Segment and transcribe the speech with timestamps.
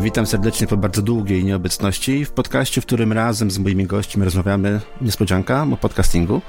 [0.00, 4.80] Witam serdecznie po bardzo długiej nieobecności w podcaście, w którym razem z moimi gośćmi rozmawiamy,
[5.00, 6.42] niespodzianka, o podcastingu,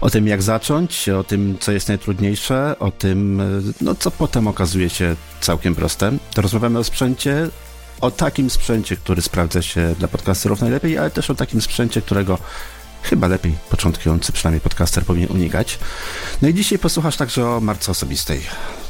[0.00, 3.42] o tym jak zacząć, o tym co jest najtrudniejsze, o tym,
[3.80, 6.12] no co potem okazuje się całkiem proste.
[6.34, 7.48] To rozmawiamy o sprzęcie,
[8.00, 12.38] o takim sprzęcie, który sprawdza się dla podcasterów najlepiej, ale też o takim sprzęcie, którego
[13.02, 15.78] chyba lepiej początkujący, przynajmniej podcaster powinien unikać.
[16.42, 18.40] No i dzisiaj posłuchasz także o marce osobistej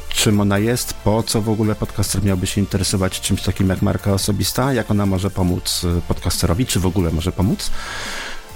[0.09, 4.13] czym ona jest, po co w ogóle podcaster miałby się interesować czymś takim jak marka
[4.13, 7.71] osobista, jak ona może pomóc y, podcasterowi, czy w ogóle może pomóc.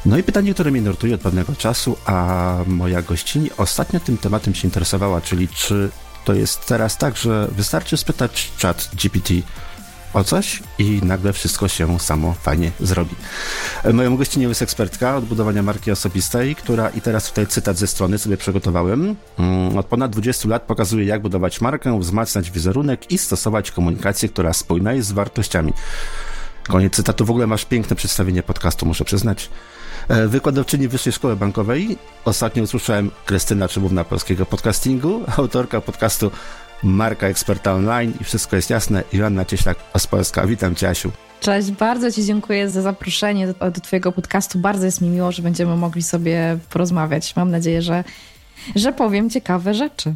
[0.05, 4.55] No i pytanie, które mnie nurtuje od pewnego czasu, a moja gościni ostatnio tym tematem
[4.55, 5.89] się interesowała, czyli czy
[6.25, 9.33] to jest teraz tak, że wystarczy spytać chat GPT,
[10.13, 13.15] o coś i nagle wszystko się samo fajnie zrobi.
[13.93, 18.17] Moją gościnią jest ekspertka od budowania marki osobistej, która i teraz tutaj cytat ze strony
[18.17, 19.15] sobie przygotowałem.
[19.39, 24.53] Mm, od ponad 20 lat pokazuje, jak budować markę, wzmacniać wizerunek i stosować komunikację, która
[24.53, 25.73] spójna jest z wartościami.
[26.67, 27.25] Koniec cytatu.
[27.25, 29.49] W ogóle masz piękne przedstawienie podcastu, muszę przyznać.
[30.07, 31.97] E, wykładowczyni Wyższej Szkoły Bankowej.
[32.25, 36.31] Ostatnio usłyszałem Krystyna Czybówna polskiego podcastingu, autorka podcastu
[36.83, 39.03] Marka Eksperta Online i wszystko jest jasne.
[39.13, 40.47] Joanna Cieślak-Ospolska.
[40.47, 41.11] Witam Cię, Asiu.
[41.39, 44.59] Cześć, bardzo Ci dziękuję za zaproszenie do, do Twojego podcastu.
[44.59, 47.35] Bardzo jest mi miło, że będziemy mogli sobie porozmawiać.
[47.35, 48.03] Mam nadzieję, że,
[48.75, 50.13] że powiem ciekawe rzeczy.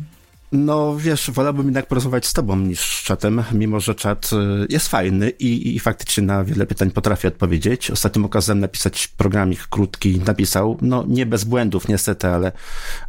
[0.51, 4.87] No wiesz, wolałbym jednak porozmawiać z tobą niż z czatem, mimo że czat y, jest
[4.87, 7.91] fajny i, i faktycznie na wiele pytań potrafi odpowiedzieć.
[7.91, 12.51] Ostatnim okazem napisać programik krótki, napisał, no nie bez błędów niestety, ale,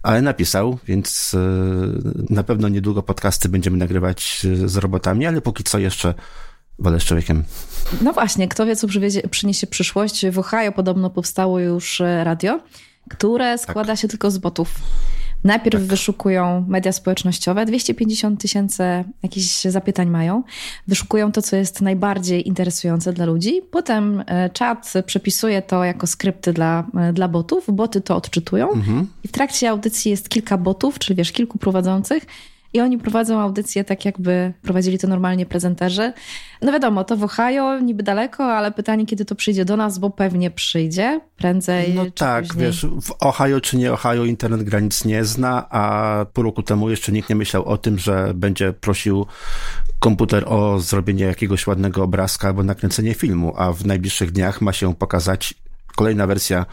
[0.02, 1.38] ale napisał, więc y,
[2.30, 6.14] na pewno niedługo podcasty będziemy nagrywać y, z robotami, ale póki co jeszcze
[6.78, 7.44] wolę z człowiekiem.
[8.00, 8.86] No właśnie, kto wie, co
[9.30, 10.26] przyniesie przyszłość.
[10.26, 12.60] W Ohio podobno powstało już radio,
[13.10, 13.98] które składa tak.
[13.98, 14.74] się tylko z botów.
[15.44, 15.88] Najpierw tak.
[15.88, 18.82] wyszukują media społecznościowe, 250 tysięcy
[19.22, 20.42] jakichś zapytań mają.
[20.88, 23.62] Wyszukują to, co jest najbardziej interesujące dla ludzi.
[23.70, 27.64] Potem e, czat przepisuje to jako skrypty dla, e, dla botów.
[27.72, 28.72] Boty to odczytują.
[28.72, 29.06] Mhm.
[29.24, 32.26] I w trakcie audycji jest kilka botów, czyli wiesz, kilku prowadzących
[32.72, 36.12] i oni prowadzą audycję tak, jakby prowadzili to normalnie prezenterzy.
[36.62, 40.10] No wiadomo, to w Ohio, niby daleko, ale pytanie, kiedy to przyjdzie do nas, bo
[40.10, 41.94] pewnie przyjdzie prędzej.
[41.94, 42.66] No tak, później.
[42.66, 47.12] wiesz, w Ohio czy nie Ohio internet granic nie zna, a pół roku temu jeszcze
[47.12, 49.26] nikt nie myślał o tym, że będzie prosił
[49.98, 54.94] komputer o zrobienie jakiegoś ładnego obrazka albo nakręcenie filmu, a w najbliższych dniach ma się
[54.94, 55.54] pokazać
[55.96, 56.66] kolejna wersja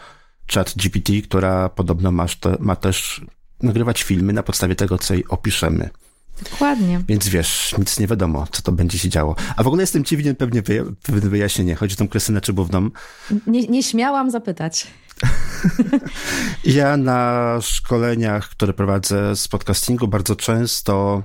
[0.54, 2.26] chat GPT, która podobno ma,
[2.58, 3.20] ma też
[3.62, 5.90] nagrywać filmy na podstawie tego, co jej opiszemy.
[6.50, 7.00] Dokładnie.
[7.08, 9.36] Więc wiesz, nic nie wiadomo, co to będzie się działo.
[9.56, 11.74] A w ogóle jestem ci winien pewnie wyja- wyjaśnienie.
[11.74, 12.90] Chodzi o tą Krystynę Czybówną.
[13.46, 14.86] Nie, nie śmiałam zapytać.
[16.64, 21.22] ja na szkoleniach, które prowadzę z podcastingu, bardzo często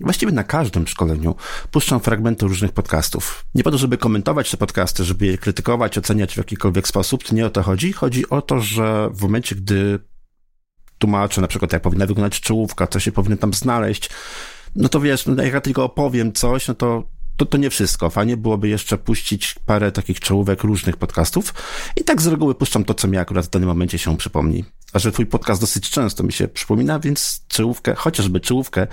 [0.00, 1.34] Właściwie na każdym szkoleniu
[1.70, 3.44] puszczam fragmenty różnych podcastów.
[3.54, 7.34] Nie po to, żeby komentować te podcasty, żeby je krytykować, oceniać w jakikolwiek sposób, to
[7.34, 7.92] nie o to chodzi.
[7.92, 9.98] Chodzi o to, że w momencie, gdy
[10.98, 14.10] tłumaczę na przykład, jak powinna wyglądać czołówka, co się powinno tam znaleźć,
[14.76, 17.04] no to wiesz, no jak ja tylko opowiem coś, no to
[17.38, 18.10] to, to nie wszystko.
[18.10, 21.54] Fajnie byłoby jeszcze puścić parę takich czołówek różnych podcastów
[21.96, 24.64] i tak z reguły puszczam to, co mi akurat w danym momencie się przypomni.
[24.92, 28.86] A że twój podcast dosyć często mi się przypomina, więc czołówkę, chociażby czołówkę,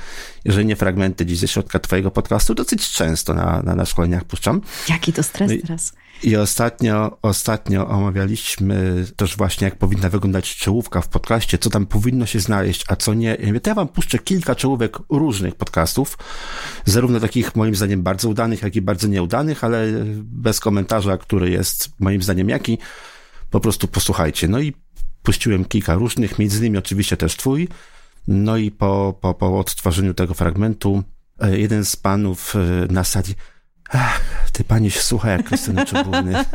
[0.46, 4.62] jeżeli nie fragmenty gdzieś ze środka twojego podcastu, dosyć często na, na, na szkoleniach puszczam.
[4.90, 5.94] Jaki to stres no teraz?
[6.24, 12.26] I ostatnio, ostatnio omawialiśmy też właśnie, jak powinna wyglądać czołówka w podcaście, co tam powinno
[12.26, 13.38] się znaleźć, a co nie.
[13.40, 16.18] Ja, mówię, to ja wam puszczę kilka czołówek różnych podcastów,
[16.86, 21.90] zarówno takich moim zdaniem bardzo udanych, jak i bardzo nieudanych, ale bez komentarza, który jest
[22.00, 22.78] moim zdaniem jaki.
[23.50, 24.48] Po prostu posłuchajcie.
[24.48, 24.74] No i
[25.24, 27.68] puściłem kilka różnych, między innymi oczywiście też twój.
[28.28, 31.04] No i po, po, po odtworzeniu tego fragmentu,
[31.40, 32.60] e, jeden z panów e,
[32.94, 33.36] na sali
[33.90, 36.46] Ach, ty pani się słucha jak Krystyna Czubówny.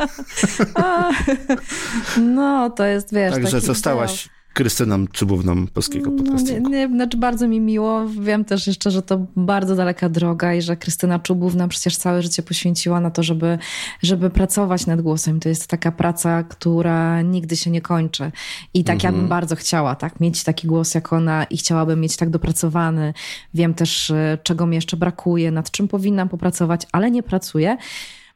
[2.36, 3.32] no, to jest, wiesz...
[3.32, 6.62] Także zostałaś Krystyną Czubówną polskiego podcastingu.
[6.62, 8.06] No, nie, nie, znaczy bardzo mi miło.
[8.06, 12.42] Wiem też jeszcze, że to bardzo daleka droga i że Krystyna Czubówna przecież całe życie
[12.42, 13.58] poświęciła na to, żeby,
[14.02, 15.40] żeby pracować nad głosem.
[15.40, 18.32] To jest taka praca, która nigdy się nie kończy.
[18.74, 19.14] I tak mhm.
[19.14, 23.14] ja bym bardzo chciała, tak, mieć taki głos jak ona i chciałabym mieć tak dopracowany.
[23.54, 27.76] Wiem też, e, czego mi jeszcze brakuje, nad czym powinnam popracować, ale nie pracuję.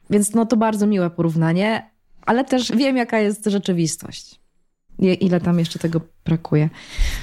[0.09, 1.89] Więc no to bardzo miłe porównanie,
[2.25, 4.44] ale też wiem, jaka jest rzeczywistość.
[4.99, 6.69] Ile tam jeszcze tego brakuje?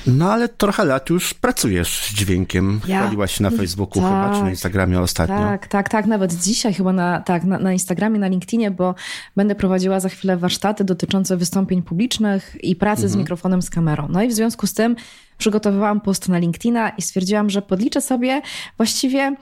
[0.07, 2.81] No ale trochę lat już pracujesz z dźwiękiem.
[2.87, 3.01] Ja?
[3.01, 5.37] Chwaliłaś się na Facebooku tak, chyba, czy na Instagramie ostatnio.
[5.37, 6.07] Tak, tak, tak.
[6.07, 8.95] Nawet dzisiaj chyba na, tak, na, na Instagramie, na LinkedInie, bo
[9.37, 13.13] będę prowadziła za chwilę warsztaty dotyczące wystąpień publicznych i pracy mhm.
[13.13, 14.09] z mikrofonem, z kamerą.
[14.11, 14.97] No i w związku z tym
[15.39, 18.43] przygotowywałam post na LinkedIna i stwierdziłam, że podliczę sobie
[18.77, 19.37] właściwie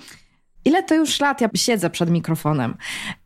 [0.65, 2.75] Ile to już lat ja siedzę przed mikrofonem?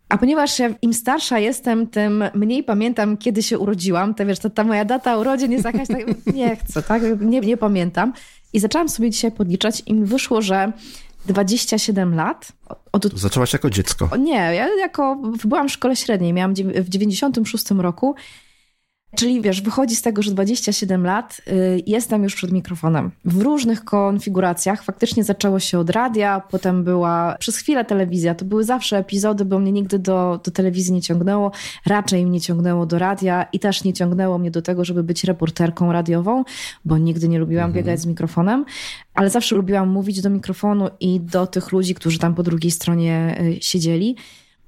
[0.09, 4.15] A ponieważ ja im starsza jestem, tym mniej pamiętam, kiedy się urodziłam.
[4.15, 6.01] To wiesz, to ta moja data urodzin jest jakaś tak,
[6.35, 7.03] nie chcę, tak?
[7.21, 8.13] Nie, nie pamiętam.
[8.53, 10.73] I zaczęłam sobie dzisiaj podliczać i mi wyszło, że
[11.27, 12.53] 27 lat.
[12.93, 13.19] Od...
[13.19, 14.17] Zaczęłaś jako dziecko?
[14.17, 18.15] Nie, ja jako, byłam w szkole średniej, miałam w 96 roku
[19.17, 23.11] Czyli wiesz, wychodzi z tego, że 27 lat y, jestem już przed mikrofonem.
[23.25, 24.83] W różnych konfiguracjach.
[24.83, 28.35] Faktycznie zaczęło się od radia, potem była przez chwilę telewizja.
[28.35, 31.53] To były zawsze epizody, bo mnie nigdy do, do telewizji nie ciągnęło.
[31.87, 35.93] Raczej mnie ciągnęło do radia i też nie ciągnęło mnie do tego, żeby być reporterką
[35.93, 36.45] radiową,
[36.85, 37.85] bo nigdy nie lubiłam mhm.
[37.85, 38.65] biegać z mikrofonem.
[39.15, 43.41] Ale zawsze lubiłam mówić do mikrofonu i do tych ludzi, którzy tam po drugiej stronie
[43.41, 44.17] y, siedzieli.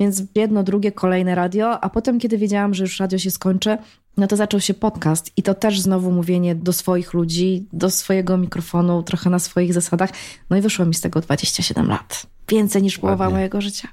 [0.00, 3.78] Więc jedno, drugie, kolejne radio, a potem, kiedy wiedziałam, że już radio się skończy,
[4.16, 8.36] no to zaczął się podcast i to też znowu mówienie do swoich ludzi, do swojego
[8.36, 10.10] mikrofonu, trochę na swoich zasadach.
[10.50, 12.26] No i wyszło mi z tego 27 lat.
[12.48, 13.36] Więcej niż połowa ładnie.
[13.36, 13.88] mojego życia.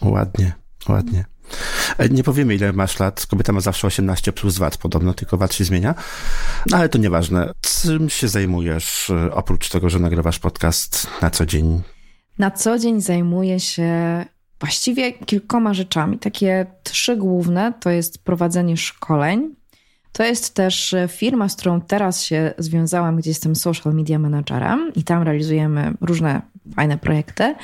[0.00, 0.52] Ładnie,
[0.88, 1.24] ładnie.
[1.98, 3.26] E, nie powiemy, ile masz lat.
[3.26, 5.94] Kobieta ma zawsze 18 plus VAT, podobno, tylko VAT się zmienia.
[6.70, 7.52] No ale to nieważne.
[7.60, 11.82] Czym się zajmujesz, e, oprócz tego, że nagrywasz podcast na co dzień?
[12.38, 14.24] Na co dzień zajmuję się
[14.64, 16.18] właściwie kilkoma rzeczami.
[16.18, 19.54] Takie trzy główne to jest prowadzenie szkoleń.
[20.12, 25.04] To jest też firma, z którą teraz się związałam, gdzie jestem social media managerem i
[25.04, 26.42] tam realizujemy różne
[26.76, 27.54] fajne projekty.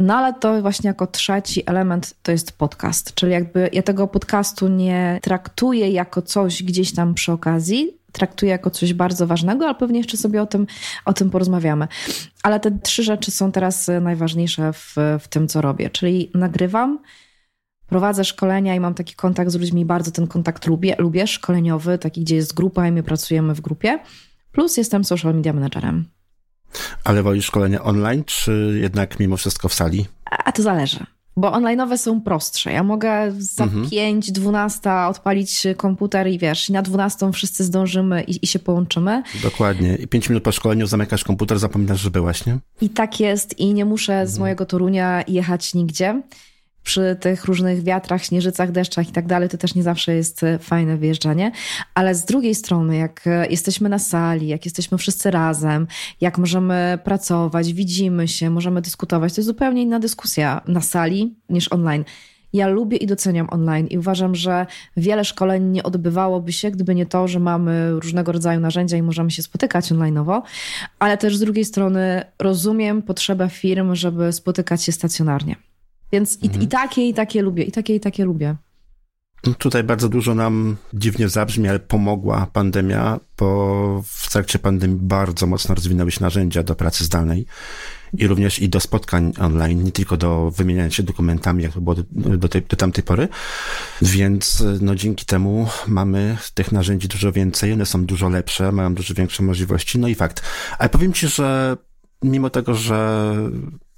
[0.00, 4.68] No ale to właśnie jako trzeci element to jest podcast, czyli jakby ja tego podcastu
[4.68, 9.98] nie traktuję jako coś gdzieś tam przy okazji, traktuję jako coś bardzo ważnego, ale pewnie
[9.98, 10.66] jeszcze sobie o tym,
[11.04, 11.88] o tym porozmawiamy.
[12.42, 16.98] Ale te trzy rzeczy są teraz najważniejsze w, w tym, co robię, czyli nagrywam,
[17.86, 22.20] prowadzę szkolenia i mam taki kontakt z ludźmi, bardzo ten kontakt lubię, lubię szkoleniowy, taki,
[22.20, 23.98] gdzie jest grupa i my pracujemy w grupie,
[24.52, 26.04] plus jestem social media managerem.
[27.04, 30.06] Ale wolisz szkolenia online, czy jednak mimo wszystko w sali?
[30.24, 32.72] A to zależy bo online'owe są prostsze.
[32.72, 33.90] Ja mogę za mhm.
[33.90, 39.22] 5, 12 odpalić komputer i wiesz, na 12 wszyscy zdążymy i, i się połączymy.
[39.42, 39.96] Dokładnie.
[39.96, 42.58] I 5 minut po szkoleniu zamykasz komputer, zapominasz, że byłaś, nie?
[42.80, 44.40] I tak jest i nie muszę z mhm.
[44.40, 46.22] mojego Torunia jechać nigdzie
[46.82, 50.58] przy tych różnych wiatrach, śnieżycach, deszczach i tak dalej, to też nie zawsze jest e,
[50.58, 51.52] fajne wyjeżdżanie.
[51.94, 55.86] Ale z drugiej strony, jak e, jesteśmy na sali, jak jesteśmy wszyscy razem,
[56.20, 61.72] jak możemy pracować, widzimy się, możemy dyskutować, to jest zupełnie inna dyskusja na sali niż
[61.72, 62.04] online.
[62.52, 64.66] Ja lubię i doceniam online i uważam, że
[64.96, 69.30] wiele szkoleń nie odbywałoby się, gdyby nie to, że mamy różnego rodzaju narzędzia i możemy
[69.30, 70.42] się spotykać onlineowo,
[70.98, 75.67] ale też z drugiej strony rozumiem potrzebę firm, żeby spotykać się stacjonarnie.
[76.12, 76.62] Więc mhm.
[76.62, 78.56] i, i takie, i takie lubię, i takie, i takie lubię.
[79.46, 85.46] No tutaj bardzo dużo nam dziwnie zabrzmi, ale pomogła pandemia, bo w trakcie pandemii bardzo
[85.46, 87.46] mocno rozwinęły się narzędzia do pracy zdalnej
[88.12, 91.94] i również i do spotkań online, nie tylko do wymieniania się dokumentami, jak to było
[91.94, 92.02] do,
[92.36, 93.28] do, tej, do tamtej pory.
[94.02, 99.14] Więc no, dzięki temu mamy tych narzędzi dużo więcej, one są dużo lepsze, mają dużo
[99.14, 99.98] większe możliwości.
[99.98, 100.42] No i fakt.
[100.78, 101.76] Ale powiem ci, że
[102.22, 103.34] mimo tego, że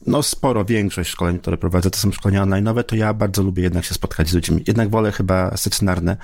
[0.07, 3.85] no sporo, większość szkoleń, które prowadzę, to są szkolenia online'owe, to ja bardzo lubię jednak
[3.85, 4.65] się spotkać z ludźmi.
[4.67, 6.17] Jednak wolę chyba stacjonarne.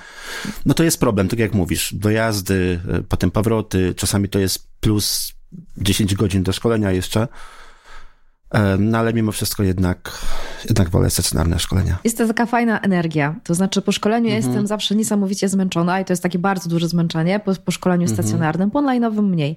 [0.65, 5.33] No to jest problem, tak jak mówisz, dojazdy, e, potem powroty, czasami to jest plus
[5.77, 7.27] 10 godzin do szkolenia jeszcze.
[8.79, 10.25] No ale mimo wszystko jednak,
[10.69, 11.97] jednak wolę stacjonarne szkolenia.
[12.03, 13.35] Jest to taka fajna energia.
[13.43, 14.43] To znaczy po szkoleniu mhm.
[14.43, 17.39] jestem zawsze niesamowicie zmęczona i to jest takie bardzo duże zmęczenie.
[17.39, 18.17] Po, po szkoleniu mhm.
[18.17, 19.55] stacjonarnym, po online'owym mniej.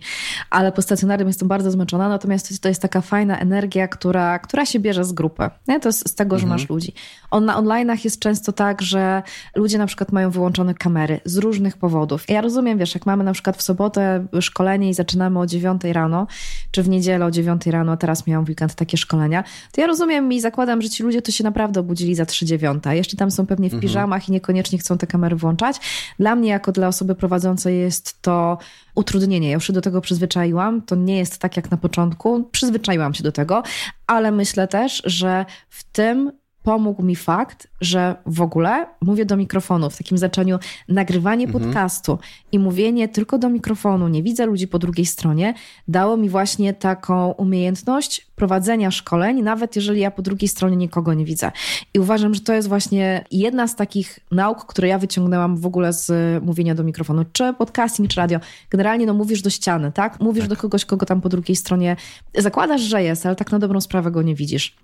[0.51, 4.81] Ale po stacjonarnym jestem bardzo zmęczona, natomiast to jest taka fajna energia, która, która się
[4.81, 5.51] bierze z grupy.
[5.69, 5.81] Nie?
[5.81, 6.61] To jest z tego, że mhm.
[6.61, 6.93] masz ludzi.
[7.31, 9.23] On, na online'ach jest często tak, że
[9.55, 12.29] ludzie na przykład mają wyłączone kamery z różnych powodów.
[12.29, 16.27] Ja rozumiem, wiesz, jak mamy na przykład w sobotę szkolenie i zaczynamy o 9 rano,
[16.71, 20.33] czy w niedzielę o 9 rano, a teraz miałam weekend takie szkolenia, to ja rozumiem
[20.33, 22.91] i zakładam, że ci ludzie to się naprawdę obudzili za 3.9.
[22.91, 23.81] Jeszcze tam są pewnie w mhm.
[23.81, 25.77] piżamach i niekoniecznie chcą te kamery włączać.
[26.19, 28.59] Dla mnie, jako dla osoby prowadzącej, jest to
[28.95, 29.49] utrudnienie.
[29.49, 30.83] Ja już się do tego przyzwyczaiłam.
[30.83, 32.45] To nie jest tak jak na początku.
[32.53, 33.63] Przyzwyczaiłam się do tego,
[34.07, 39.91] ale myślę też, że w tym pomógł mi fakt, że w ogóle mówię do mikrofonu,
[39.91, 41.65] w takim znaczeniu nagrywanie mhm.
[41.65, 42.19] podcastu
[42.53, 45.55] i mówienie tylko do mikrofonu, nie widzę ludzi po drugiej stronie,
[45.89, 51.25] dało mi właśnie taką umiejętność prowadzenia szkoleń, nawet jeżeli ja po drugiej stronie nikogo nie
[51.25, 51.53] widzę.
[51.95, 55.93] I uważam, że to jest właśnie jedna z takich nauk, które ja wyciągnęłam w ogóle
[55.93, 56.13] z
[56.45, 58.39] mówienia do mikrofonu, czy podcasting, czy radio.
[58.71, 60.21] Generalnie no mówisz do ściany, tak?
[60.21, 60.51] Mówisz tak.
[60.51, 61.97] do kogoś, kogo tam po drugiej stronie
[62.39, 64.77] zakładasz, że jest, ale tak na dobrą sprawę go nie widzisz.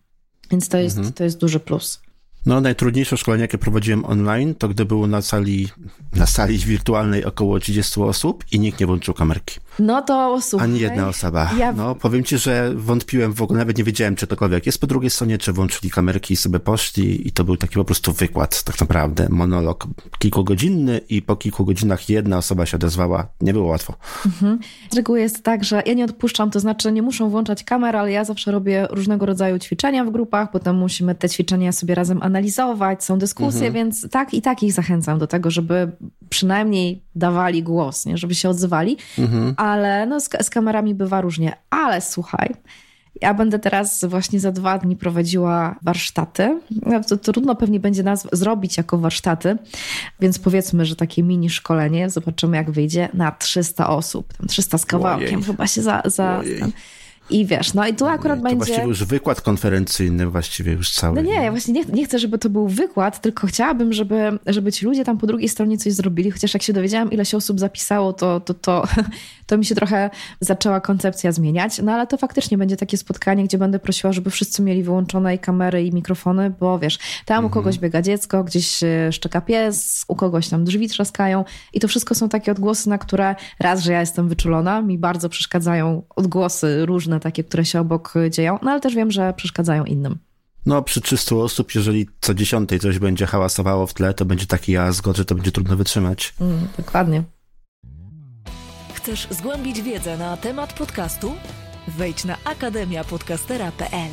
[0.50, 1.15] Więc to jest, mhm.
[1.15, 2.00] to jest duży plus.
[2.47, 5.69] No, najtrudniejsze szkolenie, jakie prowadziłem online, to gdy było na sali,
[6.17, 9.61] na sali wirtualnej około 30 osób i nikt nie włączył kamerki.
[9.79, 10.69] No to słuchaj.
[10.69, 11.50] Ani jedna osoba.
[11.59, 11.73] Ja...
[11.73, 15.11] No, powiem ci, że wątpiłem w ogóle, nawet nie wiedziałem, czy tokolwiek jest po drugiej
[15.11, 18.81] stronie, czy włączyli kamerki i sobie poszli i to był taki po prostu wykład, tak
[18.81, 19.87] naprawdę, monolog
[20.19, 23.26] kilkugodzinny i po kilku godzinach jedna osoba się odezwała.
[23.41, 23.95] Nie było łatwo.
[24.26, 24.59] Mhm.
[24.91, 28.12] Z reguły jest tak, że ja nie odpuszczam, to znaczy nie muszą włączać kamer, ale
[28.12, 32.36] ja zawsze robię różnego rodzaju ćwiczenia w grupach, potem musimy te ćwiczenia sobie razem analizować,
[32.99, 33.73] są dyskusje, mhm.
[33.73, 35.93] więc tak i tak ich zachęcam do tego, żeby
[36.28, 38.19] przynajmniej dawali głos, nie?
[38.19, 39.55] żeby się odzywali, mhm.
[39.57, 41.57] ale no, z, z kamerami bywa różnie.
[41.71, 42.55] Ale słuchaj,
[43.21, 46.61] ja będę teraz właśnie za dwa dni prowadziła warsztaty.
[46.87, 49.57] No, to trudno pewnie będzie nas zrobić jako warsztaty,
[50.21, 54.33] więc powiedzmy, że takie mini szkolenie, zobaczymy jak wyjdzie, na 300 osób.
[54.33, 55.43] Tam 300 z kawałkiem Ojej.
[55.43, 56.02] chyba się za...
[56.05, 56.43] za
[57.30, 58.56] i wiesz, no i tu akurat to będzie...
[58.56, 61.16] właściwie już wykład konferencyjny właściwie już cały.
[61.16, 64.73] No nie, ja właśnie nie, nie chcę, żeby to był wykład, tylko chciałabym, żeby, żeby
[64.73, 67.61] ci ludzie tam po drugiej stronie coś zrobili, chociaż jak się dowiedziałam, ile się osób
[67.61, 68.88] zapisało, to, to, to,
[69.47, 70.11] to mi się trochę
[70.41, 71.79] zaczęła koncepcja zmieniać.
[71.83, 75.38] No ale to faktycznie będzie takie spotkanie, gdzie będę prosiła, żeby wszyscy mieli wyłączone i
[75.38, 77.47] kamery i mikrofony, bo wiesz, tam mhm.
[77.47, 82.15] u kogoś biega dziecko, gdzieś szczeka pies, u kogoś tam drzwi trzaskają i to wszystko
[82.15, 87.21] są takie odgłosy, na które raz, że ja jestem wyczulona, mi bardzo przeszkadzają odgłosy różne
[87.21, 90.19] takie, które się obok dzieją, no ale też wiem, że przeszkadzają innym.
[90.67, 94.73] No, przy 300 osób, jeżeli co dziesiątej coś będzie hałasowało w tle, to będzie taki
[94.73, 96.35] jazgot, że to będzie trudno wytrzymać.
[96.41, 97.23] Mm, dokładnie.
[99.06, 101.34] Chcesz zgłębić wiedzę na temat podcastu?
[101.88, 104.10] Wejdź na akademiapodcastera.pl.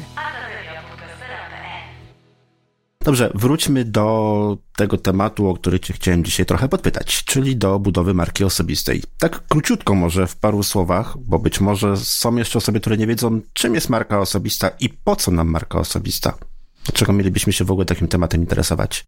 [3.01, 8.13] Dobrze, wróćmy do tego tematu, o który cię chciałem dzisiaj trochę podpytać, czyli do budowy
[8.13, 9.03] marki osobistej.
[9.17, 13.41] Tak króciutko może w paru słowach, bo być może są jeszcze osoby, które nie wiedzą,
[13.53, 16.37] czym jest marka osobista i po co nam marka osobista.
[16.85, 19.03] Dlaczego mielibyśmy się w ogóle takim tematem interesować?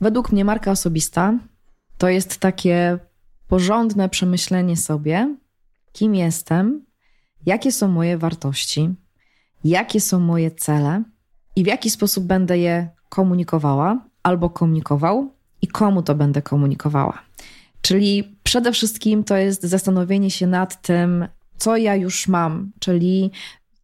[0.00, 1.38] Według mnie marka osobista
[1.98, 2.98] to jest takie
[3.50, 5.36] porządne przemyślenie sobie,
[5.92, 6.84] kim jestem,
[7.46, 8.94] jakie są moje wartości,
[9.64, 11.02] jakie są moje cele
[11.56, 17.22] i w jaki sposób będę je komunikowała albo komunikował i komu to będę komunikowała.
[17.82, 23.30] Czyli przede wszystkim to jest zastanowienie się nad tym, co ja już mam, czyli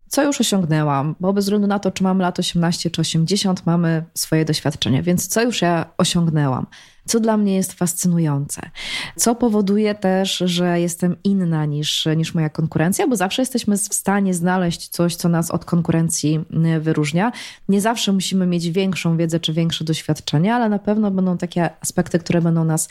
[0.09, 4.05] co już osiągnęłam, bo bez względu na to, czy mamy lat 18 czy 80, mamy
[4.15, 6.67] swoje doświadczenie, więc co już ja osiągnęłam,
[7.07, 8.71] co dla mnie jest fascynujące,
[9.17, 14.35] co powoduje też, że jestem inna niż, niż moja konkurencja, bo zawsze jesteśmy w stanie
[14.35, 16.45] znaleźć coś, co nas od konkurencji
[16.77, 17.33] y, wyróżnia.
[17.69, 22.19] Nie zawsze musimy mieć większą wiedzę czy większe doświadczenie, ale na pewno będą takie aspekty,
[22.19, 22.89] które będą nas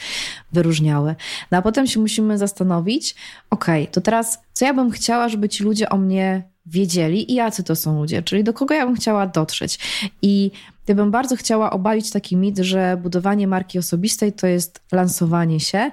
[0.52, 1.16] wyróżniały.
[1.52, 3.16] No a potem się musimy zastanowić,
[3.50, 7.64] ok, to teraz co ja bym chciała, żeby ci ludzie o mnie wiedzieli i jacy
[7.64, 9.80] to są ludzie, czyli do kogo ja bym chciała dotrzeć.
[10.22, 10.52] I
[10.88, 15.92] ja bym bardzo chciała obalić taki mit, że budowanie marki osobistej to jest lansowanie się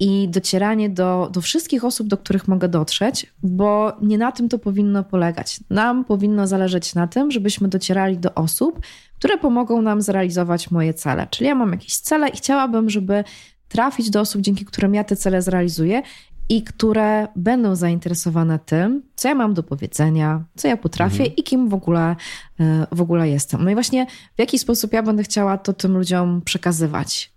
[0.00, 4.58] i docieranie do, do wszystkich osób, do których mogę dotrzeć, bo nie na tym to
[4.58, 5.60] powinno polegać.
[5.70, 8.80] Nam powinno zależeć na tym, żebyśmy docierali do osób,
[9.18, 11.26] które pomogą nam zrealizować moje cele.
[11.30, 13.24] Czyli ja mam jakieś cele i chciałabym, żeby
[13.68, 16.02] trafić do osób, dzięki którym ja te cele zrealizuję
[16.48, 21.36] i które będą zainteresowane tym, co ja mam do powiedzenia, co ja potrafię mhm.
[21.36, 22.16] i kim w ogóle,
[22.60, 23.64] e, w ogóle jestem.
[23.64, 27.34] No i właśnie w jaki sposób ja będę chciała to tym ludziom przekazywać.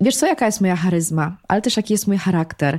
[0.00, 2.78] Wiesz co, jaka jest moja charyzma, ale też jaki jest mój charakter,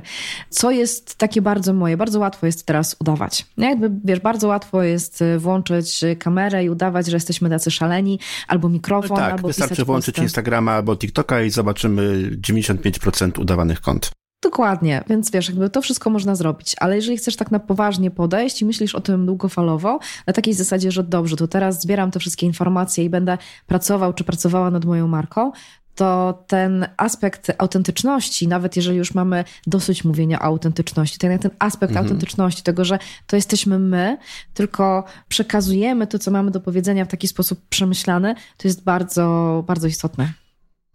[0.50, 3.46] co jest takie bardzo moje, bardzo łatwo jest teraz udawać.
[3.56, 8.18] No jakby, wiesz, bardzo łatwo jest e, włączyć kamerę i udawać, że jesteśmy tacy szaleni,
[8.48, 10.22] albo mikrofon, no tak, albo wystarczy włączyć posty.
[10.22, 14.10] Instagrama albo TikToka i zobaczymy 95% udawanych kont.
[14.42, 18.62] Dokładnie, więc wiesz, jakby to wszystko można zrobić, ale jeżeli chcesz tak na poważnie podejść
[18.62, 22.46] i myślisz o tym długofalowo, na takiej zasadzie, że dobrze, to teraz zbieram te wszystkie
[22.46, 25.52] informacje i będę pracował czy pracowała nad moją marką,
[25.94, 31.90] to ten aspekt autentyczności, nawet jeżeli już mamy dosyć mówienia o autentyczności, ten, ten aspekt
[31.90, 32.06] mhm.
[32.06, 34.18] autentyczności, tego, że to jesteśmy my,
[34.54, 39.86] tylko przekazujemy to, co mamy do powiedzenia w taki sposób przemyślany, to jest bardzo, bardzo
[39.86, 40.41] istotne.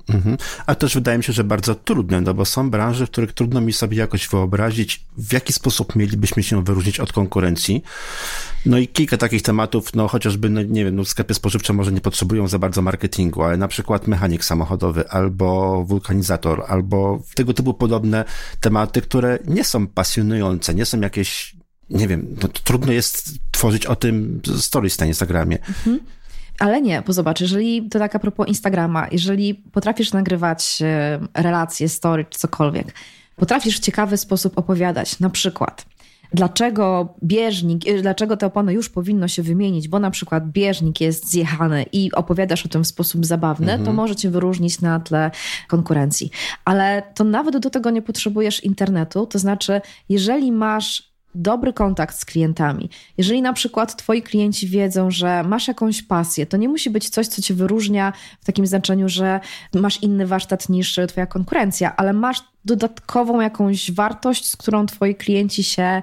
[0.09, 0.37] Mhm.
[0.65, 3.61] A też wydaje mi się, że bardzo trudne, no bo są branże, w których trudno
[3.61, 7.83] mi sobie jakoś wyobrazić, w jaki sposób mielibyśmy się wyróżnić od konkurencji.
[8.65, 12.01] No i kilka takich tematów, no chociażby, no nie wiem, no sklepy spożywcze może nie
[12.01, 18.25] potrzebują za bardzo marketingu, ale na przykład mechanik samochodowy, albo wulkanizator, albo tego typu podobne
[18.59, 21.55] tematy, które nie są pasjonujące, nie są jakieś
[21.89, 25.59] nie wiem, no, trudno jest tworzyć o tym stories na Instagramie.
[25.67, 25.99] Mhm.
[26.59, 31.89] Ale nie, bo zobacz, jeżeli to tak a propos Instagrama, jeżeli potrafisz nagrywać e, relacje,
[31.89, 32.93] story czy cokolwiek,
[33.35, 35.85] potrafisz w ciekawy sposób opowiadać, na przykład
[36.33, 41.29] dlaczego bieżnik, e, dlaczego te opony już powinno się wymienić, bo na przykład bieżnik jest
[41.29, 43.85] zjechany i opowiadasz o tym w sposób zabawny, mhm.
[43.85, 45.31] to może cię wyróżnić na tle
[45.67, 46.31] konkurencji.
[46.65, 52.25] Ale to nawet do tego nie potrzebujesz internetu, to znaczy, jeżeli masz dobry kontakt z
[52.25, 52.89] klientami.
[53.17, 57.27] Jeżeli na przykład twoi klienci wiedzą, że masz jakąś pasję, to nie musi być coś,
[57.27, 59.39] co cię wyróżnia w takim znaczeniu, że
[59.74, 65.63] masz inny warsztat niż twoja konkurencja, ale masz dodatkową jakąś wartość, z którą twoi klienci
[65.63, 66.01] się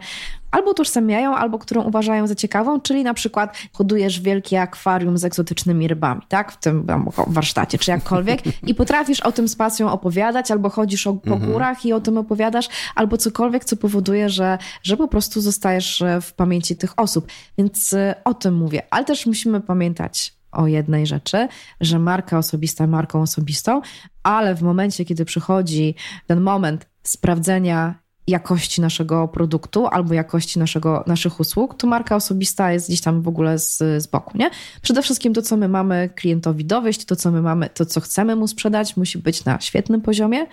[0.54, 5.88] albo utożsamiają, albo którą uważają za ciekawą, czyli na przykład hodujesz wielkie akwarium z egzotycznymi
[5.88, 6.52] rybami, tak?
[6.52, 6.86] W tym
[7.26, 11.52] warsztacie, czy jakkolwiek i potrafisz o tym z pasją opowiadać, albo chodzisz o, po mhm.
[11.52, 16.20] górach i o tym opowiadasz, albo cokolwiek, co powoduje, że, że po prostu zostajesz e,
[16.20, 17.28] w pamięci tych osób.
[17.58, 18.82] Więc e, o tym mówię.
[18.90, 21.48] Ale też musimy pamiętać o jednej rzeczy,
[21.80, 23.80] że marka osobista marką osobistą,
[24.22, 25.94] ale w momencie, kiedy przychodzi
[26.26, 32.88] ten moment sprawdzenia jakości naszego produktu albo jakości naszego, naszych usług, to marka osobista jest
[32.88, 34.50] gdzieś tam w ogóle z, z boku, nie?
[34.82, 38.36] Przede wszystkim to, co my mamy klientowi dowieść, to, co my mamy, to, co chcemy
[38.36, 40.46] mu sprzedać, musi być na świetnym poziomie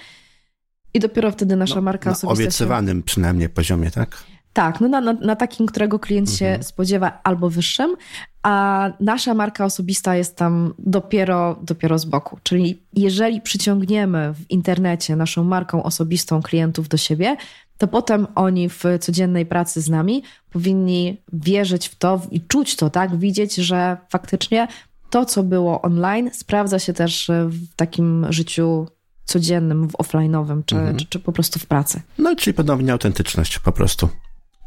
[0.94, 2.44] i dopiero wtedy nasza no, marka na osobista...
[2.44, 3.04] obiecywanym się...
[3.04, 4.24] przynajmniej poziomie, tak?
[4.54, 6.38] Tak, no na, na, na takim, którego klient mhm.
[6.38, 7.96] się spodziewa, albo wyższym,
[8.44, 12.40] a nasza marka osobista jest tam dopiero, dopiero z boku.
[12.44, 17.38] Czyli jeżeli przyciągniemy w internecie naszą marką osobistą klientów do siebie,
[17.78, 22.90] to potem oni w codziennej pracy z nami powinni wierzyć w to i czuć to,
[22.90, 23.16] tak?
[23.16, 24.68] Widzieć, że faktycznie
[25.10, 28.88] to, co było online, sprawdza się też w takim życiu
[29.26, 30.98] codziennym, w offline'owym, czy, mhm.
[30.98, 32.02] czy, czy po prostu w pracy.
[32.18, 34.10] No, czyli ponownie autentyczność po prostu.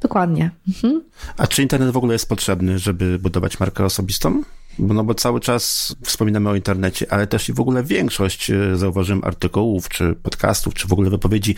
[0.05, 0.51] Dokładnie.
[0.69, 1.03] Mhm.
[1.37, 4.43] A czy internet w ogóle jest potrzebny, żeby budować markę osobistą?
[4.79, 9.25] No bo cały czas wspominamy o internecie, ale też i w ogóle większość, e, zauważyłem,
[9.25, 11.55] artykułów, czy podcastów, czy w ogóle wypowiedzi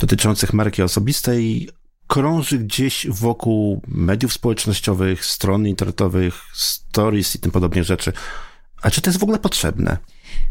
[0.00, 1.68] dotyczących marki osobistej
[2.06, 8.12] krąży gdzieś wokół mediów społecznościowych, stron internetowych, stories i tym podobnie rzeczy.
[8.82, 9.98] A czy to jest w ogóle potrzebne?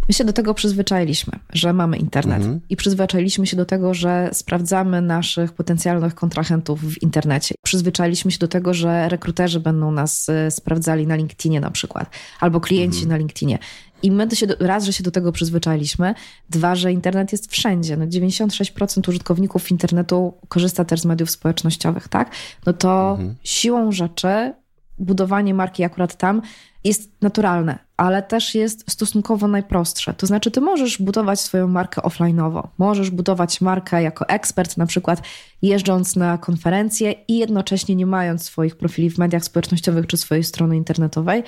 [0.07, 2.61] My się do tego przyzwyczailiśmy, że mamy internet mhm.
[2.69, 7.55] i przyzwyczailiśmy się do tego, że sprawdzamy naszych potencjalnych kontrahentów w internecie.
[7.63, 12.09] Przyzwyczailiśmy się do tego, że rekruterzy będą nas e, sprawdzali na LinkedInie na przykład,
[12.39, 13.09] albo klienci mhm.
[13.09, 13.59] na LinkedInie.
[14.03, 16.13] I my się do, raz, że się do tego przyzwyczailiśmy,
[16.49, 17.97] dwa, że internet jest wszędzie.
[17.97, 22.31] No 96% użytkowników internetu korzysta też z mediów społecznościowych, tak?
[22.65, 23.36] No to mhm.
[23.43, 24.53] siłą rzeczy
[24.99, 26.41] budowanie marki akurat tam
[26.84, 30.13] jest naturalne, ale też jest stosunkowo najprostsze.
[30.13, 35.21] To znaczy, ty możesz budować swoją markę offline'owo, możesz budować markę jako ekspert, na przykład
[35.61, 40.77] jeżdżąc na konferencje i jednocześnie nie mając swoich profili w mediach społecznościowych czy swojej strony
[40.77, 41.43] internetowej,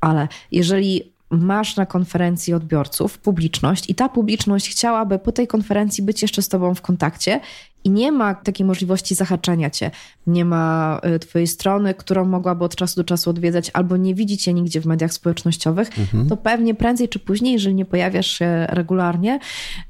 [0.00, 6.22] ale jeżeli masz na konferencji odbiorców, publiczność i ta publiczność chciałaby po tej konferencji być
[6.22, 7.40] jeszcze z tobą w kontakcie
[7.84, 9.90] i nie ma takiej możliwości zahaczenia cię,
[10.26, 14.38] nie ma y, twojej strony, którą mogłaby od czasu do czasu odwiedzać, albo nie widzi
[14.38, 16.28] cię nigdzie w mediach społecznościowych, mhm.
[16.28, 19.38] to pewnie prędzej czy później, jeżeli nie pojawiasz się regularnie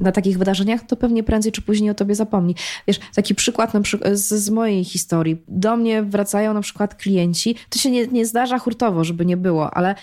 [0.00, 2.54] na takich wydarzeniach, to pewnie prędzej czy później o tobie zapomni.
[2.86, 5.42] Wiesz, taki przykład na przykład z, z mojej historii.
[5.48, 9.74] Do mnie wracają na przykład klienci, to się nie, nie zdarza hurtowo, żeby nie było,
[9.74, 9.94] ale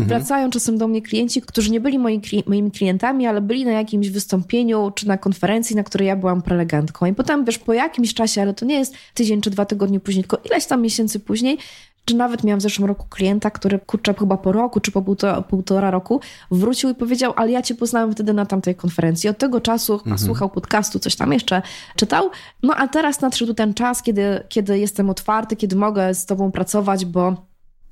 [0.00, 0.08] Mhm.
[0.08, 4.10] Wracają czasem do mnie klienci, którzy nie byli moi, moimi klientami, ale byli na jakimś
[4.10, 7.06] wystąpieniu czy na konferencji, na której ja byłam prelegentką.
[7.06, 10.24] I potem, wiesz, po jakimś czasie, ale to nie jest tydzień czy dwa tygodnie później,
[10.24, 11.58] tylko ileś tam miesięcy później,
[12.06, 15.42] czy nawet miałam w zeszłym roku klienta, który kurczę chyba po roku, czy po półtora,
[15.42, 19.30] półtora roku wrócił i powiedział, ale ja cię poznałem wtedy na tamtej konferencji.
[19.30, 20.18] Od tego czasu mhm.
[20.18, 21.62] słuchał podcastu, coś tam jeszcze
[21.96, 22.30] czytał.
[22.62, 27.04] No a teraz nadszedł ten czas, kiedy, kiedy jestem otwarty, kiedy mogę z tobą pracować,
[27.04, 27.46] bo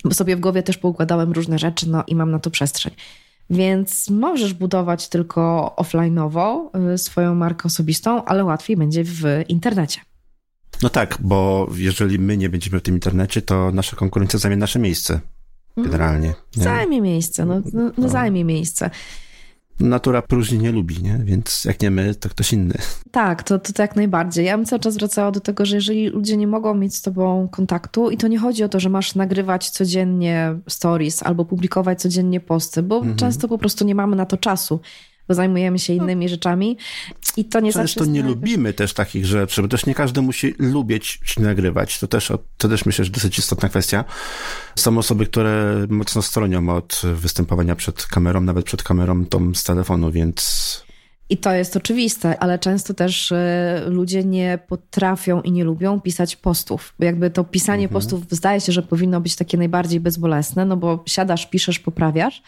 [0.05, 2.95] bo sobie w głowie też poukładałem różne rzeczy, no i mam na to przestrzeń.
[3.51, 10.01] Więc możesz budować tylko offline'owo y, swoją markę osobistą, ale łatwiej będzie w internecie.
[10.83, 14.79] No tak, bo jeżeli my nie będziemy w tym internecie, to nasza konkurencja zajmie nasze
[14.79, 15.21] miejsce.
[15.77, 15.87] Mhm.
[15.87, 16.35] Generalnie.
[16.57, 16.65] Nie?
[16.65, 18.91] Zajmie miejsce, no, no, no zajmie miejsce
[19.81, 21.21] natura próżni nie lubi, nie?
[21.25, 22.75] Więc jak nie my, to ktoś inny.
[23.11, 24.47] Tak, to, to jak najbardziej.
[24.47, 27.49] Ja bym cały czas wracała do tego, że jeżeli ludzie nie mogą mieć z tobą
[27.49, 32.41] kontaktu i to nie chodzi o to, że masz nagrywać codziennie stories albo publikować codziennie
[32.41, 33.17] posty, bo mhm.
[33.17, 34.81] często po prostu nie mamy na to czasu
[35.29, 36.79] bo zajmujemy się innymi rzeczami
[37.37, 38.13] i to nie Często zawsze...
[38.13, 41.99] nie lubimy też takich rzeczy, bo też nie każdy musi lubić się nagrywać.
[41.99, 44.05] To też, to też myślę, że dosyć istotna kwestia.
[44.77, 50.11] Są osoby, które mocno stronią od występowania przed kamerą, nawet przed kamerą tą z telefonu,
[50.11, 50.85] więc...
[51.31, 56.37] I to jest oczywiste, ale często też e, ludzie nie potrafią i nie lubią pisać
[56.37, 56.95] postów.
[56.99, 57.93] Bo jakby to pisanie mhm.
[57.93, 62.43] postów zdaje się, że powinno być takie najbardziej bezbolesne, no bo siadasz, piszesz, poprawiasz,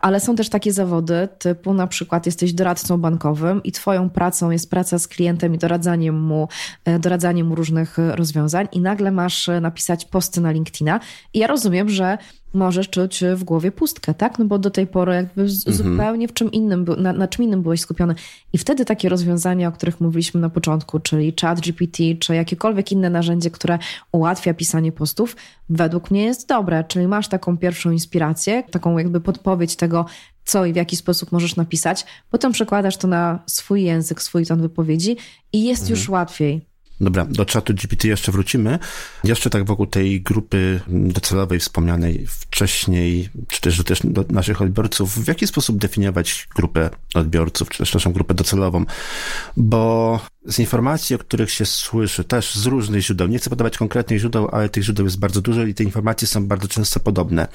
[0.00, 4.70] ale są też takie zawody, typu na przykład jesteś doradcą bankowym i twoją pracą jest
[4.70, 6.48] praca z klientem i doradzanie mu,
[6.84, 11.00] e, doradzanie mu różnych rozwiązań i nagle masz e, napisać posty na LinkedIna.
[11.34, 12.18] I ja rozumiem, że
[12.54, 14.38] możesz czuć w głowie pustkę, tak?
[14.38, 15.76] No bo do tej pory jakby mhm.
[15.76, 18.14] zupełnie w czym innym, na, na, czym innym byłeś skupiony.
[18.52, 23.10] I wtedy takie rozwiązania, o których mówiliśmy na początku, czyli chat GPT, czy jakiekolwiek inne
[23.10, 23.78] narzędzie, które
[24.12, 25.36] ułatwia pisanie postów,
[25.68, 26.84] według mnie jest dobre.
[26.84, 30.06] Czyli masz taką pierwszą inspirację, taką jakby podpowiedź tego,
[30.44, 34.60] co i w jaki sposób możesz napisać, potem przekładasz to na swój język, swój ton
[34.60, 35.16] wypowiedzi
[35.52, 35.98] i jest mhm.
[35.98, 36.71] już łatwiej.
[37.02, 38.78] Dobra, do czatu GPT jeszcze wrócimy.
[39.24, 45.28] Jeszcze tak wokół tej grupy docelowej wspomnianej wcześniej, czy też, też do naszych odbiorców, w
[45.28, 48.84] jaki sposób definiować grupę odbiorców, czy też naszą grupę docelową?
[49.56, 54.18] Bo z informacji, o których się słyszy, też z różnych źródeł, nie chcę podawać konkretnych
[54.18, 57.48] źródeł, ale tych źródeł jest bardzo dużo i te informacje są bardzo często podobne.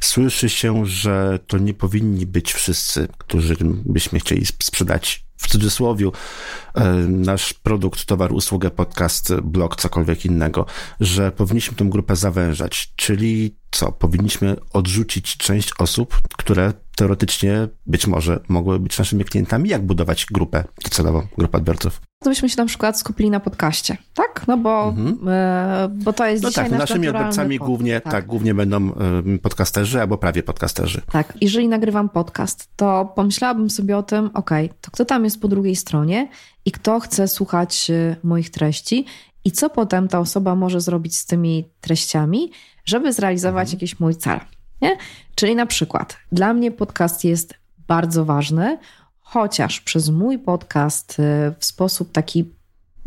[0.00, 6.10] Słyszy się, że to nie powinni być wszyscy, którzy byśmy chcieli sprzedać w cudzysłowie
[7.08, 10.66] nasz produkt, towar, usługę, podcast, blog, cokolwiek innego,
[11.00, 13.92] że powinniśmy tę grupę zawężać, czyli co?
[13.92, 19.68] Powinniśmy odrzucić część osób, które teoretycznie być może mogły być naszymi klientami.
[19.68, 22.00] Jak budować grupę docelową, grupę odbiorców?
[22.26, 24.44] To byśmy się na przykład skupili na podcaście, tak?
[24.46, 25.28] No bo, mhm.
[25.28, 27.66] e, bo to jest no dzisiaj tak, naszymi odbiorcami pod...
[27.66, 28.12] głównie, tak.
[28.12, 28.26] tak.
[28.26, 31.00] głównie będą e, podcasterzy albo prawie podcasterzy.
[31.12, 35.48] Tak, jeżeli nagrywam podcast, to pomyślałabym sobie o tym, ok, to kto tam jest po
[35.48, 36.28] drugiej stronie
[36.64, 39.04] i kto chce słuchać e, moich treści
[39.44, 42.50] i co potem ta osoba może zrobić z tymi treściami,
[42.84, 43.76] żeby zrealizować mhm.
[43.76, 44.40] jakiś mój cel.
[44.82, 44.96] Nie?
[45.34, 47.54] Czyli na przykład dla mnie podcast jest
[47.88, 48.78] bardzo ważny,
[49.28, 52.44] chociaż przez mój podcast y, w sposób taki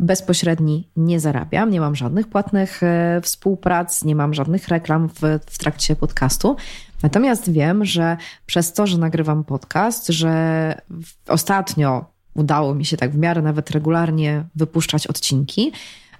[0.00, 5.58] bezpośredni nie zarabiam, nie mam żadnych płatnych y, współprac, nie mam żadnych reklam w, w
[5.58, 6.56] trakcie podcastu.
[7.02, 10.80] Natomiast wiem, że przez to, że nagrywam podcast, że
[11.28, 12.04] ostatnio
[12.34, 15.72] udało mi się tak w miarę nawet regularnie wypuszczać odcinki,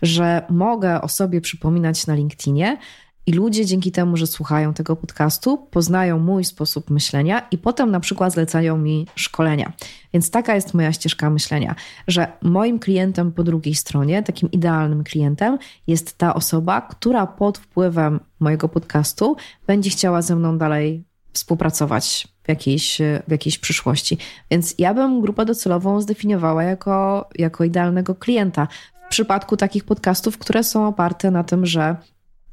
[0.03, 2.79] że mogę o sobie przypominać na LinkedInie,
[3.27, 8.01] i ludzie dzięki temu, że słuchają tego podcastu, poznają mój sposób myślenia i potem na
[8.01, 9.73] przykład zlecają mi szkolenia.
[10.13, 11.75] Więc taka jest moja ścieżka myślenia,
[12.09, 18.21] że moim klientem po drugiej stronie, takim idealnym klientem, jest ta osoba, która pod wpływem
[18.41, 24.19] mojego podcastu będzie chciała ze mną dalej współpracować w jakiejś, w jakiejś przyszłości.
[24.51, 28.69] Więc ja bym grupę docelową zdefiniowała jako, jako idealnego klienta.
[29.07, 31.97] W przypadku takich podcastów, które są oparte na tym, że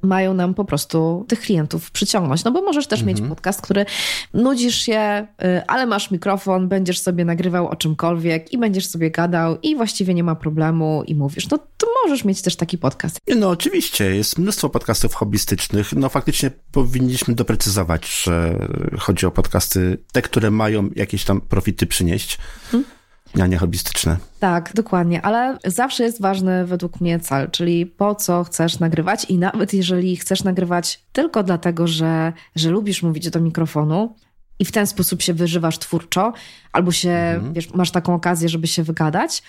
[0.01, 2.43] mają nam po prostu tych klientów przyciągnąć.
[2.43, 3.17] No bo możesz też mhm.
[3.17, 3.85] mieć podcast, który
[4.33, 9.57] nudzisz się, y, ale masz mikrofon, będziesz sobie nagrywał o czymkolwiek i będziesz sobie gadał
[9.63, 11.49] i właściwie nie ma problemu i mówisz.
[11.49, 13.19] No to możesz mieć też taki podcast.
[13.35, 15.93] No oczywiście, jest mnóstwo podcastów hobbystycznych.
[15.93, 18.67] No faktycznie powinniśmy doprecyzować, że
[18.99, 22.37] chodzi o podcasty, te, które mają jakieś tam profity przynieść.
[22.71, 22.96] Hmm
[23.41, 24.17] a nie hobbystyczne.
[24.39, 29.37] Tak, dokładnie, ale zawsze jest ważny według mnie cel, czyli po co chcesz nagrywać i
[29.37, 34.15] nawet jeżeli chcesz nagrywać tylko dlatego, że, że lubisz mówić do mikrofonu
[34.59, 36.33] i w ten sposób się wyżywasz twórczo,
[36.71, 37.53] albo się, mhm.
[37.53, 39.43] wiesz, masz taką okazję, żeby się wygadać,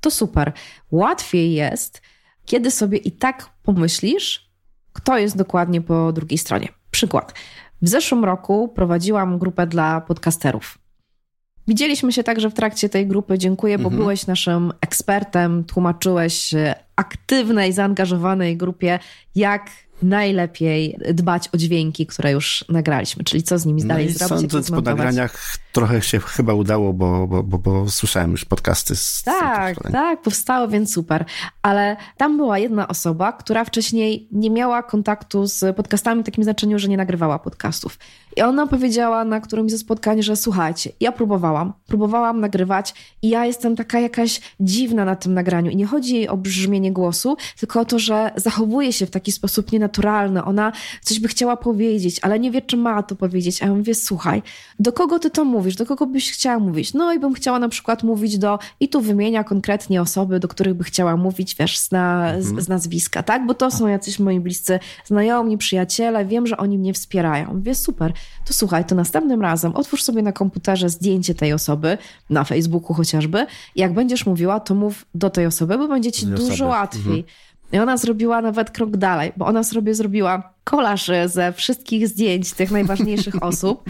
[0.00, 0.52] to super.
[0.90, 2.02] Łatwiej jest,
[2.44, 4.50] kiedy sobie i tak pomyślisz,
[4.92, 6.68] kto jest dokładnie po drugiej stronie.
[6.90, 7.34] Przykład.
[7.82, 10.78] W zeszłym roku prowadziłam grupę dla podcasterów.
[11.68, 13.38] Widzieliśmy się także w trakcie tej grupy.
[13.38, 14.02] Dziękuję, bo mhm.
[14.02, 16.54] byłeś naszym ekspertem, tłumaczyłeś
[16.96, 18.98] aktywnej, zaangażowanej grupie,
[19.34, 19.70] jak
[20.02, 24.38] najlepiej dbać o dźwięki, które już nagraliśmy, czyli co z nimi dalej no i zrobić.
[24.38, 29.22] Sądząc po nagraniach trochę się chyba udało, bo, bo, bo, bo słyszałem już podcasty z
[29.22, 31.24] Tak, tak, powstało, więc super.
[31.62, 36.78] Ale tam była jedna osoba, która wcześniej nie miała kontaktu z podcastami w takim znaczeniu,
[36.78, 37.98] że nie nagrywała podcastów.
[38.36, 43.46] I ona powiedziała na którymś ze spotkań, że słuchajcie, ja próbowałam, próbowałam nagrywać i ja
[43.46, 45.70] jestem taka jakaś dziwna na tym nagraniu.
[45.70, 49.32] I nie chodzi jej o brzmienie głosu, tylko o to, że zachowuje się w taki
[49.32, 50.44] sposób nienaturalny.
[50.44, 53.62] Ona coś by chciała powiedzieć, ale nie wie, czy ma to powiedzieć.
[53.62, 54.42] A ja mówię, słuchaj,
[54.78, 55.76] do kogo ty to mówisz?
[55.76, 56.94] Do kogo byś chciała mówić?
[56.94, 60.74] No i bym chciała na przykład mówić do, i tu wymienia konkretnie osoby, do których
[60.74, 62.60] by chciała mówić, wiesz, z, na, mhm.
[62.60, 63.46] z, z nazwiska, tak?
[63.46, 67.54] Bo to są jacyś moi bliscy znajomi, przyjaciele, wiem, że oni mnie wspierają.
[67.54, 68.12] Mówię, super
[68.44, 71.98] to słuchaj, to następnym razem otwórz sobie na komputerze zdjęcie tej osoby,
[72.30, 73.46] na Facebooku chociażby.
[73.76, 77.18] Jak będziesz mówiła, to mów do tej osoby, bo będzie ci dużo łatwiej.
[77.20, 77.24] Mhm.
[77.72, 82.70] I ona zrobiła nawet krok dalej, bo ona sobie zrobiła kolaż ze wszystkich zdjęć tych
[82.70, 83.84] najważniejszych osób.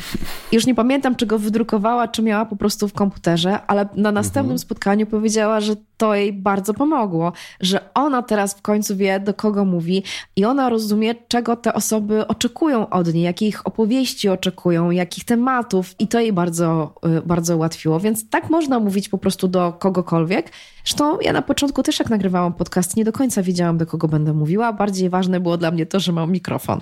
[0.52, 4.44] Już nie pamiętam, czy go wydrukowała, czy miała po prostu w komputerze, ale na następnym
[4.44, 4.58] mhm.
[4.58, 9.64] spotkaniu powiedziała, że to jej bardzo pomogło, że ona teraz w końcu wie, do kogo
[9.64, 10.02] mówi
[10.36, 16.08] i ona rozumie, czego te osoby oczekują od niej, jakich opowieści oczekują, jakich tematów i
[16.08, 18.00] to jej bardzo, y, bardzo ułatwiło.
[18.00, 20.50] Więc tak można mówić po prostu do kogokolwiek.
[20.84, 24.32] Zresztą ja na początku też jak nagrywałam podcast, nie do końca wiedziałam, do kogo będę
[24.32, 24.72] mówiła.
[24.72, 26.80] Bardziej ważne było dla mnie to, że mam mikrofon mikrofon.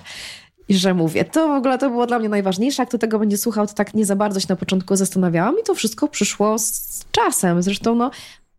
[0.69, 1.25] i że mówię.
[1.25, 2.81] To w ogóle to było dla mnie najważniejsze.
[2.81, 5.63] Jak kto tego będzie słuchał, to tak nie za bardzo się na początku zastanawiałam i
[5.63, 7.61] to wszystko przyszło z czasem.
[7.61, 8.11] Zresztą no,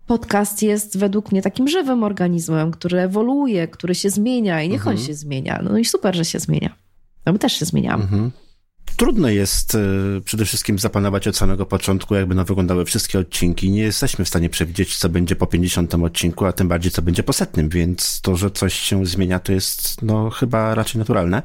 [0.07, 4.97] podcast jest według mnie takim żywym organizmem, który ewoluuje, który się zmienia i niech mhm.
[4.97, 5.61] on się zmienia.
[5.63, 6.75] No i super, że się zmienia.
[7.27, 8.03] No my też się zmieniamy.
[8.03, 8.31] Mhm.
[8.97, 13.71] Trudno jest y, przede wszystkim zaplanować od samego początku, jakby no wyglądały wszystkie odcinki.
[13.71, 17.23] Nie jesteśmy w stanie przewidzieć, co będzie po 50 odcinku, a tym bardziej, co będzie
[17.23, 21.43] po setnym, więc to, że coś się zmienia, to jest no chyba raczej naturalne.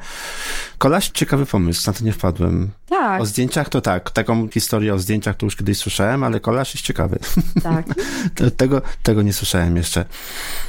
[0.78, 2.72] Kolaś, ciekawy pomysł, na to nie wpadłem.
[2.90, 3.22] Tak.
[3.22, 6.86] O zdjęciach to tak, taką historię o zdjęciach to już kiedyś słyszałem, ale kolaż jest
[6.86, 7.20] ciekawy.
[7.64, 7.86] Tak.
[8.58, 10.06] tego, tego nie słyszałem jeszcze.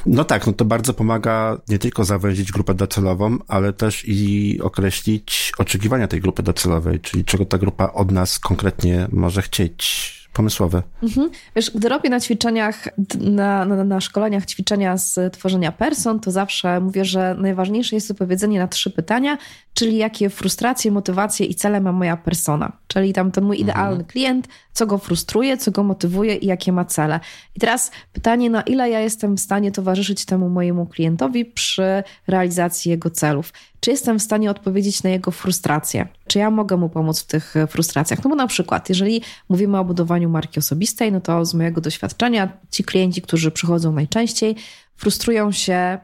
[0.06, 5.52] No tak, no to bardzo pomaga nie tylko zawęzić grupę docelową, ale też i określić
[5.59, 10.82] oczekiwania tej grupy docelowej, czyli czego ta grupa od nas konkretnie może chcieć pomysłowe.
[11.02, 11.30] Mhm.
[11.56, 12.88] Wiesz, gdy robię na ćwiczeniach,
[13.20, 18.58] na, na, na, szkoleniach ćwiczenia z tworzenia person, to zawsze mówię, że najważniejsze jest odpowiedzenie
[18.58, 19.38] na trzy pytania,
[19.74, 22.72] czyli jakie frustracje, motywacje i cele ma moja persona.
[22.86, 23.70] Czyli tam ten mój mhm.
[23.70, 24.08] idealny mhm.
[24.08, 27.20] klient, co go frustruje, co go motywuje i jakie ma cele.
[27.54, 32.90] I teraz pytanie, na ile ja jestem w stanie towarzyszyć temu mojemu klientowi przy realizacji
[32.90, 33.52] jego celów.
[33.80, 36.09] Czy jestem w stanie odpowiedzieć na jego frustracje?
[36.26, 38.24] Czy ja mogę mu pomóc w tych frustracjach?
[38.24, 42.52] No bo na przykład, jeżeli mówimy o budowaniu marki osobistej, no to z mojego doświadczenia
[42.70, 44.56] ci klienci, którzy przychodzą najczęściej,
[44.96, 45.98] frustrują się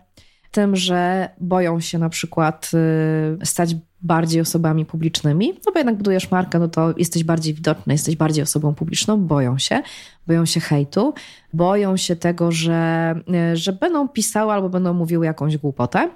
[0.51, 2.71] tym, że boją się na przykład
[3.43, 3.75] y, stać
[4.07, 8.43] bardziej osobami publicznymi, no bo jednak budujesz markę, no to jesteś bardziej widoczny, jesteś bardziej
[8.43, 9.83] osobą publiczną, boją się,
[10.27, 11.15] boją się hejtu,
[11.53, 16.11] boją się tego, że, e, że będą pisały albo będą mówiły jakąś głupotę,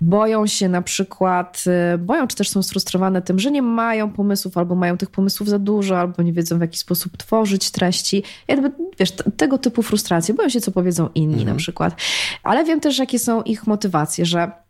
[0.00, 4.58] boją się na przykład, e, boją czy też są sfrustrowane tym, że nie mają pomysłów
[4.58, 8.72] albo mają tych pomysłów za dużo, albo nie wiedzą w jaki sposób tworzyć treści, jakby,
[8.98, 11.48] wiesz, tego typu frustracje, boją się co powiedzą inni mhm.
[11.50, 11.96] na przykład,
[12.42, 14.61] ale wiem też jakie są ich motywacje, że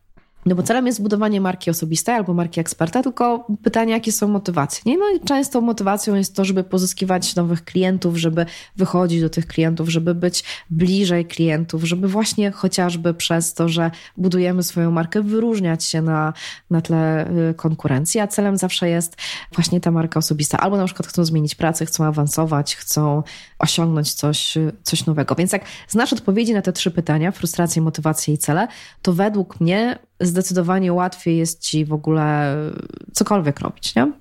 [0.47, 4.83] no bo celem jest zbudowanie marki osobistej albo marki eksperta, tylko pytanie, jakie są motywacje.
[4.87, 4.99] Nie?
[4.99, 9.89] No i często motywacją jest to, żeby pozyskiwać nowych klientów, żeby wychodzić do tych klientów,
[9.89, 16.03] żeby być bliżej klientów, żeby właśnie chociażby przez to, że budujemy swoją markę, wyróżniać się
[16.03, 16.33] na,
[16.71, 19.17] na tle y, konkurencji, a celem zawsze jest
[19.55, 20.59] właśnie ta marka osobista.
[20.59, 23.23] Albo na przykład chcą zmienić pracę, chcą awansować, chcą
[23.59, 25.35] osiągnąć coś, coś nowego.
[25.35, 28.69] Więc jak znasz odpowiedzi na te trzy pytania, frustracje, motywacje i cele,
[29.03, 32.57] to według mnie zdecydowanie łatwiej jest ci w ogóle
[33.13, 34.13] cokolwiek robić, nie?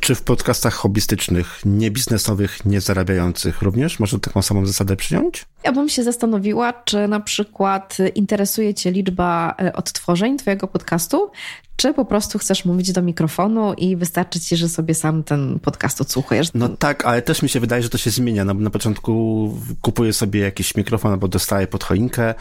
[0.00, 5.46] Czy w podcastach hobbystycznych, niebiznesowych, niezarabiających również można taką samą zasadę przyjąć?
[5.64, 11.30] Ja bym się zastanowiła, czy na przykład interesuje Cię liczba e, odtworzeń Twojego podcastu,
[11.76, 16.00] czy po prostu chcesz mówić do mikrofonu i wystarczy Ci, że sobie sam ten podcast
[16.00, 16.48] odsłuchujesz?
[16.54, 18.44] No tak, ale też mi się wydaje, że to się zmienia.
[18.44, 22.34] No, na początku kupuję sobie jakiś mikrofon albo dostaję pod choinkę,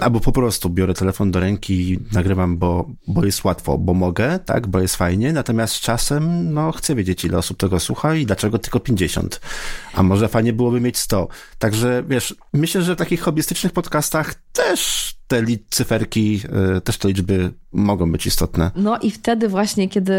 [0.00, 4.38] Albo po prostu biorę telefon do ręki i nagrywam, bo, bo jest łatwo, bo mogę,
[4.38, 8.58] tak, bo jest fajnie, natomiast czasem, no, chcę wiedzieć, ile osób tego słucha i dlaczego
[8.58, 9.40] tylko 50.
[9.94, 11.28] A może fajnie byłoby mieć 100.
[11.58, 16.40] Także, wiesz, myślę, że w takich hobbystycznych podcastach też te cyferki,
[16.76, 18.70] e, też te liczby mogą być istotne.
[18.76, 20.14] No i wtedy właśnie, kiedy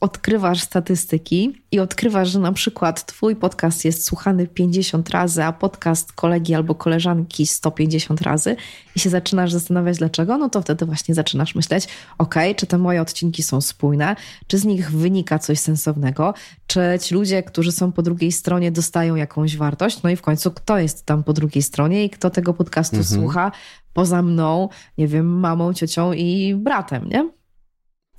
[0.00, 6.12] odkrywasz statystyki i odkrywasz, że na przykład twój podcast jest słuchany 50 razy, a podcast
[6.12, 8.56] kolegi albo koleżanki 150 razy
[8.96, 11.88] i się zaczynasz zastanawiać dlaczego, no to wtedy właśnie zaczynasz myśleć,
[12.18, 14.16] ok, czy te moje odcinki są spójne,
[14.46, 16.34] czy z nich wynika coś sensownego,
[16.66, 20.50] czy ci ludzie, którzy są po drugiej stronie dostają jakąś wartość, no i w końcu
[20.50, 23.20] kto jest tam po drugiej stronie i kto tego podcastu mhm.
[23.20, 23.52] słucha,
[23.96, 27.30] poza mną, nie wiem, mamą, ciocią i bratem, nie?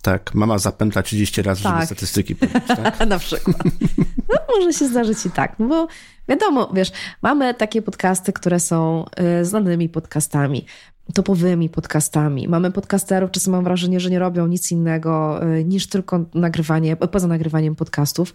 [0.02, 1.74] Tak, mama zapętla 30 razy, tak.
[1.74, 3.08] żeby statystyki powiedzieć, tak?
[3.08, 3.58] Na przykład.
[4.30, 5.88] No, może się zdarzyć i tak, no bo
[6.30, 9.06] wiadomo, wiesz, mamy takie podcasty, które są
[9.42, 10.66] y, znanymi podcastami
[11.14, 12.48] topowymi podcastami.
[12.48, 17.28] Mamy podcasterów, czasem mam wrażenie, że nie robią nic innego y, niż tylko nagrywanie, poza
[17.28, 18.34] nagrywaniem podcastów.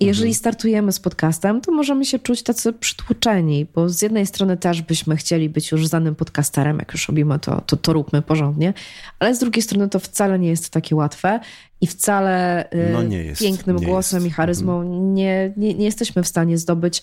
[0.00, 0.38] I jeżeli mhm.
[0.38, 5.16] startujemy z podcastem, to możemy się czuć tacy przytłoczeni, bo z jednej strony też byśmy
[5.16, 8.74] chcieli być już znanym podcasterem, jak już robimy to, to, to róbmy porządnie,
[9.18, 11.40] ale z drugiej strony to wcale nie jest takie łatwe
[11.80, 12.98] i wcale y, no
[13.40, 14.32] pięknym głosem jest.
[14.32, 15.14] i charyzmą mhm.
[15.14, 17.02] nie, nie, nie jesteśmy w stanie zdobyć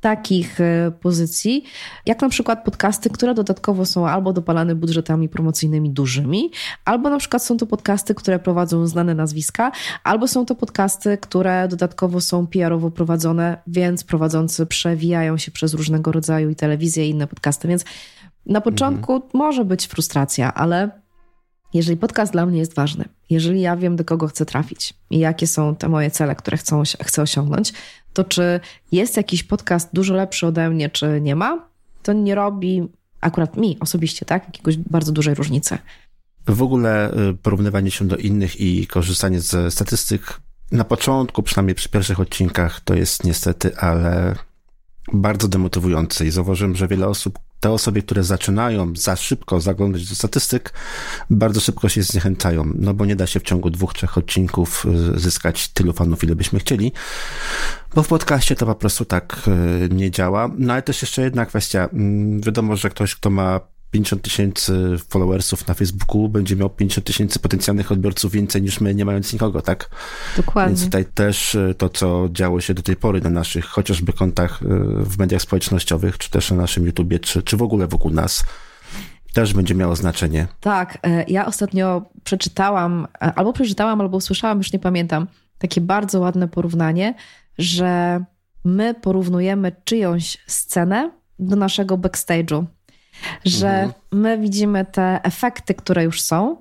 [0.00, 1.64] takich e, pozycji,
[2.06, 6.50] jak na przykład podcasty, które dodatkowo są albo dopalane budżetami promocyjnymi dużymi,
[6.84, 9.72] albo na przykład są to podcasty, które prowadzą znane nazwiska,
[10.04, 16.12] albo są to podcasty, które dodatkowo są PR-owo prowadzone, więc prowadzący przewijają się przez różnego
[16.12, 17.84] rodzaju i telewizję i inne podcasty, więc
[18.46, 19.30] na początku mhm.
[19.34, 21.05] może być frustracja, ale
[21.74, 25.46] jeżeli podcast dla mnie jest ważny, jeżeli ja wiem, do kogo chcę trafić i jakie
[25.46, 27.72] są te moje cele, które chcą, chcę osiągnąć,
[28.12, 28.60] to czy
[28.92, 31.68] jest jakiś podcast dużo lepszy ode mnie, czy nie ma,
[32.02, 32.88] to nie robi
[33.20, 35.78] akurat mi osobiście, tak, jakiegoś bardzo dużej różnicy.
[36.46, 40.40] W ogóle y, porównywanie się do innych i korzystanie ze statystyk
[40.72, 44.34] na początku, przynajmniej przy pierwszych odcinkach, to jest niestety, ale
[45.12, 50.14] bardzo demotywujące i zauważyłem, że wiele osób, te osoby, które zaczynają za szybko zaglądać do
[50.14, 50.72] statystyk,
[51.30, 55.20] bardzo szybko się zniechęcają, no bo nie da się w ciągu dwóch, trzech odcinków y,
[55.20, 56.92] zyskać tylu fanów, ile byśmy chcieli,
[57.94, 60.50] bo w podcaście to po prostu tak y, nie działa.
[60.58, 61.88] No ale też jeszcze jedna kwestia.
[61.92, 63.60] Mm, wiadomo, że ktoś, kto ma
[63.90, 69.04] 50 tysięcy followersów na Facebooku, będzie miał 50 tysięcy potencjalnych odbiorców więcej niż my, nie
[69.04, 69.90] mając nikogo, tak?
[70.36, 70.74] Dokładnie.
[70.74, 74.62] Więc tutaj też y, to, co działo się do tej pory na naszych chociażby kontach
[74.62, 74.66] y,
[75.04, 78.44] w mediach społecznościowych, czy też na naszym YouTubie, czy, czy w ogóle wokół nas,
[79.36, 80.46] też będzie miało znaczenie.
[80.60, 85.26] Tak, e, ja ostatnio przeczytałam, e, albo przeczytałam, albo usłyszałam, już nie pamiętam,
[85.58, 87.14] takie bardzo ładne porównanie,
[87.58, 88.20] że
[88.64, 92.64] my porównujemy czyjąś scenę do naszego backstage'u
[93.44, 93.92] że mhm.
[94.12, 96.56] my widzimy te efekty, które już są.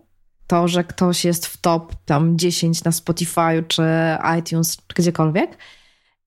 [0.48, 3.84] To, że ktoś jest w top tam 10 na Spotify czy
[4.39, 5.58] iTunes, czy gdziekolwiek.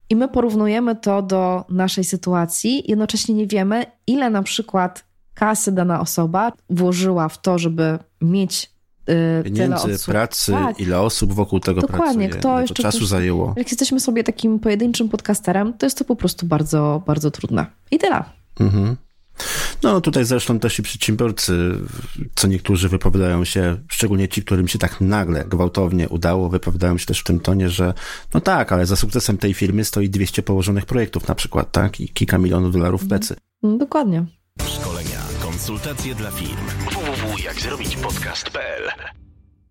[0.09, 6.01] I my porównujemy to do naszej sytuacji, jednocześnie nie wiemy, ile na przykład kasy dana
[6.01, 8.71] osoba włożyła w to, żeby mieć
[9.07, 10.11] yy, Pieniędzy, tyle osób.
[10.11, 10.79] pracy, tak.
[10.79, 12.29] ile osób wokół tego Dokładnie.
[12.29, 13.53] pracuje, Kto jeszcze czasu zajęło.
[13.57, 17.65] Jak jesteśmy sobie takim pojedynczym podcasterem, to jest to po prostu bardzo, bardzo trudne.
[17.91, 18.23] I tyle.
[18.59, 18.95] Mhm.
[19.83, 21.75] No tutaj zresztą też i przedsiębiorcy,
[22.35, 27.19] co niektórzy wypowiadają się, szczególnie ci, którym się tak nagle, gwałtownie udało, wypowiadają się też
[27.19, 27.93] w tym tonie, że
[28.33, 31.99] no tak, ale za sukcesem tej firmy stoi 200 położonych projektów na przykład, tak?
[31.99, 33.35] I kilka milionów dolarów w plecy.
[33.63, 34.25] No, dokładnie.
[34.67, 36.65] Szkolenia, konsultacje dla firm.
[36.91, 38.83] www.jakzrobićpodcast.pl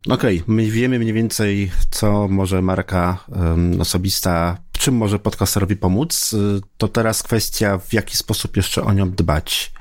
[0.08, 6.32] Okej, okay, my wiemy mniej więcej, co może marka um, osobista czym może podcasterowi pomóc,
[6.32, 9.72] y, to teraz kwestia, w jaki sposób jeszcze o nią dbać.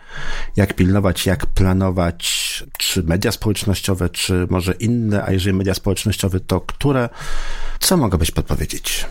[0.55, 6.61] Jak pilnować, jak planować, czy media społecznościowe, czy może inne, a jeżeli media społecznościowe, to
[6.61, 7.09] które?
[7.79, 9.05] Co mogłabyś podpowiedzieć?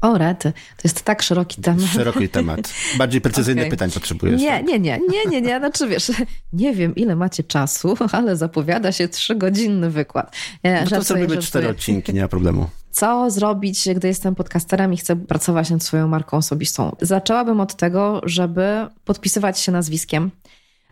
[0.00, 0.52] O, rety.
[0.52, 1.84] To jest tak szeroki temat.
[1.92, 2.74] Szeroki temat.
[2.98, 3.70] Bardziej precyzyjne okay.
[3.70, 4.40] pytań potrzebujesz.
[4.40, 5.58] Nie, nie, nie, nie, nie, nie.
[5.58, 6.12] Znaczy wiesz,
[6.52, 10.36] nie wiem ile macie czasu, ale zapowiada się trzygodzinny wykład.
[10.62, 12.70] Ja no to zrobimy cztery odcinki, nie ma problemu.
[12.98, 16.96] Co zrobić, gdy jestem podcasterem i chcę pracować nad swoją marką osobistą?
[17.00, 20.30] Zaczęłabym od tego, żeby podpisywać się nazwiskiem.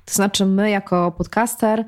[0.05, 1.85] To znaczy, my jako podcaster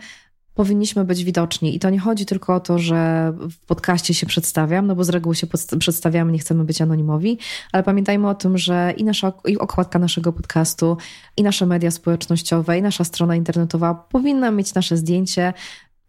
[0.54, 1.76] powinniśmy być widoczni.
[1.76, 5.08] I to nie chodzi tylko o to, że w podcaście się przedstawiam, no bo z
[5.08, 5.46] reguły się
[5.78, 7.38] przedstawiamy, nie chcemy być anonimowi,
[7.72, 10.96] ale pamiętajmy o tym, że i nasza i okładka naszego podcastu,
[11.36, 15.52] i nasze media społecznościowe, i nasza strona internetowa powinna mieć nasze zdjęcie,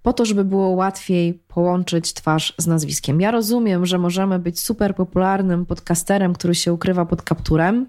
[0.01, 3.21] po to, żeby było łatwiej połączyć twarz z nazwiskiem.
[3.21, 7.87] Ja rozumiem, że możemy być super popularnym podcasterem, który się ukrywa pod kapturem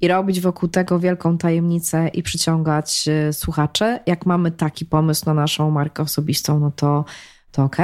[0.00, 3.98] i robić wokół tego wielką tajemnicę i przyciągać y, słuchaczy.
[4.06, 7.04] Jak mamy taki pomysł na naszą markę osobistą, no to,
[7.52, 7.76] to ok.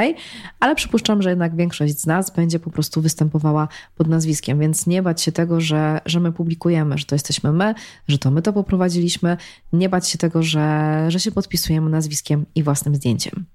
[0.60, 5.02] Ale przypuszczam, że jednak większość z nas będzie po prostu występowała pod nazwiskiem, więc nie
[5.02, 7.74] bać się tego, że, że my publikujemy, że to jesteśmy my,
[8.08, 9.36] że to my to poprowadziliśmy.
[9.72, 13.46] Nie bać się tego, że, że się podpisujemy nazwiskiem i własnym zdjęciem.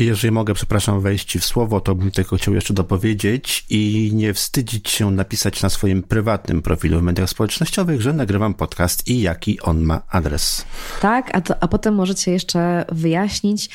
[0.00, 4.90] Jeżeli mogę, przepraszam, wejść w słowo, to bym tylko chciał jeszcze dopowiedzieć i nie wstydzić
[4.90, 9.82] się napisać na swoim prywatnym profilu w mediach społecznościowych, że nagrywam podcast i jaki on
[9.82, 10.64] ma adres.
[11.00, 13.70] Tak, a, to, a potem możecie jeszcze wyjaśnić,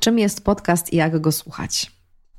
[0.00, 1.92] czym jest podcast i jak go słuchać.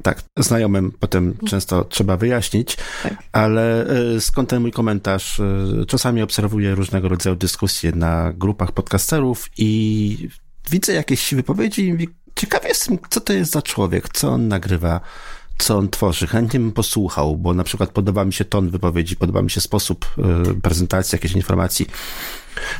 [0.03, 3.23] Tak, znajomym potem często trzeba wyjaśnić, tak.
[3.31, 5.39] ale e, skąd ten mój komentarz?
[5.39, 10.29] E, czasami obserwuję różnego rodzaju dyskusje na grupach podcasterów i
[10.69, 11.97] widzę jakieś wypowiedzi
[12.35, 15.01] ciekawy jestem, co to jest za człowiek, co on nagrywa,
[15.57, 16.27] co on tworzy.
[16.27, 20.05] Chętnie bym posłuchał, bo na przykład podoba mi się ton wypowiedzi, podoba mi się sposób
[20.51, 21.87] y, prezentacji jakiejś informacji.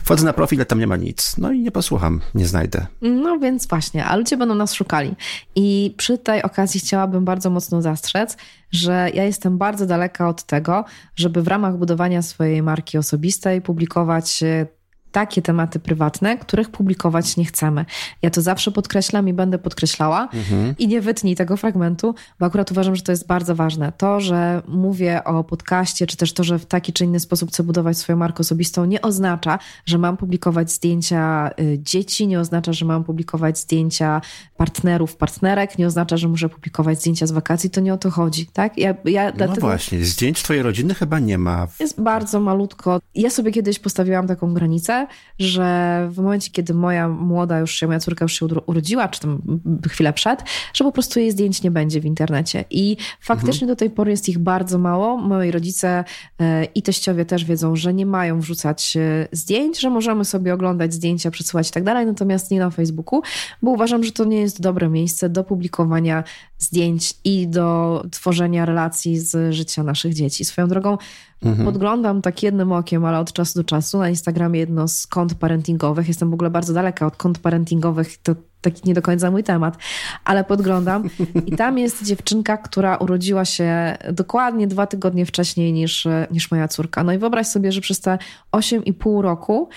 [0.04, 1.38] Wchodzę na profil, a tam nie ma nic.
[1.38, 2.88] No i nie posłucham, nie znajdę.
[3.02, 5.15] No więc właśnie, a ludzie będą nas szukali.
[5.56, 8.38] I przy tej okazji chciałabym bardzo mocno zastrzec,
[8.72, 14.44] że ja jestem bardzo daleka od tego, żeby w ramach budowania swojej marki osobistej publikować
[14.44, 14.68] y,
[15.15, 17.86] takie tematy prywatne, których publikować nie chcemy.
[18.21, 20.75] Ja to zawsze podkreślam i będę podkreślała mhm.
[20.78, 23.91] i nie wytnij tego fragmentu, bo akurat uważam, że to jest bardzo ważne.
[23.97, 27.63] To, że mówię o podcaście, czy też to, że w taki czy inny sposób chcę
[27.63, 32.86] budować swoją markę osobistą, nie oznacza, że mam publikować zdjęcia y, dzieci, nie oznacza, że
[32.86, 34.22] mam publikować zdjęcia
[34.57, 37.70] partnerów, partnerek, nie oznacza, że muszę publikować zdjęcia z wakacji.
[37.70, 38.78] To nie o to chodzi, tak?
[38.78, 39.61] Ja, ja no dlatego...
[39.61, 41.68] właśnie, zdjęć twojej rodziny chyba nie ma.
[41.80, 42.99] Jest bardzo malutko.
[43.16, 45.05] Ja sobie kiedyś postawiłam taką granicę,
[45.39, 49.41] że w momencie, kiedy moja młoda już się, moja córka już się urodziła, czy tam
[49.89, 50.43] chwilę przed,
[50.74, 52.66] że po prostu jej zdjęć nie będzie w internecie.
[52.70, 53.68] I faktycznie mhm.
[53.68, 55.18] do tej pory jest ich bardzo mało.
[55.18, 56.03] Moi rodzice
[56.39, 60.93] e, i teściowie też wiedzą, że nie mają wrzucać e, zdjęć, że możemy sobie oglądać
[60.93, 63.22] zdjęcia, przesyłać i tak dalej, natomiast nie na Facebooku,
[63.62, 66.24] bo uważam, że to nie jest dobre miejsce do publikowania
[66.66, 70.45] zdjęć i do tworzenia relacji z życia naszych dzieci.
[70.45, 70.97] Swoją drogą
[71.43, 71.66] mhm.
[71.66, 76.07] podglądam tak jednym okiem, ale od czasu do czasu na Instagramie jedno z kont parentingowych.
[76.07, 79.78] Jestem w ogóle bardzo daleka od kont parentingowych, to taki nie do końca mój temat,
[80.24, 81.09] ale podglądam
[81.45, 87.03] i tam jest dziewczynka, która urodziła się dokładnie dwa tygodnie wcześniej niż, niż moja córka.
[87.03, 88.18] No i wyobraź sobie, że przez te
[88.51, 89.70] 8,5 roku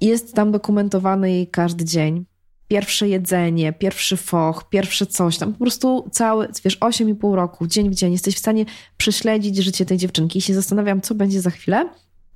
[0.00, 2.24] jest tam dokumentowany jej każdy dzień
[2.68, 7.94] pierwsze jedzenie, pierwszy foch, pierwsze coś tam, po prostu cały, wiesz, 8,5 roku, dzień w
[7.94, 8.64] dzień, jesteś w stanie
[8.96, 11.88] prześledzić życie tej dziewczynki i się zastanawiam, co będzie za chwilę,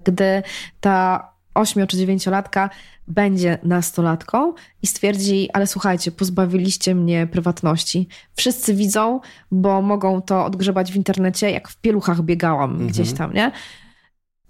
[0.04, 0.42] gdy
[0.80, 2.68] ta 8 czy 9-latka
[3.08, 4.52] będzie nastolatką
[4.82, 8.08] i stwierdzi, ale słuchajcie, pozbawiliście mnie prywatności.
[8.34, 9.20] Wszyscy widzą,
[9.50, 12.90] bo mogą to odgrzebać w internecie, jak w pieluchach biegałam mhm.
[12.90, 13.52] gdzieś tam, nie?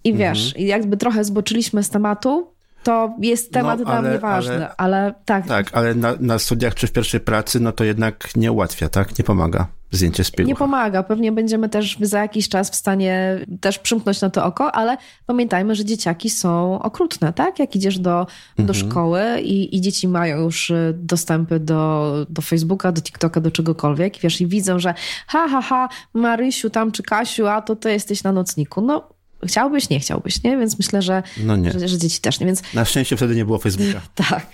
[0.05, 0.66] I wiesz, mhm.
[0.66, 2.53] jakby trochę zboczyliśmy z tematu,
[2.83, 5.47] to jest temat no, ale, dla mnie ważny, ale, ale, tak.
[5.47, 9.18] Tak, ale na, na, studiach czy w pierwszej pracy, no to jednak nie ułatwia, tak?
[9.18, 10.49] Nie pomaga zdjęcie z pielucha.
[10.49, 11.03] Nie pomaga.
[11.03, 15.74] Pewnie będziemy też za jakiś czas w stanie też przymknąć na to oko, ale pamiętajmy,
[15.74, 17.59] że dzieciaki są okrutne, tak?
[17.59, 18.26] Jak idziesz do,
[18.57, 18.78] do mhm.
[18.78, 24.18] szkoły i, i dzieci mają już y, dostępy do, do Facebooka, do TikToka, do czegokolwiek,
[24.18, 24.95] wiesz, i widzą, że
[25.26, 28.80] ha, ha, ha, Marysiu tam czy Kasiu, a to ty jesteś na nocniku.
[28.80, 29.09] No
[29.47, 30.59] Chciałbyś, nie chciałbyś, nie?
[30.59, 31.57] Więc myślę, że, no.
[31.78, 32.47] Że, że, dzieci też nie.
[32.47, 32.62] Więc...
[32.74, 34.01] Na szczęście wtedy nie było Facebooka.
[34.28, 34.47] tak.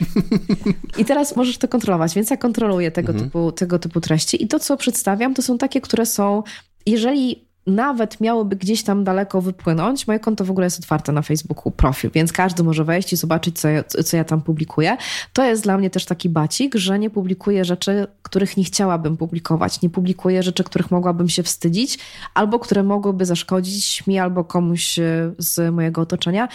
[0.99, 3.30] I teraz możesz to kontrolować, więc ja kontroluję tego, mhm.
[3.30, 4.43] typu, tego typu treści.
[4.43, 6.43] I to, co przedstawiam, to są takie, które są,
[6.86, 11.72] jeżeli nawet miałoby gdzieś tam daleko wypłynąć, moje konto w ogóle jest otwarte na Facebooku,
[11.72, 14.96] profil, więc każdy może wejść i zobaczyć, co ja, co ja tam publikuję.
[15.32, 19.82] To jest dla mnie też taki bacik, że nie publikuję rzeczy, których nie chciałabym publikować.
[19.82, 21.98] Nie publikuję rzeczy, których mogłabym się wstydzić,
[22.34, 26.48] albo które mogłyby zaszkodzić mi albo komuś e, z mojego otoczenia.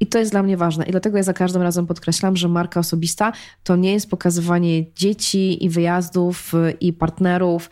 [0.00, 0.84] I to jest dla mnie ważne.
[0.84, 3.32] I dlatego ja za każdym razem podkreślam, że marka osobista
[3.64, 7.70] to nie jest pokazywanie dzieci i wyjazdów e, i partnerów,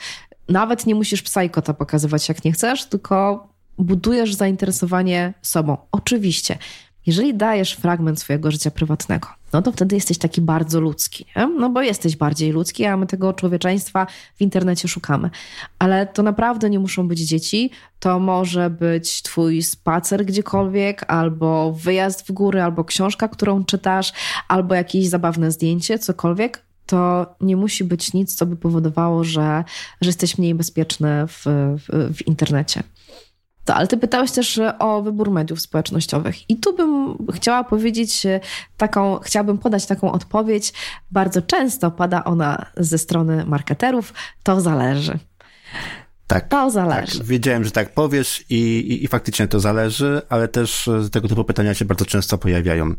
[0.48, 5.76] nawet nie musisz psa i kota pokazywać, jak nie chcesz, tylko budujesz zainteresowanie sobą.
[5.92, 6.58] Oczywiście,
[7.06, 11.46] jeżeli dajesz fragment swojego życia prywatnego, no to wtedy jesteś taki bardzo ludzki, nie?
[11.46, 15.30] no bo jesteś bardziej ludzki, a my tego człowieczeństwa w internecie szukamy.
[15.78, 17.70] Ale to naprawdę nie muszą być dzieci,
[18.00, 24.12] to może być twój spacer gdziekolwiek, albo wyjazd w góry, albo książka, którą czytasz,
[24.48, 29.64] albo jakieś zabawne zdjęcie, cokolwiek to nie musi być nic, co by powodowało, że,
[30.00, 31.42] że jesteś mniej bezpieczny w,
[31.78, 32.82] w, w internecie.
[33.64, 36.50] To, ale ty pytałeś też o wybór mediów społecznościowych.
[36.50, 38.26] I tu bym chciała powiedzieć
[38.76, 40.72] taką, chciałabym podać taką odpowiedź.
[41.10, 44.14] Bardzo często pada ona ze strony marketerów.
[44.42, 45.18] To zależy.
[46.26, 46.48] Tak.
[46.48, 47.18] To zależy.
[47.18, 47.26] Tak.
[47.26, 51.74] Wiedziałem, że tak powiesz i, i, i, faktycznie to zależy, ale też tego typu pytania
[51.74, 52.94] się bardzo często pojawiają.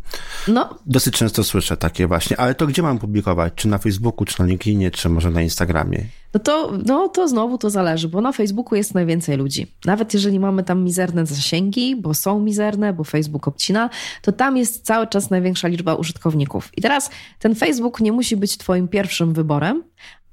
[0.47, 0.77] No.
[0.85, 3.53] Dosyć często słyszę takie właśnie, ale to gdzie mam publikować?
[3.55, 6.05] Czy na Facebooku, czy na LinkedInie, czy może na Instagramie?
[6.33, 9.75] No to, no to znowu to zależy, bo na Facebooku jest najwięcej ludzi.
[9.85, 13.89] Nawet jeżeli mamy tam mizerne zasięgi, bo są mizerne, bo Facebook obcina,
[14.21, 16.69] to tam jest cały czas największa liczba użytkowników.
[16.77, 17.09] I teraz
[17.39, 19.83] ten Facebook nie musi być twoim pierwszym wyborem,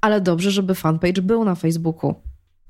[0.01, 2.15] ale dobrze, żeby fanpage był na Facebooku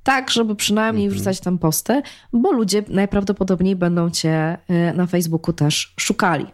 [0.05, 1.15] tak, żeby przynajmniej mhm.
[1.15, 2.01] wrzucać tam posty,
[2.33, 6.45] bo ludzie najprawdopodobniej będą cię y, na Facebooku też szukali.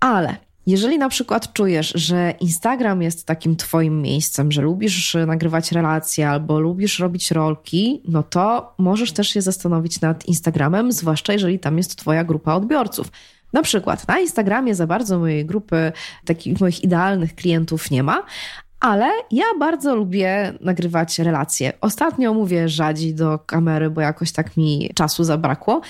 [0.00, 0.36] Ale
[0.66, 6.60] jeżeli na przykład czujesz, że Instagram jest takim twoim miejscem, że lubisz nagrywać relacje albo
[6.60, 11.96] lubisz robić rolki, no to możesz też się zastanowić nad Instagramem, zwłaszcza jeżeli tam jest
[11.96, 13.10] twoja grupa odbiorców.
[13.52, 15.92] Na przykład na Instagramie za bardzo mojej grupy
[16.24, 18.22] takich moich idealnych klientów nie ma,
[18.86, 21.72] ale ja bardzo lubię nagrywać relacje.
[21.80, 25.80] Ostatnio mówię rzadziej do kamery, bo jakoś tak mi czasu zabrakło,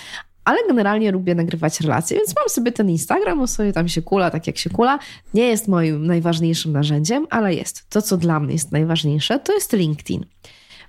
[0.45, 4.31] ale generalnie lubię nagrywać relacje, więc mam sobie ten Instagram, on sobie tam się kula,
[4.31, 4.99] tak jak się kula.
[5.35, 7.91] Nie jest moim najważniejszym narzędziem, ale jest.
[7.91, 10.27] To, co dla mnie jest najważniejsze, to jest LinkedIn.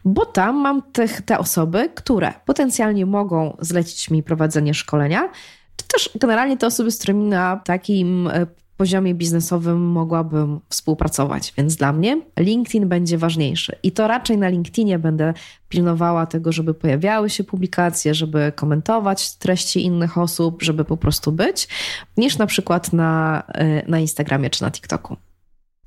[0.06, 5.30] Bo tam mam te, te osoby, które potencjalnie mogą zlecić mi prowadzenie szkolenia,
[5.76, 8.48] czy też generalnie te osoby, z którymi na takim e,
[8.78, 11.54] poziomie biznesowym mogłabym współpracować.
[11.58, 13.76] Więc dla mnie LinkedIn będzie ważniejszy.
[13.84, 15.34] I to raczej na LinkedInie będę
[15.70, 21.68] pilnowała tego, żeby pojawiały się publikacje, żeby komentować treści innych osób, żeby po prostu być,
[22.18, 23.44] niż na przykład na,
[23.86, 25.18] y, na Instagramie czy na TikToku.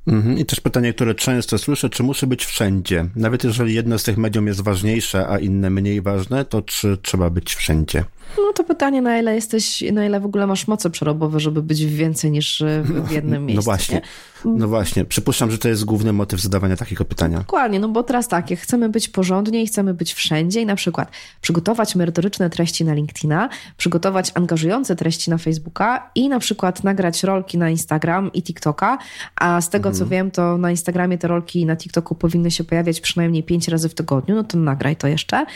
[0.06, 0.38] Mhm.
[0.38, 3.06] I też pytanie, które często słyszę, czy muszę być wszędzie?
[3.16, 7.30] Nawet jeżeli jedno z tych medium jest ważniejsze, a inne mniej ważne, to czy trzeba
[7.30, 8.04] być wszędzie?
[8.38, 11.84] No to pytanie, na ile jesteś, na ile w ogóle masz moce przerobowe, żeby być
[11.84, 13.56] więcej niż w jednym miejscu.
[13.56, 13.94] No właśnie.
[13.94, 14.02] Nie?
[14.44, 17.38] No właśnie, przypuszczam, że to jest główny motyw zadawania takiego pytania.
[17.38, 20.76] Dokładnie, no bo teraz tak, jak chcemy być porządnie i chcemy być wszędzie i na
[20.76, 27.22] przykład przygotować merytoryczne treści na LinkedIna, przygotować angażujące treści na Facebooka i na przykład nagrać
[27.22, 28.98] rolki na Instagram i TikToka,
[29.36, 29.98] a z tego mhm.
[29.98, 33.68] co wiem, to na Instagramie te rolki i na TikToku powinny się pojawiać przynajmniej pięć
[33.68, 35.46] razy w tygodniu, no to nagraj to jeszcze.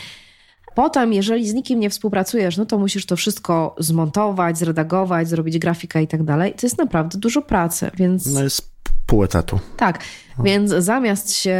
[0.74, 6.02] Potem, jeżeli z nikim nie współpracujesz, no to musisz to wszystko zmontować, zredagować, zrobić grafikę
[6.02, 6.52] i tak dalej.
[6.52, 8.26] To jest naprawdę dużo pracy, więc...
[8.26, 8.73] No jest
[9.06, 9.58] pół etatu.
[9.76, 9.98] Tak,
[10.44, 11.58] więc zamiast się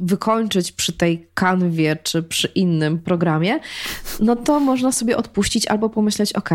[0.00, 3.60] wykończyć przy tej kanwie czy przy innym programie,
[4.20, 6.50] no to można sobie odpuścić albo pomyśleć, ok,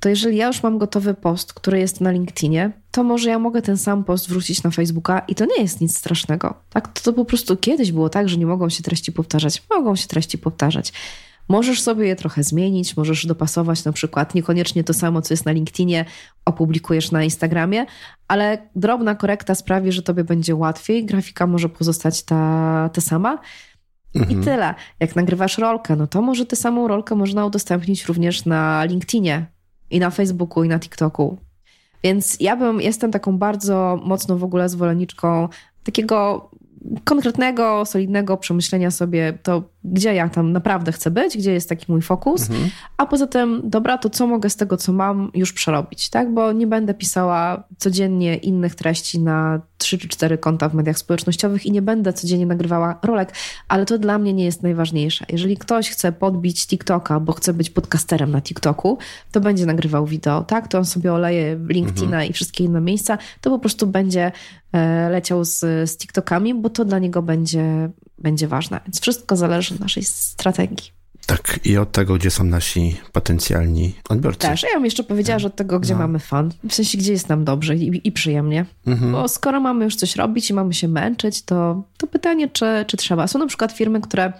[0.00, 3.62] to jeżeli ja już mam gotowy post, który jest na LinkedInie, to może ja mogę
[3.62, 6.54] ten sam post wrzucić na Facebooka i to nie jest nic strasznego.
[6.70, 6.88] Tak?
[6.88, 9.62] To, to po prostu kiedyś było tak, że nie mogą się treści powtarzać.
[9.70, 10.92] Mogą się treści powtarzać.
[11.50, 15.52] Możesz sobie je trochę zmienić, możesz dopasować na przykład niekoniecznie to samo, co jest na
[15.52, 16.04] LinkedInie,
[16.44, 17.86] opublikujesz na Instagramie,
[18.28, 21.04] ale drobna korekta sprawi, że tobie będzie łatwiej.
[21.04, 23.38] Grafika może pozostać ta, ta sama.
[24.14, 24.40] Mhm.
[24.40, 24.74] I tyle.
[25.00, 29.46] Jak nagrywasz rolkę, no to może tę samą rolkę można udostępnić również na LinkedInie
[29.90, 31.38] i na Facebooku i na TikToku.
[32.04, 35.48] Więc ja bym, jestem taką bardzo mocno w ogóle zwolenniczką
[35.84, 36.50] takiego
[37.04, 42.02] konkretnego, solidnego przemyślenia sobie to, gdzie ja tam naprawdę chcę być, gdzie jest taki mój
[42.02, 42.70] fokus, mhm.
[42.96, 46.34] a poza tym, dobra, to co mogę z tego, co mam, już przerobić, tak?
[46.34, 51.66] Bo nie będę pisała codziennie innych treści na trzy czy cztery konta w mediach społecznościowych
[51.66, 53.32] i nie będę codziennie nagrywała rolek,
[53.68, 55.24] ale to dla mnie nie jest najważniejsze.
[55.28, 58.98] Jeżeli ktoś chce podbić TikToka, bo chce być podcasterem na TikToku,
[59.32, 60.68] to będzie nagrywał wideo, tak?
[60.68, 62.30] To on sobie oleje LinkedIna mhm.
[62.30, 64.32] i wszystkie inne miejsca, to po prostu będzie
[64.72, 65.58] e, leciał z,
[65.90, 68.80] z TikTokami, bo to dla niego będzie, będzie ważne.
[68.86, 70.99] Więc wszystko zależy od naszej strategii.
[71.26, 74.48] Tak, i od tego, gdzie są nasi potencjalni odbiorcy.
[74.48, 76.00] Też, ja bym jeszcze powiedziała, że od tego, gdzie no.
[76.00, 78.66] mamy fan, w sensie, gdzie jest nam dobrze i, i przyjemnie.
[78.86, 79.12] Mhm.
[79.12, 82.96] Bo skoro mamy już coś robić i mamy się męczyć, to, to pytanie, czy, czy
[82.96, 83.26] trzeba.
[83.26, 84.32] Są na przykład firmy, które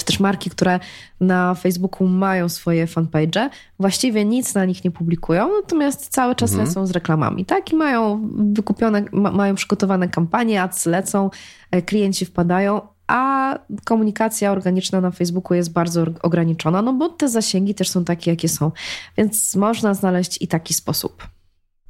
[0.00, 0.80] czy też marki, które
[1.20, 6.68] na Facebooku mają swoje fanpage, właściwie nic na nich nie publikują, natomiast cały czas mhm.
[6.68, 7.72] lecą z reklamami, tak?
[7.72, 11.30] I mają wykupione, ma, mają przygotowane kampanie, ads lecą,
[11.70, 12.80] e, klienci wpadają,
[13.10, 18.30] a komunikacja organiczna na Facebooku jest bardzo ograniczona, no bo te zasięgi też są takie,
[18.30, 18.72] jakie są.
[19.16, 21.28] Więc można znaleźć i taki sposób.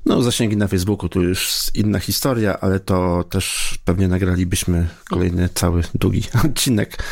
[0.07, 5.83] No, zasięgi na Facebooku to już inna historia, ale to też pewnie nagralibyśmy kolejny cały
[5.95, 7.03] długi odcinek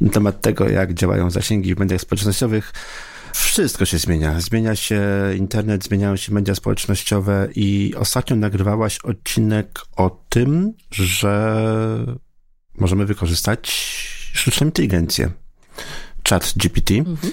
[0.00, 2.72] na temat tego, jak działają zasięgi w mediach społecznościowych.
[3.34, 4.40] Wszystko się zmienia.
[4.40, 5.02] Zmienia się
[5.36, 11.54] internet, zmieniają się media społecznościowe i ostatnio nagrywałaś odcinek o tym, że
[12.78, 13.70] możemy wykorzystać
[14.32, 15.30] sztuczną inteligencję.
[16.28, 16.94] Chat GPT.
[16.94, 17.32] Mhm.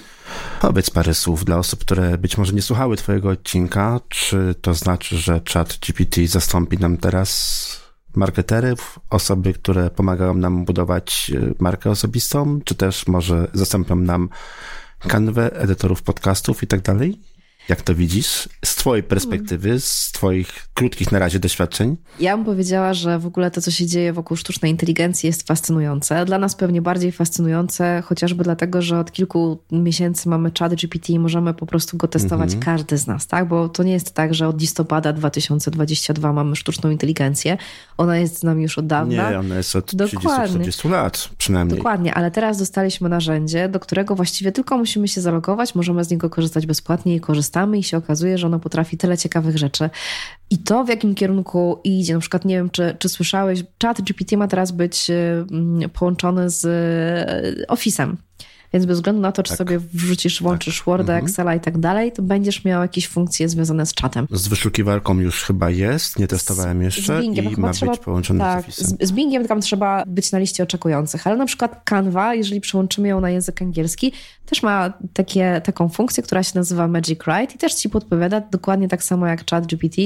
[0.61, 3.99] Powiedz parę słów dla osób, które być może nie słuchały Twojego odcinka.
[4.09, 7.81] Czy to znaczy, że Chat GPT zastąpi nam teraz
[8.15, 14.29] marketerów, osoby, które pomagają nam budować e, markę osobistą, czy też może zastąpią nam
[14.99, 17.19] kanwę, edytorów podcastów i tak dalej?
[17.71, 21.97] Jak to widzisz z Twojej perspektywy, z Twoich krótkich na razie doświadczeń?
[22.19, 26.25] Ja bym powiedziała, że w ogóle to, co się dzieje wokół sztucznej inteligencji, jest fascynujące.
[26.25, 31.19] Dla nas pewnie bardziej fascynujące, chociażby dlatego, że od kilku miesięcy mamy chat GPT i
[31.19, 32.63] możemy po prostu go testować mhm.
[32.63, 33.47] każdy z nas, tak?
[33.47, 37.57] Bo to nie jest tak, że od listopada 2022 mamy sztuczną inteligencję.
[37.97, 39.31] Ona jest z nami już od dawna.
[39.31, 41.77] Nie, ona jest od 30-40 lat przynajmniej.
[41.77, 46.29] Dokładnie, ale teraz dostaliśmy narzędzie, do którego właściwie tylko musimy się zalogować, możemy z niego
[46.29, 49.89] korzystać bezpłatnie i korzystamy korzystamy i się okazuje, że ono potrafi tyle ciekawych rzeczy.
[50.49, 54.37] I to, w jakim kierunku idzie, na przykład nie wiem, czy, czy słyszałeś, chat GPT
[54.37, 55.11] ma teraz być
[55.93, 58.15] połączony z y, Office'em.
[58.73, 59.57] Więc bez względu na to, czy tak.
[59.57, 60.85] sobie wrzucisz, włączysz tak.
[60.85, 61.25] Worda, mhm.
[61.25, 64.27] Excela i tak dalej, to będziesz miał jakieś funkcje związane z czatem.
[64.31, 68.39] Z wyszukiwarką już chyba jest, nie testowałem jeszcze z Bingiem, i ma trzeba, być połączony
[68.39, 72.35] tak, z Z, z Bingiem tam trzeba być na liście oczekujących, ale na przykład Canva,
[72.35, 74.13] jeżeli przełączymy ją na język angielski,
[74.45, 78.87] też ma takie, taką funkcję, która się nazywa Magic Write i też ci podpowiada dokładnie
[78.87, 80.01] tak samo jak chat GPT,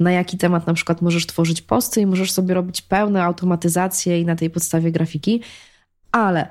[0.00, 4.24] na jaki temat na przykład możesz tworzyć posty i możesz sobie robić pełne automatyzacje i
[4.24, 5.40] na tej podstawie grafiki,
[6.12, 6.48] ale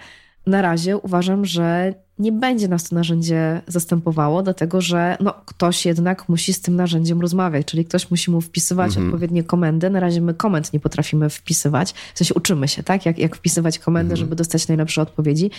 [0.48, 6.30] na razie uważam, że nie będzie nas to narzędzie zastępowało, dlatego że no, ktoś jednak
[6.30, 9.08] musi z tym narzędziem rozmawiać, czyli ktoś musi mu wpisywać mhm.
[9.08, 9.90] odpowiednie komendy.
[9.90, 13.80] Na razie my komend nie potrafimy wpisywać, w sensie uczymy się, tak, jak, jak wpisywać
[13.80, 14.18] komendy, mhm.
[14.18, 15.52] żeby dostać najlepsze odpowiedzi.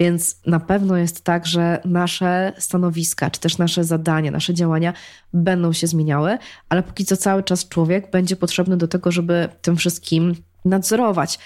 [0.00, 4.92] Więc na pewno jest tak, że nasze stanowiska, czy też nasze zadania, nasze działania
[5.32, 9.76] będą się zmieniały, ale póki co cały czas człowiek będzie potrzebny do tego, żeby tym
[9.76, 11.38] wszystkim nadzorować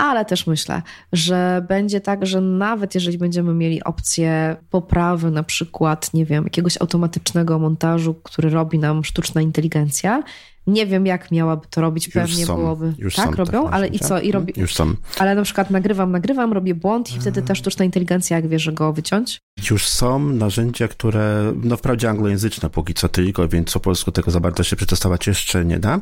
[0.00, 0.82] ale też myślę,
[1.12, 6.80] że będzie tak, że nawet jeżeli będziemy mieli opcję poprawy na przykład, nie wiem, jakiegoś
[6.80, 10.22] automatycznego montażu, który robi nam sztuczna inteligencja,
[10.66, 12.56] nie wiem, jak miałaby to robić, pewnie są.
[12.56, 12.94] byłoby.
[12.98, 14.20] Już tak, robią, takie ale i co?
[14.20, 14.52] I robi...
[14.56, 14.94] Już są.
[15.18, 18.72] Ale na przykład nagrywam, nagrywam, robię błąd i wtedy ta sztuczna inteligencja, jak wie, że
[18.72, 19.38] go wyciąć?
[19.70, 24.40] Już są narzędzia, które, no wprawdzie anglojęzyczne póki co tylko, więc po polsku tego za
[24.40, 26.00] bardzo się przetestować jeszcze nie da,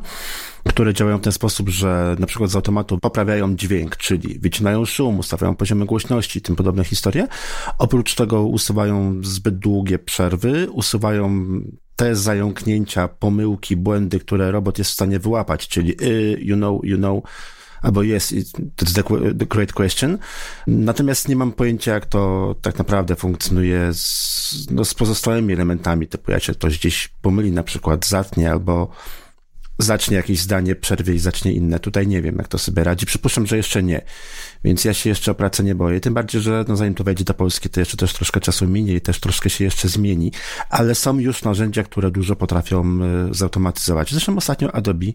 [0.68, 5.18] które działają w ten sposób, że na przykład z automatu poprawiają dźwięk, czyli wycinają szum,
[5.18, 7.28] ustawiają poziomy głośności, tym podobne historie.
[7.78, 11.46] Oprócz tego usuwają zbyt długie przerwy, usuwają
[11.98, 16.96] te zająknięcia, pomyłki, błędy, które robot jest w stanie wyłapać, czyli y, you know, you
[16.96, 17.24] know,
[17.82, 18.94] albo yes, it- that's
[19.38, 20.18] the, great question.
[20.66, 26.30] Natomiast nie mam pojęcia, jak to tak naprawdę funkcjonuje z, no, z pozostałymi elementami, typu
[26.30, 28.90] jak się ktoś gdzieś pomyli, na przykład zatnie albo
[29.78, 31.80] zacznie jakieś zdanie, przerwie i zacznie inne.
[31.80, 33.06] Tutaj nie wiem, jak to sobie radzi.
[33.06, 34.02] Przypuszczam, że jeszcze nie.
[34.64, 36.00] Więc ja się jeszcze o pracę nie boję.
[36.00, 38.94] Tym bardziej, że no, zanim to wejdzie do Polski, to jeszcze też troszkę czasu minie
[38.94, 40.32] i też troszkę się jeszcze zmieni.
[40.70, 44.10] Ale są już narzędzia, które dużo potrafią e, zautomatyzować.
[44.10, 45.06] Zresztą ostatnio Adobe,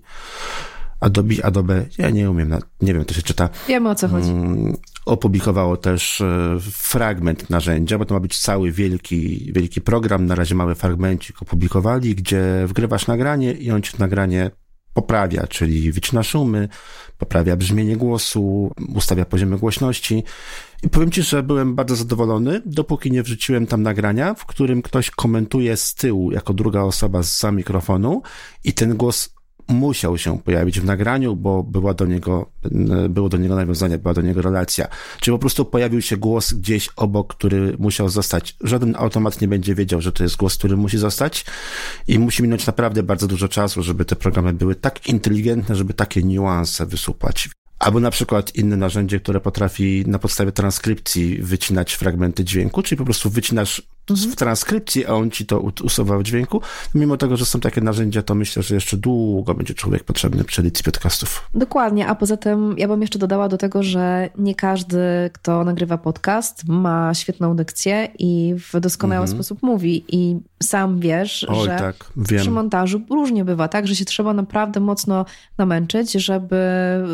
[1.03, 4.29] Adobe, Adobe, ja nie umiem, nie wiem, to się czyta, Wiemy o co chodzi.
[4.29, 10.25] Mm, opublikowało też e, fragment narzędzia, bo to ma być cały wielki, wielki program.
[10.25, 14.51] Na razie mały fragmencik opublikowali, gdzie wgrywasz nagranie i on ci to nagranie
[14.93, 16.69] poprawia, czyli wycina szumy,
[17.17, 20.23] poprawia brzmienie głosu, ustawia poziomy głośności.
[20.83, 25.11] I powiem ci, że byłem bardzo zadowolony, dopóki nie wrzuciłem tam nagrania, w którym ktoś
[25.11, 28.21] komentuje z tyłu, jako druga osoba za mikrofonu
[28.63, 29.33] i ten głos
[29.73, 32.49] musiał się pojawić w nagraniu, bo była do niego,
[33.09, 34.87] było do niego nawiązanie, była do niego relacja.
[35.19, 38.55] Czyli po prostu pojawił się głos gdzieś obok, który musiał zostać.
[38.61, 41.45] Żaden automat nie będzie wiedział, że to jest głos, który musi zostać
[42.07, 46.23] i musi minąć naprawdę bardzo dużo czasu, żeby te programy były tak inteligentne, żeby takie
[46.23, 47.49] niuanse wysupłać.
[47.79, 53.05] Albo na przykład inne narzędzie, które potrafi na podstawie transkrypcji wycinać fragmenty dźwięku, czyli po
[53.05, 56.61] prostu wycinasz w transkrypcji, a on ci to usuwa w dźwięku.
[56.95, 60.61] Mimo tego, że są takie narzędzia, to myślę, że jeszcze długo będzie człowiek potrzebny przy
[60.61, 61.49] edycji podcastów.
[61.53, 64.97] Dokładnie, a poza tym ja bym jeszcze dodała do tego, że nie każdy,
[65.33, 70.05] kto nagrywa podcast, ma świetną dykcję i w doskonały sposób mówi.
[70.07, 71.59] I sam wiesz, Mhm.
[71.61, 75.25] Oj, że tak, przy montażu różnie bywa, tak, że się trzeba naprawdę mocno
[75.57, 76.57] namęczyć, żeby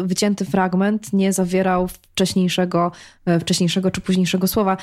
[0.04, 2.92] wycięty fragment nie zawierał wcześniejszego,
[3.26, 4.78] e, wcześniejszego czy późniejszego słowa.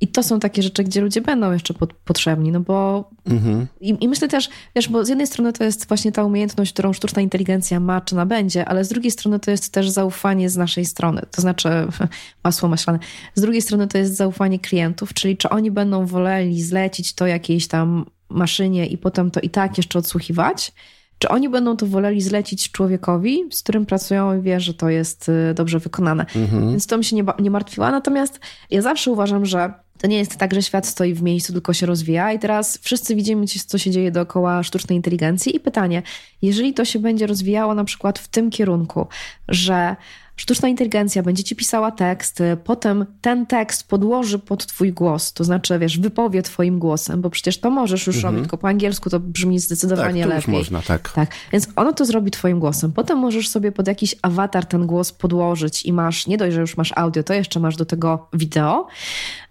[0.00, 3.66] I to są takie rzeczy, gdzie ludzie będą jeszcze pod, potrzebni, no bo Mhm.
[3.80, 6.92] i, I myślę też, wiesz, bo z jednej strony to jest właśnie ta umiejętność, którą
[6.92, 10.84] sztuczna inteligencja ma czy nabędzie, ale z drugiej strony to jest też zaufanie z naszej
[10.84, 11.68] strony, to znaczy
[12.44, 12.98] masło maślane.
[13.34, 17.68] Z drugiej strony to jest zaufanie klientów, czyli czy oni będą woleli zlecić to jakiejś
[17.68, 20.72] tam maszynie i potem to i tak jeszcze odsłuchiwać,
[21.18, 25.28] czy oni będą to woleli zlecić człowiekowi, z którym pracują i wie, że to jest
[25.28, 26.26] y, dobrze wykonane.
[26.70, 27.90] Więc to mi się nie, nie martwiła.
[27.90, 28.40] Natomiast
[28.70, 31.86] ja zawsze uważam, że to nie jest tak, że świat stoi w miejscu, tylko się
[31.86, 32.32] rozwija.
[32.32, 35.56] I teraz wszyscy widzimy, co się dzieje dookoła sztucznej inteligencji.
[35.56, 36.02] I pytanie,
[36.42, 39.06] jeżeli to się będzie rozwijało na przykład w tym kierunku,
[39.48, 39.96] że
[40.36, 45.78] sztuczna inteligencja będzie ci pisała tekst, potem ten tekst podłoży pod twój głos, to znaczy,
[45.78, 49.56] wiesz, wypowie twoim głosem, bo przecież to możesz już robić, tylko po angielsku to brzmi
[49.56, 50.54] Tak, zdecydowanie to lepiej.
[50.54, 51.12] już można, tak.
[51.12, 52.92] Tak, więc ono to zrobi twoim głosem.
[52.92, 56.76] Potem możesz sobie pod jakiś awatar ten głos podłożyć i masz, nie dość, że już
[56.76, 58.86] masz audio, to jeszcze masz do tego wideo.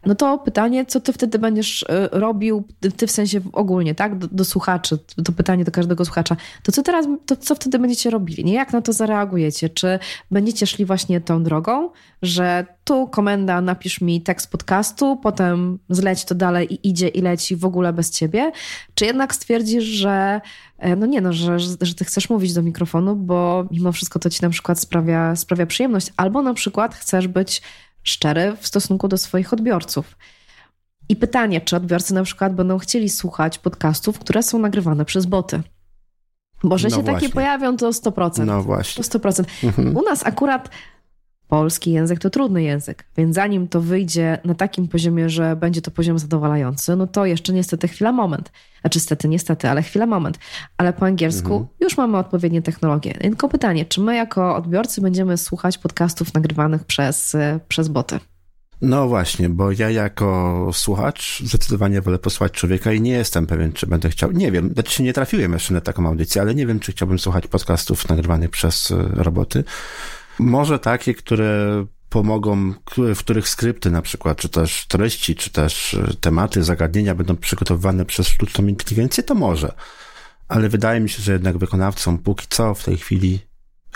[0.06, 2.64] No to pytanie, co ty wtedy będziesz y, robił,
[2.98, 6.84] ty- w sensie ogólnie, tak, do, do słuchaczy, to pytanie do każdego słuchacza, to co
[6.84, 8.54] teraz, to co wtedy będziecie robili, nie?
[8.54, 9.70] Jak na to zareagujecie?
[9.70, 10.00] Czy
[10.32, 11.90] będziecie szli właśnie tą drogą,
[12.22, 17.56] że tu komenda, napisz mi tekst podcastu, potem zleć to dalej i idzie i leci
[17.56, 18.52] w ogóle bez ciebie?
[18.96, 20.42] Czy jednak stwierdzisz, że
[20.78, 24.30] e, no nie no, że, że ty chcesz mówić do mikrofonu, bo mimo wszystko to
[24.30, 27.62] ci na przykład sprawia, sprawia przyjemność, albo na przykład chcesz być
[28.06, 30.18] szczery w stosunku do swoich odbiorców.
[31.10, 35.62] I pytanie, czy odbiorcy na przykład będą chcieli słuchać podcastów, które są nagrywane przez boty?
[36.64, 37.30] Bo że No się takie właśnie.
[37.30, 38.46] pojawią, to 100%.
[38.46, 39.04] No To właśnie.
[39.04, 39.44] 100%.
[39.64, 39.98] Mhm.
[39.98, 40.70] U nas akurat
[41.48, 45.92] polski język to trudny język, więc zanim to wyjdzie na takim poziomie, że będzie to
[45.92, 48.52] poziom zadowalający, no to jeszcze niestety chwila moment.
[48.82, 50.40] Znaczy niestety, niestety, ale chwila moment.
[50.78, 51.68] Ale po angielsku Mhm.
[51.80, 53.14] już mamy odpowiednie technologie.
[53.14, 57.36] Tylko pytanie, czy my jako odbiorcy będziemy słuchać podcastów nagrywanych przez,
[57.68, 58.20] przez boty?
[58.82, 63.88] No właśnie, bo ja jako słuchacz zdecydowanie wolę posłuchać człowieka i nie jestem pewien, czy
[63.88, 64.32] będę chciał.
[64.32, 67.48] Nie wiem, znaczy nie trafiłem jeszcze na taką audycję, ale nie wiem, czy chciałbym słuchać
[67.48, 69.64] podcastów nagrywanych przez e, roboty.
[70.40, 72.74] Może takie, które pomogą,
[73.16, 78.06] w których skrypty na przykład, czy też treści, czy też e, tematy, zagadnienia będą przygotowywane
[78.06, 79.74] przez sztuczną inteligencję, to może.
[80.48, 83.40] Ale wydaje mi się, że jednak wykonawcom póki co w tej chwili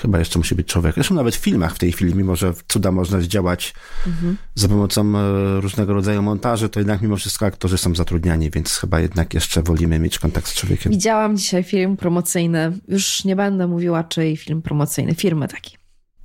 [0.02, 0.96] Chyba jeszcze musi być człowiek.
[0.96, 3.74] Zresztą nawet w filmach w tej chwili, mimo że cuda można zdziałać
[4.08, 4.38] mhm.
[4.56, 9.00] za pomocą e, różnego rodzaju montaży, to jednak mimo wszystko aktorzy są zatrudniani, więc chyba
[9.00, 10.92] jednak jeszcze wolimy mieć kontakt z człowiekiem.
[10.92, 12.72] Widziałam dzisiaj film promocyjny.
[12.88, 15.16] Już nie będę mówiła, czyj film promocyjny.
[15.16, 15.79] Firmy taki.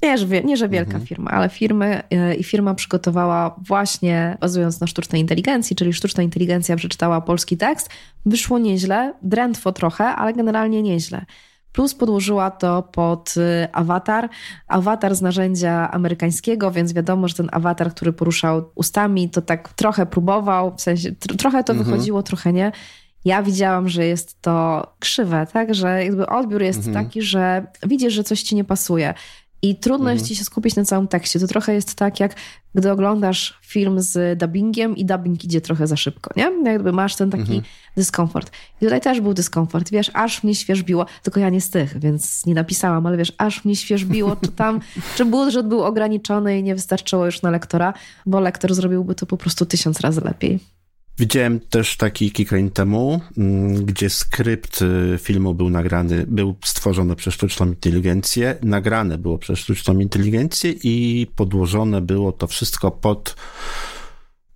[0.04, 1.06] Nie, że, nie, że wielka mhm.
[1.06, 6.76] firma, ale firmy e, i firma przygotowała właśnie bazując na sztucznej inteligencji, czyli sztuczna inteligencja
[6.76, 7.90] przeczytała polski tekst.
[8.26, 11.24] Wyszło nieźle, drętwo trochę, ale generalnie nieźle
[11.74, 14.28] plus podłożyła to pod y, awatar.
[14.68, 20.06] Awatar z narzędzia amerykańskiego, więc wiadomo, że ten awatar, który poruszał ustami, to tak trochę
[20.06, 21.90] próbował, w sensie trochę to mhm.
[21.90, 22.72] wychodziło, trochę nie.
[23.24, 25.74] Ja widziałam, że jest to krzywe, tak?
[25.74, 27.06] Że jakby odbiór jest mhm.
[27.06, 29.14] taki, że widzisz, że coś ci nie pasuje.
[29.64, 30.16] I trudno mhm.
[30.16, 31.40] jest ci się skupić na całym tekście.
[31.40, 32.34] To trochę jest tak, jak
[32.74, 36.52] gdy oglądasz film z dubbingiem i dubbing idzie trochę za szybko, nie?
[36.64, 37.62] Jakby masz ten taki mhm.
[37.96, 38.50] dyskomfort.
[38.80, 39.90] I tutaj też był dyskomfort.
[39.90, 43.64] Wiesz, aż mnie świeżbiło, tylko ja nie z tych, więc nie napisałam, ale wiesz, aż
[43.64, 44.80] mnie świeżbiło, czy tam,
[45.16, 47.94] czy budżet był ograniczony i nie wystarczyło już na lektora,
[48.26, 50.73] bo lektor zrobiłby to po prostu tysiąc razy lepiej.
[51.18, 57.16] Widziałem też taki kilka lat temu, mm, gdzie skrypt y, filmu był nagrany, był stworzony
[57.16, 63.36] przez sztuczną inteligencję, nagrane było przez sztuczną inteligencję i podłożone było to wszystko pod,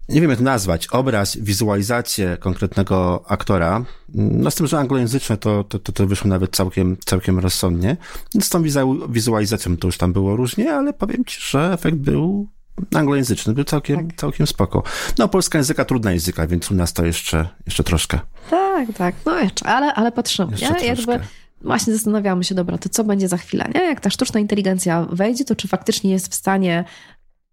[0.09, 3.85] nie wiem jak nazwać, obraz, wizualizację konkretnego aktora.
[4.15, 7.97] No z tym, że anglojęzyczne to, to, to, to wyszło nawet całkiem, całkiem rozsądnie.
[8.41, 8.63] Z tą
[9.09, 12.49] wizualizacją to już tam było różnie, ale powiem ci, że efekt był
[12.95, 14.17] anglojęzyczny, był całkiem, tak.
[14.17, 14.83] całkiem spoko.
[15.19, 18.21] No, polska języka trudna języka, więc u nas to jeszcze, jeszcze troszkę.
[18.51, 20.87] Tak, tak, no jeszcze, ale, ale patrzymy, jeszcze nie?
[20.87, 21.21] Jakby
[21.63, 23.81] właśnie zastanawiamy się, dobra, to co będzie za chwilę, nie?
[23.81, 26.85] Jak ta sztuczna inteligencja wejdzie, to czy faktycznie jest w stanie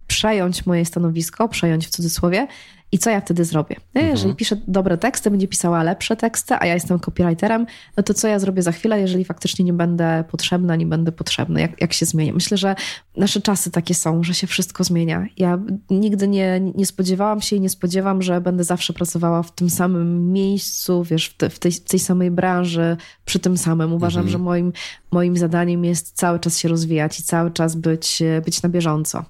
[0.08, 2.48] przejąć moje stanowisko, przejąć w cudzysłowie
[2.96, 3.76] i co ja wtedy zrobię?
[3.94, 4.12] Mhm.
[4.12, 7.66] Jeżeli piszę dobre teksty, będzie pisała lepsze teksty, a ja jestem copywriterem,
[7.98, 11.62] no to co ja zrobię za chwilę, jeżeli faktycznie nie będę potrzebna, nie będę potrzebny?
[11.62, 12.34] Jak, jak się zmieni?
[12.34, 12.76] Myślę, że
[13.18, 15.26] nasze czasy takie są, że się wszystko zmienia.
[15.38, 19.70] Ja nigdy nie, nie spodziewałam się i nie spodziewam, że będę zawsze pracowała w tym
[19.70, 23.94] samym miejscu, wiesz, w, te, w, tej, tej samej branży, przy tym samym.
[23.94, 24.32] Uważam, mhm.
[24.32, 24.74] że moim,
[25.12, 29.26] moim zadaniem jest cały czas się rozwijać i cały czas być, być na bieżąco.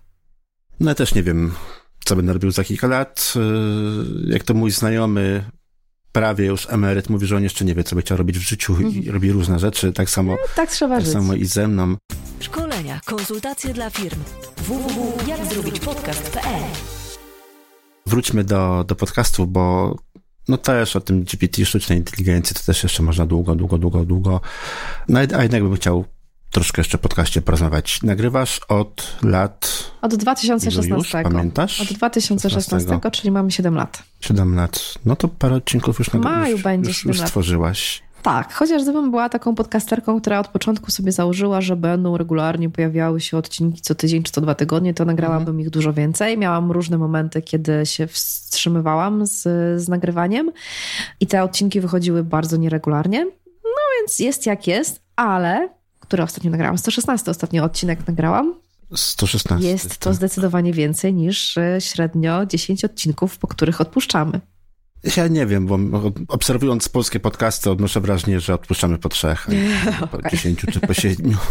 [0.79, 1.51] No ja też nie wiem,
[2.05, 3.33] co będę robił za kilka lat.
[3.35, 5.43] Y, jak to mój znajomy,
[6.11, 8.81] prawie już emeryt, mówi, że on jeszcze nie wie, co by chciał robić w życiu
[8.81, 9.13] i mhm.
[9.13, 9.93] robi różne rzeczy.
[9.93, 11.13] Tak samo, no, tak trzeba tak żyć.
[11.13, 11.95] samo i ze mną.
[12.39, 14.19] Szkolenia, konsultacje dla firm.
[14.57, 16.63] www.jakzrobićpodcast.pl
[18.05, 19.95] Wróćmy do, do podcastu, bo
[20.47, 24.41] no też o tym GPT, sztucznej inteligencji, to też jeszcze można długo, długo, długo, długo.
[25.09, 26.05] No, a jednak bym chciał
[26.55, 28.03] troszkę jeszcze podcaście porozmawiać.
[28.03, 29.91] Nagrywasz od lat...
[30.01, 30.89] Od 2016.
[30.95, 31.81] Już, pamiętasz?
[31.81, 33.11] Od 2016, 16.
[33.11, 34.03] czyli mamy 7 lat.
[34.19, 34.93] 7 lat.
[35.05, 36.41] No to parę odcinków już, nagrywałeś.
[36.41, 38.03] Maju już, będzie już, już stworzyłaś.
[38.21, 43.21] Tak, chociaż gdybym była taką podcasterką, która od początku sobie założyła, że będą regularnie pojawiały
[43.21, 45.61] się odcinki co tydzień czy co dwa tygodnie, to nagrałabym mhm.
[45.61, 46.37] ich dużo więcej.
[46.37, 49.41] Miałam różne momenty, kiedy się wstrzymywałam z,
[49.81, 50.51] z nagrywaniem
[51.19, 53.25] i te odcinki wychodziły bardzo nieregularnie.
[53.63, 55.74] No więc jest jak jest, ale
[56.07, 56.77] który ostatnio nagrałam.
[56.77, 58.55] 116 ostatni odcinek nagrałam.
[58.95, 59.67] 116.
[59.67, 64.41] Jest to zdecydowanie więcej niż e, średnio 10 odcinków, po których odpuszczamy.
[65.17, 65.79] Ja nie wiem, bo
[66.27, 69.47] obserwując polskie podcasty odnoszę wrażenie, że odpuszczamy po trzech,
[70.11, 70.31] po okay.
[70.31, 71.37] dziesięciu czy po siedmiu.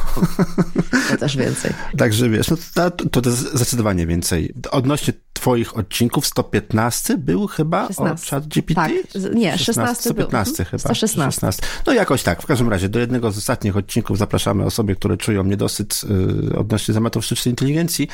[1.10, 1.72] To też więcej.
[1.98, 4.54] Także wiesz, no to, to, to zdecydowanie więcej.
[4.70, 8.26] Odnośnie twoich odcinków 115 był chyba 16.
[8.26, 8.74] o chat GPT?
[8.74, 8.92] Tak,
[9.34, 10.64] nie, 16, 115 był.
[10.64, 10.78] chyba.
[10.78, 11.32] 116.
[11.32, 11.62] 16.
[11.86, 15.44] No jakoś tak, w każdym razie do jednego z ostatnich odcinków zapraszamy osoby, które czują
[15.44, 16.00] niedosyt
[16.48, 18.08] yy, odnośnie tematów sztucznej inteligencji.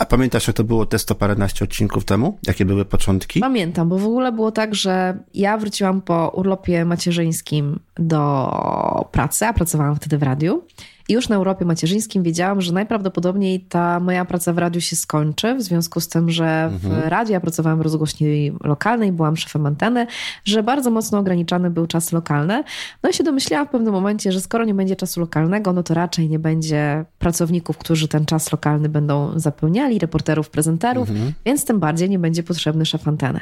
[0.00, 2.38] A pamiętasz, jak to było te 100 paręnaście odcinków temu?
[2.46, 3.40] Jakie były początki?
[3.40, 9.52] Pamiętam, bo w ogóle było tak, że ja wróciłam po urlopie macierzyńskim do pracy, a
[9.52, 10.62] pracowałam wtedy w radiu.
[11.10, 15.54] I już na Europie Macierzyńskim wiedziałam, że najprawdopodobniej ta moja praca w radiu się skończy,
[15.54, 17.08] w związku z tym, że w mhm.
[17.08, 20.06] radiu ja pracowałam w rozgłośni lokalnej, byłam szefem anteny,
[20.44, 22.64] że bardzo mocno ograniczany był czas lokalny.
[23.02, 25.94] No i się domyśliłam w pewnym momencie, że skoro nie będzie czasu lokalnego, no to
[25.94, 31.32] raczej nie będzie pracowników, którzy ten czas lokalny będą zapełniali, reporterów, prezenterów, mhm.
[31.44, 33.40] więc tym bardziej nie będzie potrzebny szef anteny.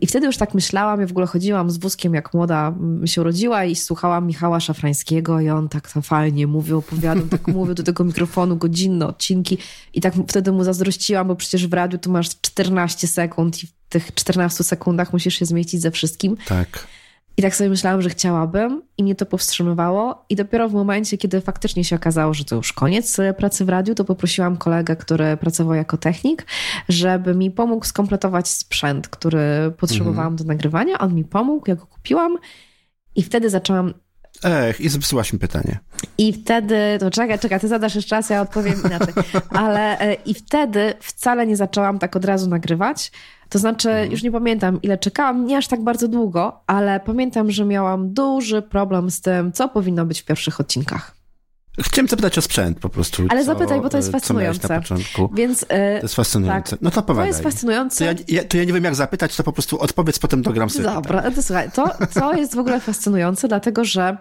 [0.00, 2.74] I wtedy już tak myślałam, ja w ogóle chodziłam z wózkiem, jak młoda
[3.04, 7.82] się urodziła i słuchałam Michała Szafrańskiego i on tak fajnie mówił, opowiadał, tak mówił do
[7.82, 9.58] tego mikrofonu godzinne odcinki
[9.94, 13.72] i tak wtedy mu zazdrościłam, bo przecież w radiu tu masz 14 sekund i w
[13.88, 16.36] tych 14 sekundach musisz się zmieścić ze wszystkim.
[16.48, 16.86] Tak.
[17.36, 20.24] I tak sobie myślałam, że chciałabym i mnie to powstrzymywało.
[20.28, 23.68] I dopiero w momencie, kiedy faktycznie się okazało, że to już koniec e, pracy w
[23.68, 26.46] radiu, to poprosiłam kolegę, który pracował jako technik,
[26.88, 30.36] żeby mi pomógł skompletować sprzęt, który potrzebowałam mhm.
[30.36, 30.98] do nagrywania.
[30.98, 32.38] On mi pomógł, ja go kupiłam
[33.16, 33.94] i wtedy zaczęłam
[34.44, 35.78] Ech, i zepsułaś mi pytanie.
[36.18, 39.14] I wtedy, to czekaj, czekaj, ty zadasz jeszcze raz, ja odpowiem inaczej.
[39.50, 43.12] Ale e, i wtedy wcale nie zaczęłam tak od razu nagrywać.
[43.54, 44.10] To znaczy, mhm.
[44.10, 48.62] już nie pamiętam, ile czekałam, nie aż tak bardzo długo, ale pamiętam, że miałam duży
[48.62, 51.14] problem z tym, co powinno być w pierwszych odcinkach.
[51.80, 53.22] Chciałem zapytać o sprzęt po prostu.
[53.28, 54.68] Ale co, zapytaj, bo to jest fascynujące.
[54.68, 55.30] na początku.
[55.34, 56.70] Więc, yy, to jest fascynujące.
[56.70, 57.24] Tak, no to opowiadaj.
[57.24, 57.98] To jest fascynujące.
[57.98, 60.70] To ja, ja, to ja nie wiem, jak zapytać, to po prostu odpowiedz, potem dogram
[60.70, 60.84] sobie.
[60.84, 64.16] Dobra, to słuchaj, to, to jest w ogóle fascynujące, dlatego że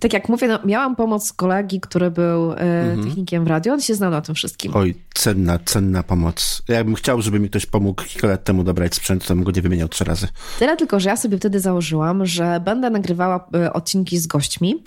[0.00, 3.04] tak jak mówię, no, miałam pomoc kolegi, który był e, mhm.
[3.04, 4.72] technikiem w radio, on się znał na tym wszystkim.
[4.74, 6.62] Oj, cenna, cenna pomoc.
[6.68, 9.50] Ja bym chciał, żeby mi ktoś pomógł kilka lat temu dobrać sprzęt, to bym go
[9.50, 10.28] nie wymieniał trzy razy.
[10.58, 14.82] Tyle tylko, że ja sobie wtedy założyłam, że będę nagrywała e, odcinki z gośćmi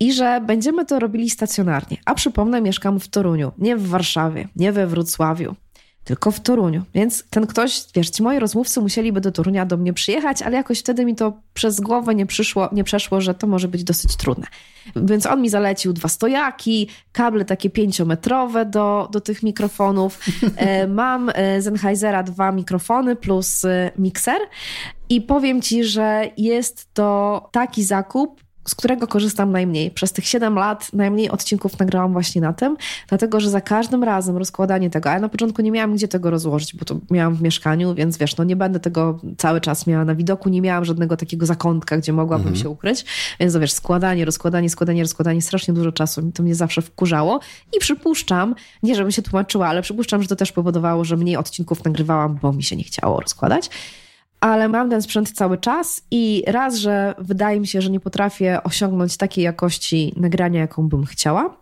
[0.00, 1.96] i że będziemy to robili stacjonarnie.
[2.04, 5.54] A przypomnę, mieszkam w Toruniu, nie w Warszawie, nie we Wrocławiu
[6.04, 6.82] tylko w Toruniu.
[6.94, 10.80] Więc ten ktoś, wiesz, ci moi rozmówcy musieliby do Torunia do mnie przyjechać, ale jakoś
[10.80, 14.46] wtedy mi to przez głowę nie, przyszło, nie przeszło, że to może być dosyć trudne.
[14.96, 20.20] Więc on mi zalecił dwa stojaki, kable takie pięciometrowe do, do tych mikrofonów.
[20.56, 24.38] E, mam e, Sennheisera dwa mikrofony plus e, mikser
[25.08, 29.90] i powiem ci, że jest to taki zakup, z którego korzystam najmniej.
[29.90, 32.76] Przez tych 7 lat najmniej odcinków nagrałam właśnie na tym,
[33.08, 36.30] dlatego że za każdym razem rozkładanie tego, a ja na początku nie miałam gdzie tego
[36.30, 40.04] rozłożyć, bo to miałam w mieszkaniu, więc wiesz, no nie będę tego cały czas miała
[40.04, 42.62] na widoku, nie miałam żadnego takiego zakątka, gdzie mogłabym mhm.
[42.62, 43.04] się ukryć,
[43.40, 47.40] więc no wiesz, składanie, rozkładanie, składanie, rozkładanie, strasznie dużo czasu, to mnie zawsze wkurzało
[47.76, 51.84] i przypuszczam, nie żebym się tłumaczyła, ale przypuszczam, że to też powodowało, że mniej odcinków
[51.84, 53.70] nagrywałam, bo mi się nie chciało rozkładać
[54.40, 58.62] ale mam ten sprzęt cały czas i raz, że wydaje mi się, że nie potrafię
[58.62, 61.56] osiągnąć takiej jakości nagrania, jaką bym chciała,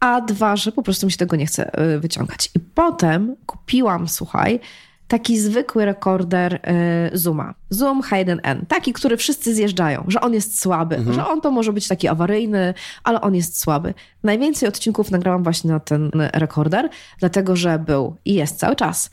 [0.00, 2.50] a dwa, że po prostu mi się tego nie chce y, wyciągać.
[2.54, 4.60] I potem kupiłam, słuchaj,
[5.08, 7.54] taki zwykły rekorder y, Zooma.
[7.70, 11.14] Zoom H1N, taki, który wszyscy zjeżdżają, że on jest słaby, mhm.
[11.16, 13.94] że on to może być taki awaryjny, ale on jest słaby.
[14.22, 16.88] Najwięcej odcinków nagrałam właśnie na ten rekorder,
[17.18, 19.10] dlatego że był i jest cały czas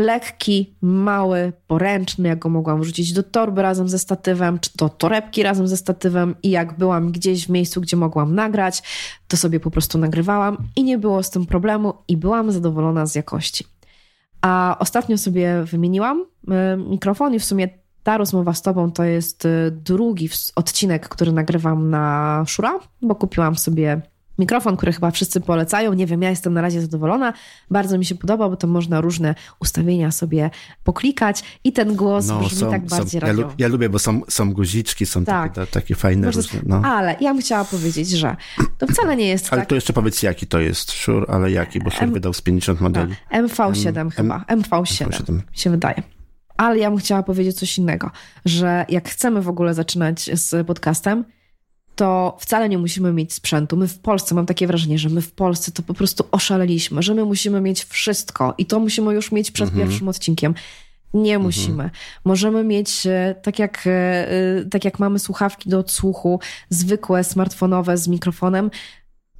[0.00, 5.42] lekki, mały, poręczny, jak go mogłam wrzucić do torby razem ze statywem, czy do torebki
[5.42, 8.82] razem ze statywem i jak byłam gdzieś w miejscu, gdzie mogłam nagrać,
[9.28, 13.14] to sobie po prostu nagrywałam i nie było z tym problemu i byłam zadowolona z
[13.14, 13.64] jakości.
[14.42, 16.46] A ostatnio sobie wymieniłam y,
[16.76, 17.68] mikrofon i w sumie
[18.02, 23.56] ta rozmowa z tobą to jest y, drugi odcinek, który nagrywam na Szura, bo kupiłam
[23.56, 24.02] sobie
[24.40, 25.92] mikrofon, który chyba wszyscy polecają.
[25.92, 27.32] Nie wiem, ja jestem na razie zadowolona.
[27.70, 30.50] Bardzo mi się podoba, bo to można różne ustawienia sobie
[30.84, 34.20] poklikać i ten głos no, brzmi są, tak bardziej są, ja, ja, lubię, bo są,
[34.28, 35.54] są guziczki, są tak.
[35.54, 36.60] takie, takie fajne różne.
[36.66, 36.82] No.
[36.84, 38.36] Ale ja bym chciała powiedzieć, że
[38.78, 39.68] to wcale nie jest Ale tak...
[39.68, 42.12] to jeszcze powiedz, jaki to jest Shure, ale jaki, bo Shure M...
[42.12, 43.14] wydał z 50 modeli.
[43.32, 44.10] No, MV7 M...
[44.10, 46.02] chyba, MV7, MV7 się wydaje.
[46.56, 48.10] Ale ja bym chciała powiedzieć coś innego,
[48.44, 51.24] że jak chcemy w ogóle zaczynać z podcastem,
[52.00, 53.76] to wcale nie musimy mieć sprzętu.
[53.76, 57.14] My w Polsce, mam takie wrażenie, że my w Polsce to po prostu oszaleliśmy, że
[57.14, 59.88] my musimy mieć wszystko i to musimy już mieć przed mhm.
[59.88, 60.54] pierwszym odcinkiem.
[61.14, 61.42] Nie mhm.
[61.42, 61.90] musimy.
[62.24, 66.40] Możemy mieć, e, tak jak, e, e, tak jak mamy słuchawki do odsłuchu,
[66.70, 68.70] zwykłe, smartfonowe z mikrofonem,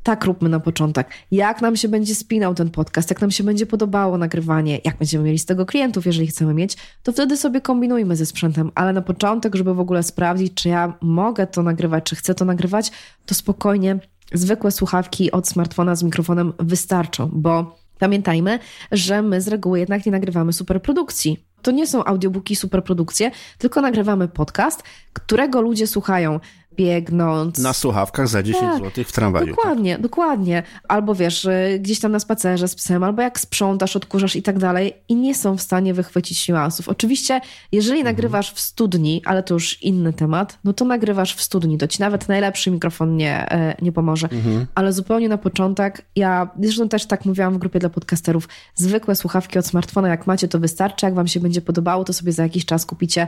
[0.03, 1.09] tak róbmy na początek.
[1.31, 5.25] Jak nam się będzie spinał ten podcast, jak nam się będzie podobało nagrywanie, jak będziemy
[5.25, 9.03] mieli z tego klientów, jeżeli chcemy mieć, to wtedy sobie kombinujmy ze sprzętem, ale na
[9.03, 12.91] początek, żeby w ogóle sprawdzić, czy ja mogę to nagrywać, czy chcę to nagrywać,
[13.27, 13.99] to spokojnie
[14.33, 18.59] zwykłe słuchawki od smartfona z mikrofonem wystarczą, bo pamiętajmy,
[18.93, 21.45] że my z reguły jednak nie nagrywamy superprodukcji.
[21.63, 24.83] To nie są audiobooki, superprodukcje, tylko nagrywamy podcast,
[25.13, 26.41] którego ludzie słuchają
[26.77, 27.59] biegnąc.
[27.59, 29.47] Na słuchawkach za 10 tak, zł w tramwaju.
[29.47, 30.03] Dokładnie, tak.
[30.03, 30.63] dokładnie.
[30.89, 34.59] Albo wiesz, y, gdzieś tam na spacerze z psem, albo jak sprzątasz, odkurzasz i tak
[34.59, 36.89] dalej i nie są w stanie wychwycić niuansów.
[36.89, 37.41] Oczywiście,
[37.73, 38.17] jeżeli mhm.
[38.17, 42.01] nagrywasz w studni, ale to już inny temat, no to nagrywasz w studni, to ci
[42.01, 44.29] nawet najlepszy mikrofon nie, e, nie pomoże.
[44.33, 44.67] Mhm.
[44.75, 49.59] Ale zupełnie na początek, ja zresztą też tak mówiłam w grupie dla podcasterów, zwykłe słuchawki
[49.59, 51.07] od smartfona, jak macie, to wystarczy.
[51.07, 53.27] Jak wam się będzie podobało, to sobie za jakiś czas kupicie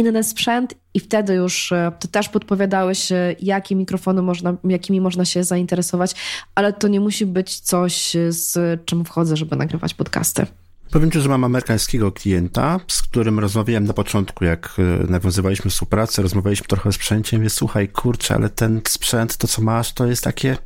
[0.00, 5.24] inny sprzęt i wtedy już e, ty też podpowiadałeś, e, jakie mikrofony można, jakimi można
[5.24, 6.14] się zainteresować,
[6.54, 10.46] ale to nie musi być coś, e, z czym wchodzę, żeby nagrywać podcasty.
[10.90, 14.76] Powiem Ci, że mam amerykańskiego klienta, z którym rozmawiałem na początku, jak
[15.08, 19.92] nawiązywaliśmy współpracę, rozmawialiśmy trochę o sprzęcie, mówię, słuchaj, kurczę, ale ten sprzęt, to co masz,
[19.92, 20.56] to jest takie,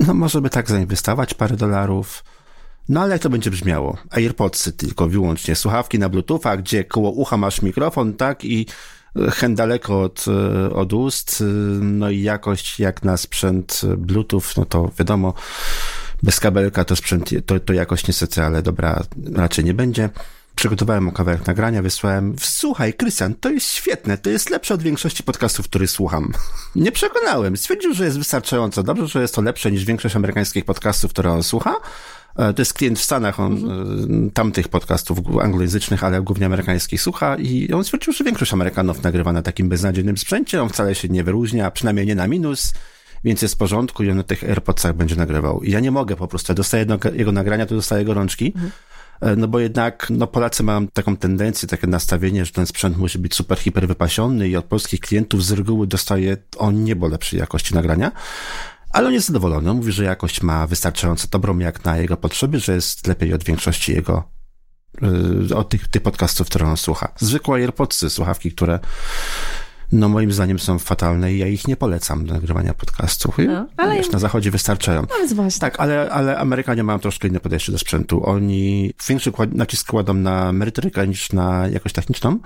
[0.00, 2.24] no może by tak zainwestować parę dolarów,
[2.88, 3.96] no ale jak to będzie brzmiało?
[4.10, 8.66] AirPodsy tylko wyłącznie, słuchawki na Bluetootha, gdzie koło ucha masz mikrofon, tak, i
[9.16, 10.24] hen daleko od,
[10.74, 11.44] od ust,
[11.80, 15.34] no i jakość jak na sprzęt Bluetooth, no to wiadomo,
[16.22, 19.02] bez kabelka to sprzęt, to, to jakość niestety, ale dobra,
[19.34, 20.10] raczej nie będzie.
[20.54, 22.36] przygotowałem kawałek nagrania, wysłałem.
[22.40, 26.32] Słuchaj, Krystian, to jest świetne, to jest lepsze od większości podcastów, których słucham.
[26.76, 27.56] Nie przekonałem.
[27.56, 31.42] Stwierdził, że jest wystarczająco dobrze, że jest to lepsze niż większość amerykańskich podcastów, które on
[31.42, 31.74] słucha.
[32.36, 34.30] E, to jest klient w Stanach, on mhm.
[34.30, 39.42] tamtych podcastów anglojęzycznych, ale głównie amerykańskich słucha i on stwierdził, że większość Amerykanów nagrywa na
[39.42, 42.72] takim beznadziejnym sprzęcie, on wcale się nie wyróżnia, przynajmniej nie na minus,
[43.24, 45.62] więc jest w porządku i on na tych AirPodsach będzie nagrywał.
[45.62, 48.70] I ja nie mogę po prostu, ja dostaję jego nagrania, to dostaję gorączki, mhm.
[49.40, 53.34] no bo jednak no Polacy mają taką tendencję, takie nastawienie, że ten sprzęt musi być
[53.34, 58.12] super, hiper wypasiony i od polskich klientów z reguły dostaje o niebo lepszej jakości nagrania.
[58.94, 59.70] Ale on jest zadowolony.
[59.70, 63.44] On mówi, że jakość ma wystarczająco dobrą jak na jego potrzeby, że jest lepiej od
[63.44, 64.28] większości jego
[65.02, 67.08] yy, od tych, tych podcastów, które on słucha.
[67.16, 68.78] Zwykłe AirPodsy, słuchawki, które
[69.92, 73.38] no moim zdaniem są fatalne i ja ich nie polecam do nagrywania podcastów.
[73.38, 75.02] No, ale wiesz, na zachodzie wystarczają.
[75.02, 75.08] No.
[75.60, 78.26] Tak, ale, ale Amerykanie mają troszkę inne podejście do sprzętu.
[78.26, 82.38] Oni większy nacisk kładą na merytorykę niż na jakość techniczną.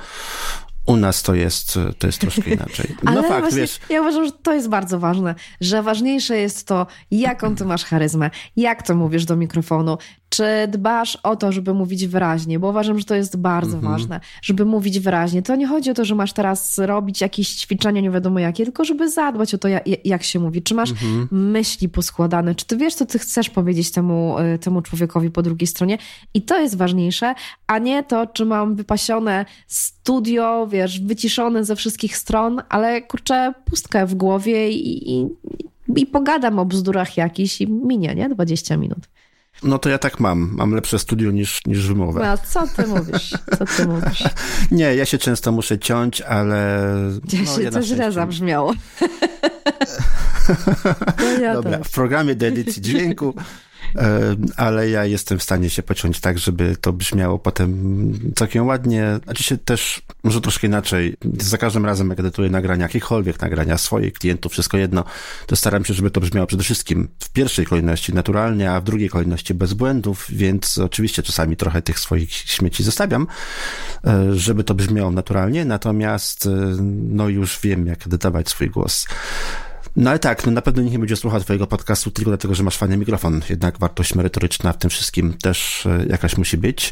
[0.89, 2.97] U nas to jest, to jest troszkę inaczej.
[3.03, 3.81] No Ale fakt, właśnie, wiesz.
[3.91, 8.31] Ja uważam, że to jest bardzo ważne, że ważniejsze jest to, jaką ty masz charyzmę,
[8.57, 9.99] jak to mówisz do mikrofonu,
[10.29, 13.93] czy dbasz o to, żeby mówić wyraźnie, bo uważam, że to jest bardzo mhm.
[13.93, 15.43] ważne, żeby mówić wyraźnie.
[15.43, 18.85] To nie chodzi o to, że masz teraz robić jakieś ćwiczenia, nie wiadomo jakie, tylko
[18.85, 19.69] żeby zadbać o to,
[20.05, 20.63] jak się mówi.
[20.63, 21.29] Czy masz mhm.
[21.31, 25.67] myśli poskładane, czy ty wiesz, co ty chcesz powiedzieć temu, y, temu człowiekowi po drugiej
[25.67, 25.99] stronie.
[26.35, 27.35] I to jest ważniejsze,
[27.67, 34.07] a nie to, czy mam wypasione studio, wiesz, wyciszone ze wszystkich stron, ale kurczę, pustkę
[34.07, 35.27] w głowie i, i,
[35.97, 38.29] i pogadam o bzdurach jakiś i minie, nie?
[38.29, 39.09] 20 minut.
[39.63, 40.51] No to ja tak mam.
[40.53, 42.21] Mam lepsze studio niż, niż wymowę.
[42.21, 43.31] No, co ty mówisz?
[43.59, 44.25] Co ty mówisz?
[44.71, 46.83] Nie, ja się często muszę ciąć, ale...
[47.33, 48.75] Ja no, się, ja to źle zabrzmiało.
[51.19, 53.35] no ja Dobra, w programie do edycji dźwięku
[54.57, 59.21] ale ja jestem w stanie się pociąć tak, żeby to brzmiało potem całkiem ładnie.
[59.25, 64.13] Znaczy się też, może troszkę inaczej, za każdym razem jak edytuję nagrania, jakiekolwiek nagrania, swoich
[64.13, 65.05] klientów, wszystko jedno,
[65.47, 69.09] to staram się, żeby to brzmiało przede wszystkim w pierwszej kolejności naturalnie, a w drugiej
[69.09, 73.27] kolejności bez błędów, więc oczywiście czasami trochę tych swoich śmieci zostawiam,
[74.05, 76.51] e, żeby to brzmiało naturalnie, natomiast e,
[77.09, 79.07] no już wiem, jak edytować swój głos.
[79.99, 82.63] No ale tak, no na pewno nikt nie będzie słuchał twojego podcastu tylko dlatego, że
[82.63, 83.41] masz fajny mikrofon.
[83.51, 86.91] Jednak wartość merytoryczna w tym wszystkim też e, jakaś musi być.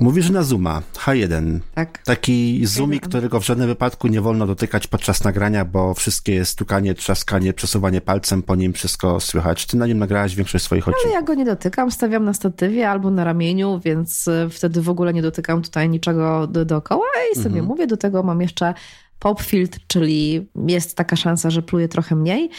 [0.00, 1.58] Mówisz na Zooma, H1.
[1.74, 1.98] Tak.
[2.04, 7.52] Taki Zoomik, którego w żadnym wypadku nie wolno dotykać podczas nagrania, bo wszystkie stukanie, trzaskanie,
[7.52, 9.66] przesuwanie palcem po nim, wszystko słychać.
[9.66, 11.06] Ty na nim nagrałaś większość swoich odcinków.
[11.06, 14.88] Ale ja go nie dotykam, stawiam na statywie albo na ramieniu, więc e, wtedy w
[14.88, 17.66] ogóle nie dotykam tutaj niczego do, dookoła i sobie mhm.
[17.66, 18.74] mówię, do tego mam jeszcze
[19.20, 22.50] pop filtr, czyli jest taka szansa, że pluje trochę mniej.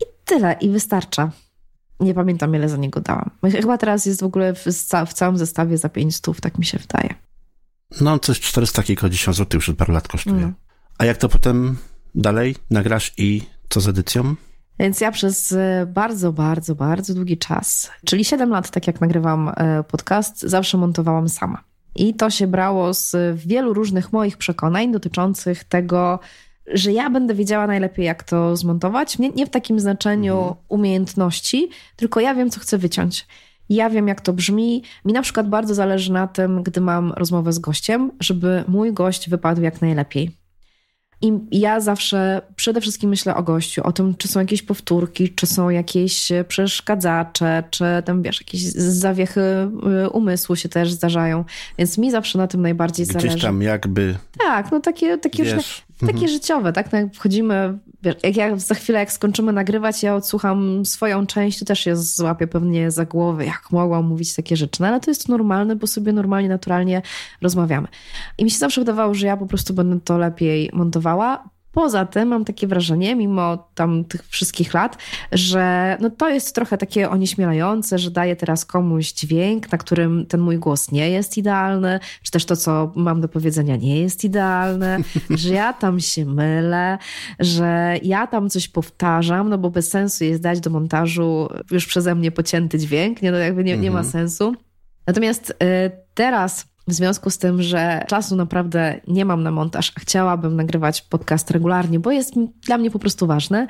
[0.00, 1.30] I tyle, i wystarcza.
[2.00, 3.30] Nie pamiętam, ile za niego dałam.
[3.60, 4.64] Chyba teraz jest w ogóle w,
[5.06, 7.14] w całym zestawie za 500, tak mi się wydaje.
[8.00, 10.36] No, coś 400 kilkadziesiąt złotych już od paru lat kosztuje.
[10.36, 10.54] Mm.
[10.98, 11.76] A jak to potem
[12.14, 14.34] dalej nagrasz i co z edycją?
[14.78, 15.54] Więc ja przez
[15.86, 21.28] bardzo, bardzo, bardzo długi czas, czyli 7 lat, tak jak nagrywam e, podcast, zawsze montowałam
[21.28, 21.64] sama.
[21.96, 26.18] I to się brało z wielu różnych moich przekonań dotyczących tego,
[26.66, 29.18] że ja będę wiedziała najlepiej, jak to zmontować.
[29.18, 30.54] Nie, nie w takim znaczeniu mhm.
[30.68, 33.26] umiejętności, tylko ja wiem, co chcę wyciąć.
[33.68, 34.82] Ja wiem, jak to brzmi.
[35.04, 39.30] Mi na przykład bardzo zależy na tym, gdy mam rozmowę z gościem, żeby mój gość
[39.30, 40.45] wypadł jak najlepiej.
[41.22, 45.46] I ja zawsze przede wszystkim myślę o gościu, o tym, czy są jakieś powtórki, czy
[45.46, 49.40] są jakieś przeszkadzacze, czy tam wiesz, jakieś zawiechy
[50.04, 51.44] y, umysłu się też zdarzają.
[51.78, 53.28] Więc mi zawsze na tym najbardziej Gdzieś zależy.
[53.28, 54.16] Gdzieś tam jakby.
[54.38, 56.28] Tak, no takie, takie, wiesz, różne, takie mhm.
[56.28, 56.92] życiowe, tak?
[56.92, 57.78] No jak wchodzimy
[58.22, 62.46] jak ja za chwilę, jak skończymy nagrywać, ja odsłucham swoją część, to też się złapię
[62.46, 64.82] pewnie za głowę, jak mogłam mówić takie rzeczy.
[64.82, 67.02] No ale to jest normalne, bo sobie normalnie, naturalnie
[67.42, 67.88] rozmawiamy.
[68.38, 71.55] I mi się zawsze wydawało, że ja po prostu będę to lepiej montowała.
[71.76, 74.98] Poza tym mam takie wrażenie, mimo tam tych wszystkich lat,
[75.32, 80.40] że no to jest trochę takie onieśmielające, że daję teraz komuś dźwięk, na którym ten
[80.40, 84.98] mój głos nie jest idealny, czy też to, co mam do powiedzenia, nie jest idealne,
[85.30, 86.98] że ja tam się mylę,
[87.38, 92.14] że ja tam coś powtarzam, no bo bez sensu jest dać do montażu już przeze
[92.14, 94.12] mnie pocięty dźwięk, nie, no jakby nie, nie ma mhm.
[94.12, 94.54] sensu.
[95.06, 95.54] Natomiast y,
[96.14, 101.02] teraz w związku z tym, że czasu naprawdę nie mam na montaż, a chciałabym nagrywać
[101.02, 102.34] podcast regularnie, bo jest
[102.66, 103.66] dla mnie po prostu ważne,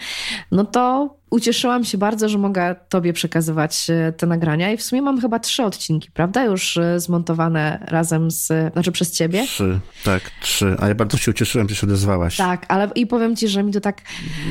[0.50, 5.02] no to ucieszyłam się bardzo, że mogę Tobie przekazywać e, te nagrania i w sumie
[5.02, 6.44] mam chyba trzy odcinki, prawda?
[6.44, 9.44] Już e, zmontowane razem z, znaczy przez Ciebie.
[9.44, 10.76] Trzy, tak, trzy.
[10.80, 12.36] A ja bardzo się ucieszyłem, że się odezwałaś.
[12.36, 14.02] Tak, ale i powiem Ci, że mi to tak...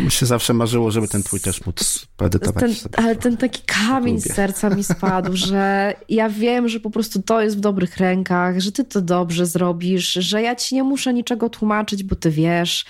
[0.03, 2.99] Mi się zawsze marzyło, żeby ten Twój też móc poedytować ten, sobie.
[2.99, 7.41] Ale ten taki kamień z serca mi spadł, że ja wiem, że po prostu to
[7.41, 11.49] jest w dobrych rękach, że Ty to dobrze zrobisz, że ja Ci nie muszę niczego
[11.49, 12.85] tłumaczyć, bo Ty wiesz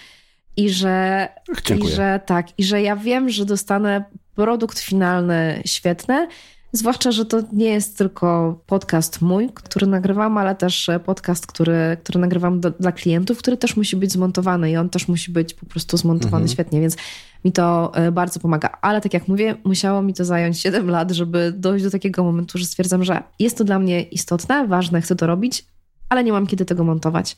[0.58, 1.28] i że,
[1.66, 1.91] Dziękuję.
[1.91, 4.03] i że tak, i że ja wiem, że dostanę
[4.36, 6.28] produkt finalny świetny.
[6.72, 12.20] Zwłaszcza, że to nie jest tylko podcast mój, który nagrywam, ale też podcast, który, który
[12.20, 15.66] nagrywam do, dla klientów, który też musi być zmontowany i on też musi być po
[15.66, 16.53] prostu zmontowany mhm.
[16.53, 16.97] świetnie, więc
[17.45, 18.70] mi to e, bardzo pomaga.
[18.82, 22.58] Ale tak jak mówię, musiało mi to zająć 7 lat, żeby dojść do takiego momentu,
[22.58, 25.66] że stwierdzam, że jest to dla mnie istotne, ważne, chcę to robić,
[26.10, 27.36] ale nie mam kiedy tego montować.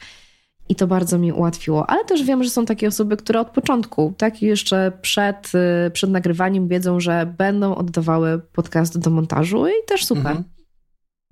[0.69, 1.89] I to bardzo mi ułatwiło.
[1.89, 5.51] Ale też wiem, że są takie osoby, które od początku, tak jeszcze przed,
[5.87, 10.27] y, przed nagrywaniem wiedzą, że będą oddawały podcast do montażu i też super.
[10.27, 10.56] Mhm.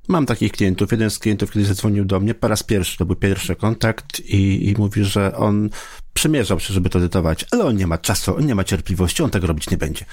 [0.08, 0.92] Mam takich klientów.
[0.92, 4.70] Jeden z klientów kiedyś zadzwonił do mnie po raz pierwszy, to był pierwszy kontakt i,
[4.70, 5.70] i mówi, że on
[6.14, 9.30] przymierzał się, żeby to edytować, ale on nie ma czasu, on nie ma cierpliwości, on
[9.30, 10.06] tego robić nie będzie.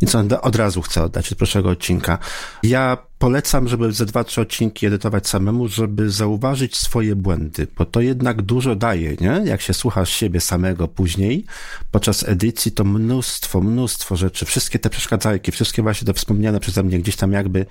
[0.00, 2.18] Więc on od razu chce oddać od pierwszego odcinka.
[2.62, 8.00] Ja polecam, żeby ze dwa, trzy odcinki edytować samemu, żeby zauważyć swoje błędy, bo to
[8.00, 9.42] jednak dużo daje, nie?
[9.44, 11.44] Jak się słuchasz siebie samego później,
[11.90, 16.98] podczas edycji, to mnóstwo, mnóstwo rzeczy, wszystkie te przeszkadzajki, wszystkie właśnie te wspomniane przeze mnie
[16.98, 17.66] gdzieś tam jakby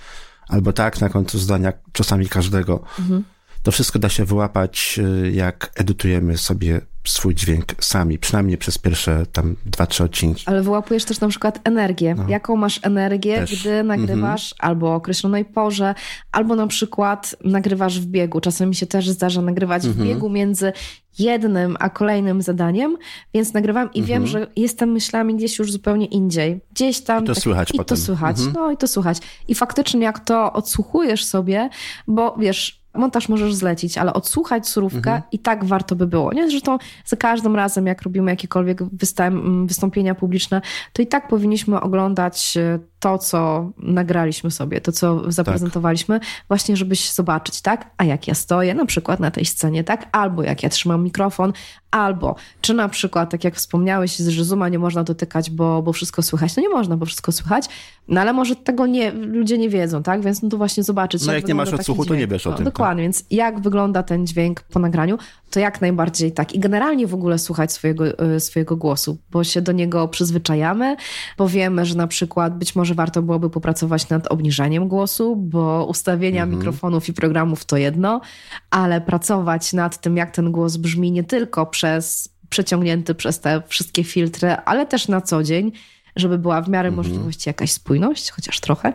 [0.47, 2.83] albo tak na końcu zdania czasami każdego.
[2.99, 3.23] Mhm.
[3.65, 9.25] To wszystko da się wyłapać, y, jak edytujemy sobie swój dźwięk sami, przynajmniej przez pierwsze
[9.31, 10.43] tam dwa, trzy odcinki.
[10.45, 12.15] Ale wyłapujesz też na przykład energię.
[12.15, 12.29] No.
[12.29, 13.61] Jaką masz energię, też.
[13.61, 14.69] gdy nagrywasz mm -hmm.
[14.69, 15.95] albo o określonej porze,
[16.31, 18.41] albo na przykład nagrywasz w biegu.
[18.41, 19.97] Czasem mi się też zdarza nagrywać mm -hmm.
[19.97, 20.15] w mhm.
[20.15, 20.73] biegu między
[21.19, 22.97] jednym a kolejnym zadaniem,
[23.33, 24.09] więc nagrywam i mm -hmm.
[24.09, 24.43] wiem, mhm.
[24.43, 26.61] że jestem myślami gdzieś już zupełnie indziej.
[26.71, 27.23] Gdzieś tam.
[27.23, 27.97] I to tak, słychać i potem.
[27.97, 28.37] to słychać.
[28.37, 28.53] Mhm.
[28.55, 29.17] No i to słychać.
[29.47, 31.69] I faktycznie jak to odsłuchujesz sobie,
[32.07, 35.21] bo wiesz, montaż możesz zlecić, ale odsłuchać surówkę mhm.
[35.31, 36.33] i tak warto by było.
[36.33, 36.49] Nie?
[36.49, 40.61] Zresztą za każdym razem, jak robimy jakiekolwiek występ, wystąpienia publiczne,
[40.93, 46.29] to i tak powinniśmy oglądać e, to, co nagraliśmy sobie, to, co zaprezentowaliśmy, tak.
[46.47, 47.91] właśnie żebyś zobaczyć, tak?
[47.97, 50.09] A jak ja stoję na przykład na tej scenie, tak?
[50.11, 51.53] Albo jak ja trzymam mikrofon,
[51.91, 56.21] albo czy na przykład, tak jak wspomniałeś, że Zooma nie można dotykać, bo, bo wszystko
[56.21, 56.55] słychać.
[56.55, 57.65] No nie można, bo wszystko słychać,
[58.07, 60.21] no ale może tego nie, ludzie nie wiedzą, tak?
[60.21, 61.25] Więc no to właśnie zobaczyć.
[61.25, 62.65] No jak, jak nie masz odsłuchu, to nie wiesz o no, tym.
[62.65, 63.03] Dokładnie, tak.
[63.03, 65.17] więc jak wygląda ten dźwięk po nagraniu,
[65.49, 66.53] to jak najbardziej tak.
[66.53, 70.95] I generalnie w ogóle słuchać swojego, e, swojego głosu, bo się do niego przyzwyczajamy,
[71.37, 76.43] bo wiemy, że na przykład być może warto byłoby popracować nad obniżaniem głosu, bo ustawienia
[76.43, 76.59] mhm.
[76.59, 78.21] mikrofonów i programów to jedno,
[78.69, 84.03] ale pracować nad tym, jak ten głos brzmi nie tylko przez przeciągnięty przez te wszystkie
[84.03, 85.71] filtry, ale też na co dzień,
[86.15, 87.07] żeby była w miarę mhm.
[87.07, 88.93] możliwości jakaś spójność, chociaż trochę,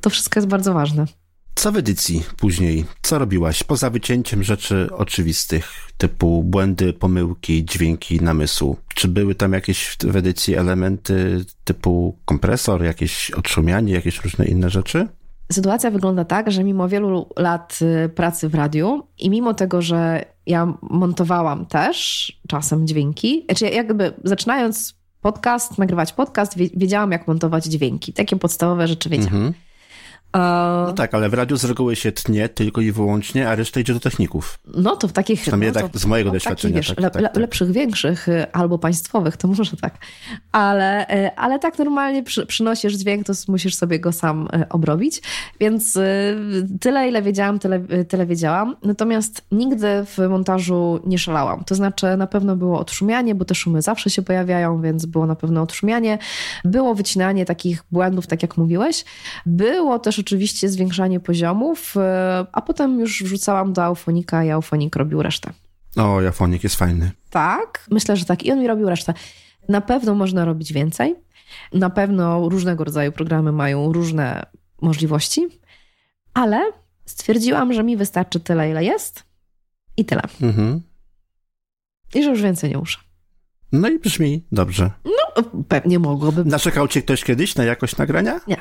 [0.00, 1.06] to wszystko jest bardzo ważne.
[1.54, 2.84] Co w edycji później?
[3.02, 3.62] Co robiłaś?
[3.62, 8.76] Poza wycięciem rzeczy oczywistych, typu błędy, pomyłki, dźwięki namysłu.
[8.94, 15.08] Czy były tam jakieś w edycji elementy typu kompresor, jakieś odszumianie, jakieś różne inne rzeczy?
[15.52, 20.24] Sytuacja wygląda tak, że mimo wielu lat y, pracy w radiu i mimo tego, że
[20.46, 28.12] ja montowałam też czasem dźwięki, znaczy jakby zaczynając podcast, nagrywać podcast, wiedziałam jak montować dźwięki.
[28.12, 29.34] Takie podstawowe rzeczy wiedziałam.
[29.34, 29.54] Mhm.
[30.34, 33.94] No tak, ale w radiu z reguły się tnie tylko i wyłącznie, a reszta idzie
[33.94, 34.58] do techników.
[34.74, 35.40] No to w takich...
[35.40, 36.74] Przynajmniej no, tak z mojego doświadczenia.
[36.74, 39.98] Takich, wiesz, tak, tak, tak, lepszych, większych y, albo państwowych, to może tak.
[40.52, 45.22] Ale, y, ale tak normalnie przy, przynosisz dźwięk, to musisz sobie go sam y, obrobić.
[45.60, 45.98] Więc
[46.80, 48.76] tyle, ile wiedziałam, tyle, tyle wiedziałam.
[48.82, 51.64] Natomiast nigdy w montażu nie szalałam.
[51.64, 55.34] To znaczy na pewno było odszumianie, bo te szumy zawsze się pojawiają, więc było na
[55.34, 56.18] pewno odszumianie.
[56.64, 59.04] Było wycinanie takich błędów, tak jak mówiłeś.
[59.46, 65.22] Było też oczywiście zwiększanie poziomów, e, a potem już wrzucałam do Aufonika i Aufonik robił
[65.22, 65.52] resztę.
[65.96, 67.10] O, Aufonik jest fajny.
[67.30, 68.42] Tak, myślę, że tak.
[68.42, 69.14] I on mi robił resztę.
[69.68, 71.14] Na pewno można robić więcej.
[71.72, 74.42] Na pewno różnego rodzaju programy mają różne
[74.82, 75.46] możliwości,
[76.34, 76.60] ale
[77.06, 79.24] stwierdziłam, że mi wystarczy tyle, ile jest
[79.96, 80.22] i tyle.
[80.42, 80.82] Mhm.
[82.14, 82.98] I że już więcej nie muszę.
[83.72, 84.90] No i brzmi dobrze.
[85.04, 86.44] No, pewnie mogłoby.
[86.44, 88.40] Naczekał cię ktoś kiedyś na jakość nagrania?
[88.46, 88.56] Nie.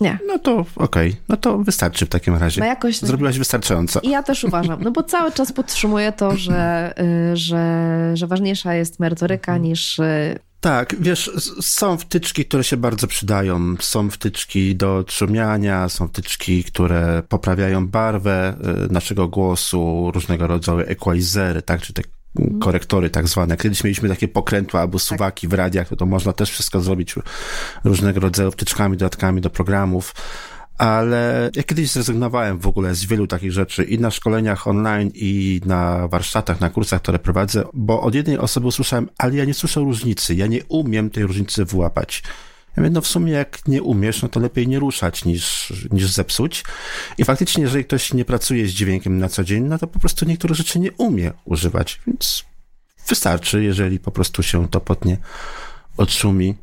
[0.00, 0.18] Nie.
[0.26, 1.22] No to okej, okay.
[1.28, 2.60] no to wystarczy w takim razie.
[2.60, 2.98] No jakoś...
[2.98, 4.00] Zrobiłaś wystarczająco.
[4.00, 6.94] I ja też uważam, no bo cały czas podtrzymuję to, że,
[7.32, 9.62] y, że, że ważniejsza jest merytoryka mhm.
[9.62, 9.98] niż...
[9.98, 13.74] Y, tak, wiesz, są wtyczki, które się bardzo przydają.
[13.80, 18.56] Są wtyczki do trzumiania, są wtyczki, które poprawiają barwę
[18.88, 22.02] y, naszego głosu, różnego rodzaju equalizery, tak, czy te
[22.60, 23.56] korektory tak zwane.
[23.56, 27.14] Kiedyś mieliśmy takie pokrętła albo suwaki w radiach, to, to można też wszystko zrobić
[27.84, 30.14] różnego rodzaju wtyczkami, dodatkami do programów.
[30.78, 35.60] Ale ja kiedyś zrezygnowałem w ogóle z wielu takich rzeczy i na szkoleniach online, i
[35.64, 39.80] na warsztatach, na kursach, które prowadzę, bo od jednej osoby usłyszałem, ale ja nie słyszę
[39.80, 42.22] różnicy, ja nie umiem tej różnicy wyłapać.
[42.76, 46.10] Ja mówię, no w sumie jak nie umiesz, no to lepiej nie ruszać niż, niż
[46.10, 46.64] zepsuć.
[47.18, 50.24] I faktycznie, jeżeli ktoś nie pracuje z dźwiękiem na co dzień, no to po prostu
[50.24, 52.44] niektóre rzeczy nie umie używać, więc
[53.08, 55.16] wystarczy, jeżeli po prostu się to potnie
[55.96, 56.54] odszumi.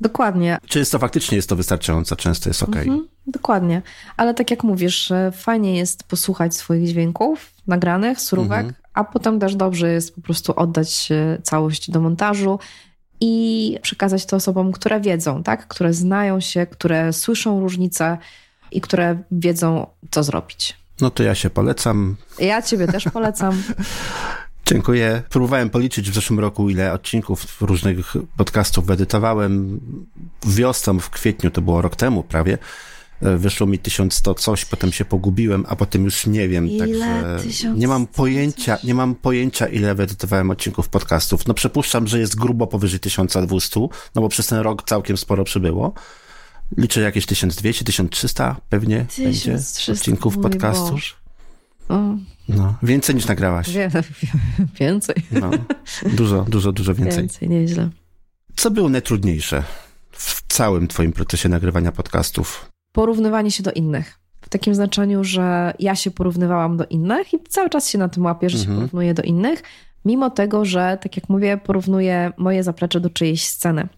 [0.00, 0.58] Dokładnie.
[0.66, 2.76] Często faktycznie jest to wystarczająco, często jest ok.
[2.76, 3.82] Mhm, dokładnie.
[4.16, 8.74] Ale tak jak mówisz, fajnie jest posłuchać swoich dźwięków nagranych, surówek, mhm.
[8.94, 11.08] a potem też dobrze jest po prostu oddać
[11.42, 12.58] całość do montażu
[13.20, 15.68] i przekazać to osobom, które wiedzą, tak?
[15.68, 18.18] które znają się, które słyszą różnice
[18.72, 20.76] i które wiedzą, co zrobić.
[21.00, 22.16] No to ja się polecam.
[22.38, 23.62] Ja ciebie też polecam.
[24.66, 25.22] Dziękuję.
[25.30, 29.80] Próbowałem policzyć w zeszłym roku, ile odcinków różnych podcastów edytowałem.
[30.46, 32.58] Wiosną, w kwietniu, to było rok temu prawie.
[33.22, 36.68] E, wyszło mi 1100 coś, potem się pogubiłem, a potem już nie wiem.
[36.68, 37.38] Ile?
[37.38, 41.46] Także nie mam pojęcia, nie mam pojęcia, ile wyedytowałem odcinków podcastów.
[41.46, 43.80] No przypuszczam, że jest grubo powyżej 1200,
[44.14, 45.92] no bo przez ten rok całkiem sporo przybyło.
[46.76, 51.00] Liczę jakieś 1200, 1300 pewnie 1300 będzie odcinków podcastów.
[52.48, 53.70] No, więcej niż nagrałaś.
[53.70, 53.90] Wie,
[54.80, 55.16] więcej.
[55.30, 55.50] No,
[56.12, 57.18] dużo, dużo, dużo więcej.
[57.18, 57.90] Więcej, nieźle.
[58.56, 59.62] Co było najtrudniejsze
[60.12, 62.70] w całym twoim procesie nagrywania podcastów?
[62.96, 64.18] Porównywanie się do innych.
[64.40, 68.24] W takim znaczeniu, że ja się porównywałam do innych i cały czas się na tym
[68.24, 68.74] łapię, że mhm.
[68.74, 69.62] się porównuję do innych,
[70.04, 73.88] mimo tego, że, tak jak mówię, porównuję moje zaplecze do czyjejś sceny.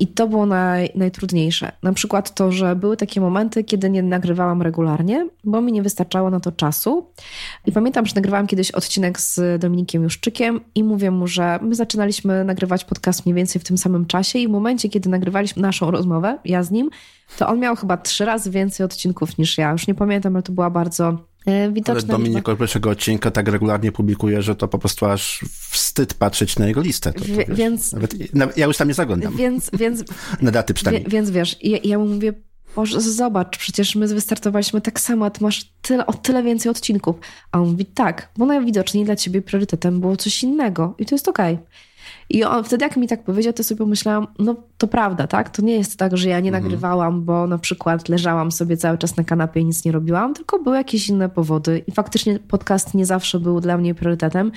[0.00, 1.72] I to było naj, najtrudniejsze.
[1.82, 6.30] Na przykład to, że były takie momenty, kiedy nie nagrywałam regularnie, bo mi nie wystarczało
[6.30, 7.06] na to czasu.
[7.66, 12.44] I pamiętam, że nagrywałam kiedyś odcinek z Dominikiem Juszczykiem i mówię mu, że my zaczynaliśmy
[12.44, 16.38] nagrywać podcast mniej więcej w tym samym czasie i w momencie, kiedy nagrywaliśmy naszą rozmowę,
[16.44, 16.90] ja z nim,
[17.38, 19.72] to on miał chyba trzy razy więcej odcinków niż ja.
[19.72, 21.29] Już nie pamiętam, ale to była bardzo
[21.72, 21.92] widoczne.
[21.92, 26.58] Ale Dominik od pierwszego odcinka tak regularnie publikuje, że to po prostu aż wstyd patrzeć
[26.58, 27.12] na jego listę.
[27.12, 29.36] To, to wiesz, więc, nawet, ja już tam nie zaglądam.
[29.36, 30.04] Więc, więc,
[30.42, 31.04] na daty przynajmniej.
[31.08, 32.32] Więc wiesz, ja, ja mu mówię,
[32.76, 37.16] Boże, zobacz, przecież my wystartowaliśmy tak samo, a ty masz tyle, o tyle więcej odcinków.
[37.52, 41.28] A on mówi, tak, bo najwidoczniej dla ciebie priorytetem było coś innego i to jest
[41.28, 41.54] okej.
[41.54, 41.66] Okay.
[42.30, 45.50] I on, wtedy jak mi tak powiedział, to sobie pomyślałam, no to prawda, tak?
[45.50, 46.64] To nie jest tak, że ja nie mhm.
[46.64, 50.58] nagrywałam, bo na przykład leżałam sobie cały czas na kanapie i nic nie robiłam, tylko
[50.58, 51.84] były jakieś inne powody.
[51.86, 54.52] I faktycznie podcast nie zawsze był dla mnie priorytetem.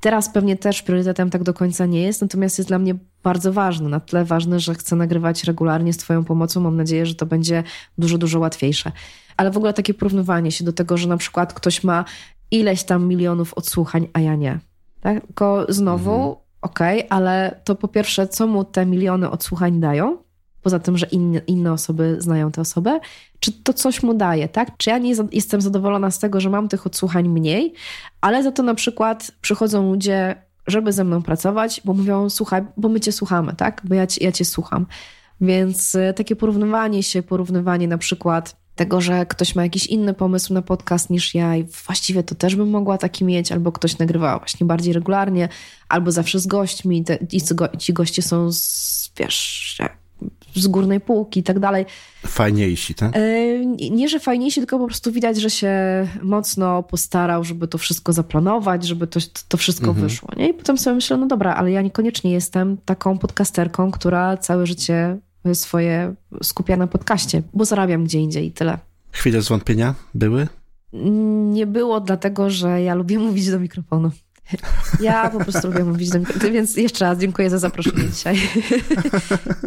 [0.00, 3.88] Teraz pewnie też priorytetem tak do końca nie jest, natomiast jest dla mnie bardzo ważny.
[3.88, 6.60] Na tyle ważny, że chcę nagrywać regularnie z Twoją pomocą.
[6.60, 7.62] Mam nadzieję, że to będzie
[7.98, 8.92] dużo, dużo łatwiejsze.
[9.36, 12.04] Ale w ogóle takie porównywanie się do tego, że na przykład ktoś ma
[12.50, 14.58] ileś tam milionów odsłuchań, a ja nie.
[15.00, 15.26] Tak?
[15.26, 20.18] Tylko znowu mhm okej, okay, ale to po pierwsze, co mu te miliony odsłuchań dają?
[20.62, 23.00] Poza tym, że inne, inne osoby znają tę osobę,
[23.40, 24.76] czy to coś mu daje, tak?
[24.76, 27.74] Czy ja nie jestem zadowolona z tego, że mam tych odsłuchań mniej,
[28.20, 30.34] ale za to na przykład przychodzą ludzie,
[30.66, 33.80] żeby ze mną pracować, bo mówią, słuchaj, bo my cię słuchamy, tak?
[33.84, 34.86] Bo ja, ja cię słucham.
[35.40, 40.54] Więc e, takie porównywanie się, porównywanie na przykład tego, że ktoś ma jakiś inny pomysł
[40.54, 44.38] na podcast niż ja i właściwie to też bym mogła taki mieć, albo ktoś nagrywa
[44.38, 45.48] właśnie bardziej regularnie,
[45.88, 47.40] albo zawsze z gośćmi te, i
[47.78, 49.78] ci goście są z, wiesz,
[50.54, 51.86] z górnej półki i tak dalej.
[52.26, 53.16] Fajniejsi, tak?
[53.16, 55.72] E, nie, że fajniejsi, tylko po prostu widać, że się
[56.22, 60.08] mocno postarał, żeby to wszystko zaplanować, żeby to, to wszystko mhm.
[60.08, 60.28] wyszło.
[60.36, 60.48] Nie?
[60.48, 65.18] I potem sobie myślę, no dobra, ale ja niekoniecznie jestem taką podcasterką, która całe życie
[65.52, 68.78] swoje skupia na podcaście, bo zarabiam gdzie indziej i tyle.
[69.12, 70.48] Chwile zwątpienia były?
[71.52, 74.10] Nie było, dlatego że ja lubię mówić do mikrofonu.
[75.00, 78.36] Ja po prostu lubię mówić do mikrofonu, więc jeszcze raz dziękuję za zaproszenie dzisiaj.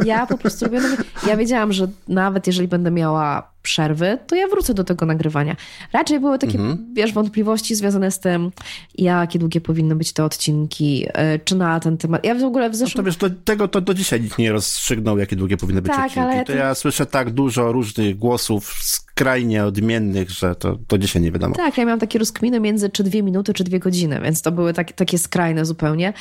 [0.06, 0.80] Ja po prostu lubię,
[1.27, 5.56] ja wiedziałam, że nawet jeżeli będę miała przerwy, to ja wrócę do tego nagrywania.
[5.93, 6.93] Raczej były takie, mhm.
[6.93, 8.52] wiesz, wątpliwości związane z tym,
[8.95, 12.26] jakie długie powinny być te odcinki, e, czy na ten temat.
[12.26, 13.06] Ja w ogóle w zeszłym...
[13.06, 15.91] No to wiesz, do tego to do dzisiaj nikt nie rozstrzygnął, jakie długie powinny być
[15.91, 16.19] tak, odcinki.
[16.19, 18.76] Ale to ja słyszę tak dużo różnych głosów
[19.19, 21.55] skrajnie odmiennych, że to do dzisiaj nie wiadomo.
[21.55, 24.73] Tak, ja miałam takie rozkminy między czy dwie minuty, czy dwie godziny, więc to były
[24.73, 26.13] tak, takie skrajne zupełnie,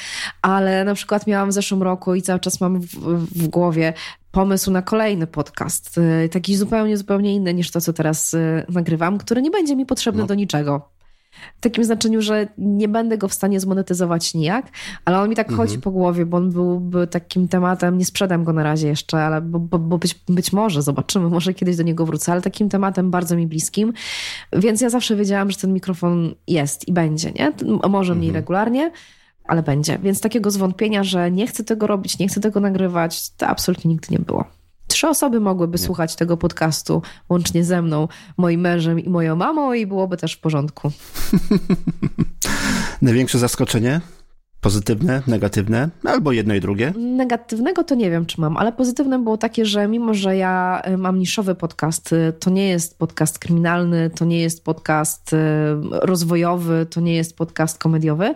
[0.42, 2.86] ale na przykład miałam w zeszłym roku i cały czas mam w,
[3.34, 3.92] w głowie
[4.30, 9.18] pomysł na kolejny podcast, y, taki zupełnie, zupełnie inny niż to, co teraz y, nagrywam,
[9.18, 10.26] który nie będzie mi potrzebny no.
[10.26, 10.93] do niczego.
[11.56, 14.66] W takim znaczeniu, że nie będę go w stanie zmonetyzować nijak,
[15.05, 15.69] ale on mi tak mhm.
[15.69, 19.40] chodzi po głowie, bo on byłby takim tematem, nie sprzedam go na razie jeszcze, ale
[19.40, 23.11] bo, bo, bo być, być może, zobaczymy, może kiedyś do niego wrócę, ale takim tematem
[23.11, 23.93] bardzo mi bliskim,
[24.52, 27.52] więc ja zawsze wiedziałam, że ten mikrofon jest i będzie, nie?
[27.89, 28.43] Może mniej mhm.
[28.43, 28.90] regularnie,
[29.44, 29.98] ale będzie.
[29.98, 34.06] Więc takiego zwątpienia, że nie chcę tego robić, nie chcę tego nagrywać, to absolutnie nigdy
[34.11, 34.44] nie było.
[34.86, 35.85] Trzy osoby mogłyby nie.
[35.85, 40.40] słuchać tego podcastu łącznie ze mną, moim mężem i moją mamą i byłoby też w
[40.40, 40.90] porządku.
[43.02, 44.01] Największe zaskoczenie?
[44.61, 46.93] Pozytywne, negatywne, albo jedno i drugie?
[46.97, 50.97] Negatywnego to nie wiem, czy mam, ale pozytywne było takie, że mimo, że ja y,
[50.97, 55.36] mam niszowy podcast, y, to nie jest podcast kryminalny, to nie jest podcast y,
[55.90, 58.35] rozwojowy, to nie jest podcast komediowy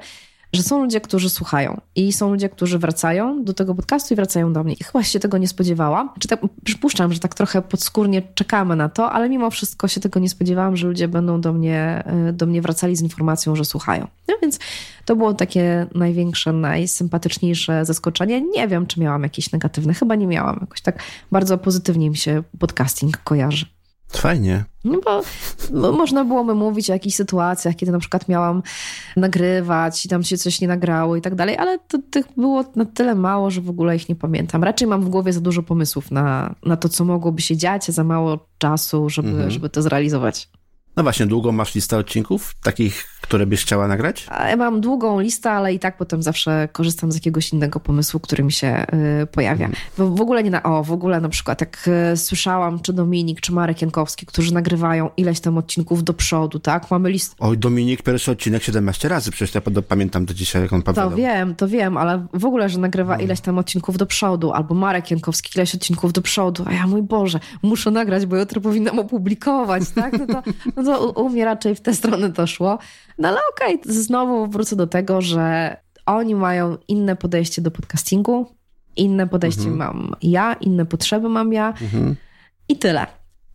[0.52, 4.52] że są ludzie, którzy słuchają i są ludzie, którzy wracają do tego podcastu i wracają
[4.52, 4.74] do mnie.
[4.74, 6.14] I chyba się tego nie spodziewała.
[6.18, 10.20] Czy tak, przypuszczam, że tak trochę podskórnie czekamy na to, ale mimo wszystko się tego
[10.20, 14.06] nie spodziewałam, że ludzie będą do mnie, e, do mnie wracali z informacją, że słuchają.
[14.28, 14.58] No więc
[15.04, 18.40] to było takie największe, najsympatyczniejsze zaskoczenie.
[18.40, 19.94] Nie wiem, czy miałam jakieś negatywne.
[19.94, 20.58] Chyba nie miałam.
[20.60, 21.02] Jakoś tak
[21.32, 23.77] bardzo pozytywnie mi się podcasting kojarzy.
[24.12, 24.64] Fajnie.
[24.84, 25.22] No bo,
[25.80, 28.62] bo, można byłoby mówić o jakichś sytuacjach, kiedy na przykład miałam
[29.16, 32.84] nagrywać i tam się coś nie nagrało i tak dalej, ale to, tych było na
[32.84, 34.64] tyle mało, że w ogóle ich nie pamiętam.
[34.64, 37.92] Raczej mam w głowie za dużo pomysłów na, na to, co mogłoby się dziać, a
[37.92, 39.50] za mało czasu, żeby, mhm.
[39.50, 40.48] żeby to zrealizować.
[40.96, 44.26] No właśnie, długą masz listę odcinków, takich, które byś chciała nagrać?
[44.48, 48.44] Ja mam długą listę, ale i tak potem zawsze korzystam z jakiegoś innego pomysłu, który
[48.44, 48.86] mi się
[49.22, 49.68] y, pojawia.
[49.96, 50.16] Hmm.
[50.16, 53.52] W ogóle nie na, o, w ogóle na przykład jak y, słyszałam, czy Dominik, czy
[53.52, 56.90] Marek Jankowski, którzy nagrywają ileś tam odcinków do przodu, tak?
[56.90, 57.36] Mamy listę.
[57.38, 61.10] Oj, Dominik, pierwszy odcinek 17 razy, przecież ja pamiętam do dzisiaj, jak on powiedział.
[61.10, 63.26] To wiem, to wiem, ale w ogóle, że nagrywa hmm.
[63.26, 67.02] ileś tam odcinków do przodu, albo Marek Jankowski ileś odcinków do przodu, a ja, mój
[67.02, 70.18] Boże, muszę nagrać, bo jutro powinnam opublikować, tak?
[70.18, 70.42] No to,
[70.76, 72.78] no to u, u mnie raczej w tę stronę to szło.
[73.18, 75.76] No ale okej, okay, znowu wrócę do tego, że
[76.06, 78.46] oni mają inne podejście do podcastingu,
[78.96, 79.76] inne podejście mhm.
[79.78, 82.16] mam ja, inne potrzeby mam ja mhm.
[82.68, 83.06] i tyle.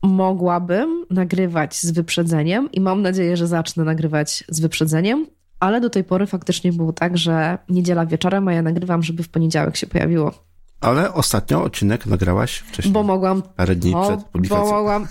[0.04, 5.28] Mogłabym nagrywać z wyprzedzeniem i mam nadzieję, że zacznę nagrywać z wyprzedzeniem,
[5.60, 9.30] ale do tej pory faktycznie było tak, że niedziela wieczorem, a ja nagrywam, żeby w
[9.30, 10.53] poniedziałek się pojawiło.
[10.84, 12.94] Ale ostatnio odcinek nagrałaś wcześniej.
[12.94, 13.42] Bo mogłam.
[13.42, 14.66] Parę dni bo, przed publikacją.
[14.66, 15.08] Bo mogłam,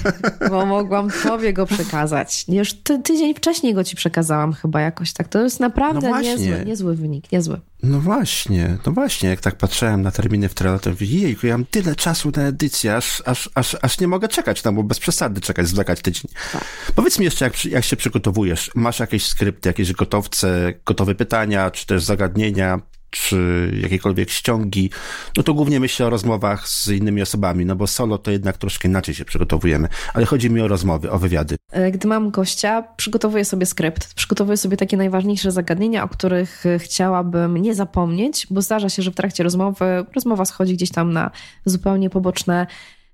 [0.50, 2.44] bo mogłam tobie go przekazać.
[2.48, 5.28] Już ty, tydzień wcześniej go ci przekazałam chyba jakoś tak.
[5.28, 7.60] To jest naprawdę no niezły, niezły wynik, niezły.
[7.82, 11.58] No właśnie, no właśnie, jak tak patrzyłem na terminy w Trello, to mówię, jejku, ja
[11.58, 14.98] mam tyle czasu na edycję, aż, aż, aż, aż nie mogę czekać, no bo bez
[14.98, 16.30] przesady czekać, zwlekać tydzień.
[16.52, 16.64] Tak.
[16.94, 18.70] Powiedz mi jeszcze, jak, jak się przygotowujesz?
[18.74, 22.80] Masz jakieś skrypty, jakieś gotowce, gotowe pytania, czy też zagadnienia,
[23.10, 24.90] czy jakiekolwiek ściągi,
[25.36, 28.88] no to głównie myślę o rozmowach z innymi osobami, no bo solo to jednak troszkę
[28.88, 31.56] inaczej się przygotowujemy, ale chodzi mi o rozmowy, o wywiady.
[31.70, 36.78] E, gdy mam gościa, przygotowuję sobie skrypt, przygotowuję sobie takie najważniejsze zagadnienia, o których e,
[36.78, 41.30] chciałabym nie zapomnieć, bo zdarza się, że w trakcie rozmowy rozmowa schodzi gdzieś tam na
[41.64, 42.66] zupełnie poboczne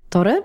[0.09, 0.41] tory,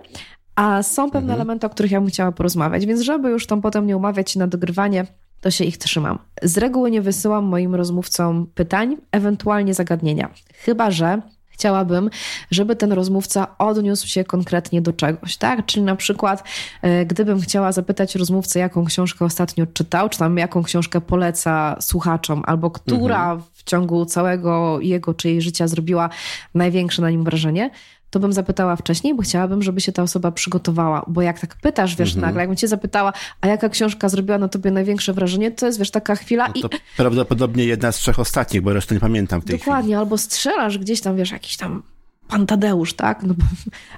[0.55, 1.41] a są pewne mhm.
[1.41, 4.39] elementy, o których ja bym chciała porozmawiać, więc żeby już tam potem nie umawiać się
[4.39, 5.07] na dogrywanie,
[5.41, 6.19] to się ich trzymam.
[6.43, 10.31] Z reguły nie wysyłam moim rozmówcom pytań, ewentualnie zagadnienia.
[10.55, 11.23] Chyba, że
[11.59, 12.11] chciałabym,
[12.51, 15.67] żeby ten rozmówca odniósł się konkretnie do czegoś, tak?
[15.67, 16.45] Czyli na przykład,
[16.83, 22.43] e, gdybym chciała zapytać rozmówcę, jaką książkę ostatnio czytał, czy tam jaką książkę poleca słuchaczom,
[22.47, 23.43] albo która mhm.
[23.53, 26.11] w ciągu całego jego czy jej życia zrobiła
[26.55, 27.71] największe na nim wrażenie,
[28.11, 31.05] to bym zapytała wcześniej, bo chciałabym, żeby się ta osoba przygotowała.
[31.07, 32.27] Bo jak tak pytasz, wiesz, mhm.
[32.27, 35.91] nagle, jakbym cię zapytała, a jaka książka zrobiła na tobie największe wrażenie, to jest, wiesz,
[35.91, 36.81] taka chwila no to i...
[36.97, 39.95] prawdopodobnie jedna z trzech ostatnich, bo resztę nie pamiętam w tej Dokładnie, chwili.
[39.95, 41.83] albo strzelasz gdzieś tam, wiesz, jakiś tam
[42.29, 43.23] pan Tadeusz, tak?
[43.23, 43.35] No,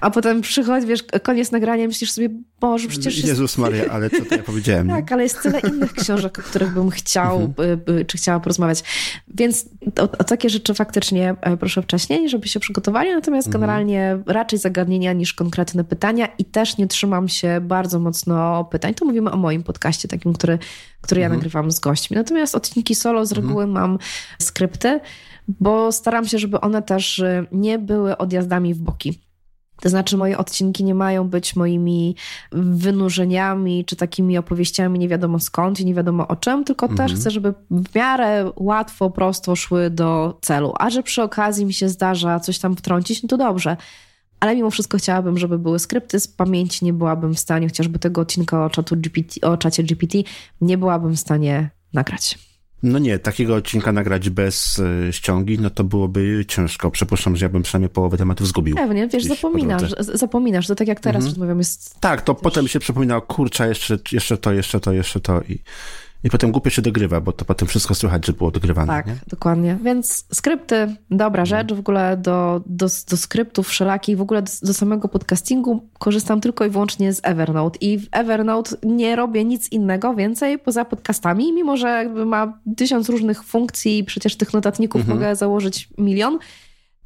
[0.01, 2.29] a potem przychodzi, wiesz, koniec nagrania myślisz sobie,
[2.59, 3.27] Boże, przecież jest...
[3.27, 4.87] Jezus Maria, ale co to ja powiedziałem?
[4.87, 8.05] tak, ale jest tyle innych książek, o których bym chciał, mhm.
[8.07, 8.83] czy chciała porozmawiać.
[9.27, 9.65] Więc
[9.99, 13.61] o, o, takie rzeczy faktycznie e, proszę wcześniej, żeby się przygotowali, natomiast mhm.
[13.61, 18.93] generalnie raczej zagadnienia niż konkretne pytania i też nie trzymam się bardzo mocno pytań.
[18.93, 20.59] To mówimy o moim podcaście, takim, który,
[21.01, 21.39] który ja mhm.
[21.39, 22.17] nagrywam z gośćmi.
[22.17, 23.97] Natomiast odcinki solo z reguły mam
[24.39, 24.99] skrypty,
[25.59, 29.19] bo staram się, żeby one też y, nie były odjazdami w boki.
[29.81, 32.15] To znaczy, moje odcinki nie mają być moimi
[32.51, 37.09] wynurzeniami czy takimi opowieściami nie wiadomo skąd i nie wiadomo o czym, tylko mhm.
[37.09, 40.73] też chcę, żeby w miarę łatwo, prosto szły do celu.
[40.79, 43.77] A że przy okazji mi się zdarza coś tam wtrącić, no to dobrze.
[44.39, 46.19] Ale mimo wszystko chciałabym, żeby były skrypty.
[46.19, 50.17] Z pamięci nie byłabym w stanie, chociażby tego odcinka o, czatu GPT, o czacie GPT,
[50.61, 52.50] nie byłabym w stanie nagrać.
[52.83, 56.91] No nie, takiego odcinka nagrać bez y, ściągi, no to byłoby ciężko.
[56.91, 58.75] Przypuszczam, że ja bym przynajmniej połowę tematów zgubił.
[58.75, 61.31] Pewnie, wiesz, zapominasz, zapominasz, to tak jak teraz mhm.
[61.31, 61.59] rozmawiamy.
[61.59, 61.99] Jest...
[61.99, 65.59] Tak, to potem się przypomina, kurczę, jeszcze, jeszcze to, jeszcze to, jeszcze to i,
[66.23, 68.87] I potem głupio się dogrywa, bo to potem wszystko słychać, że było dogrywane.
[68.87, 69.15] Tak, nie?
[69.27, 69.77] dokładnie.
[69.83, 71.73] Więc skrypty, dobra rzecz.
[71.73, 76.65] W ogóle do, do, do skryptów wszelakich, w ogóle do, do, samego podcastingu korzystam tylko
[76.65, 77.77] i wyłącznie z Evernote.
[77.81, 83.09] I w Evernote nie robię nic innego więcej poza podcastami, mimo że jakby ma tysiąc
[83.09, 85.19] różnych funkcji, przecież tych notatników mhm.
[85.19, 86.39] mogę założyć milion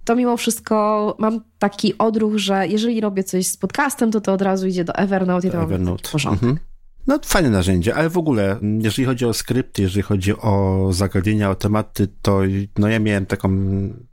[0.05, 4.41] to mimo wszystko mam taki odruch, że jeżeli robię coś z podcastem, to to od
[4.41, 6.09] razu idzie do Evernote i to Evernote.
[6.25, 6.59] mam Mhm.
[7.07, 11.55] No, fajne narzędzie, ale w ogóle, jeżeli chodzi o skrypty, jeżeli chodzi o zagadnienia, o
[11.55, 12.41] tematy, to
[12.77, 13.49] no ja miałem taką,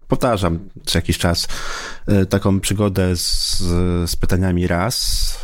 [0.08, 1.48] powtarzam co jakiś czas,
[2.06, 3.58] e, taką przygodę z,
[4.10, 5.38] z pytaniami raz,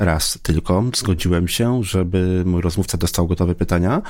[0.00, 4.02] raz tylko zgodziłem się, żeby mój rozmówca dostał gotowe pytania.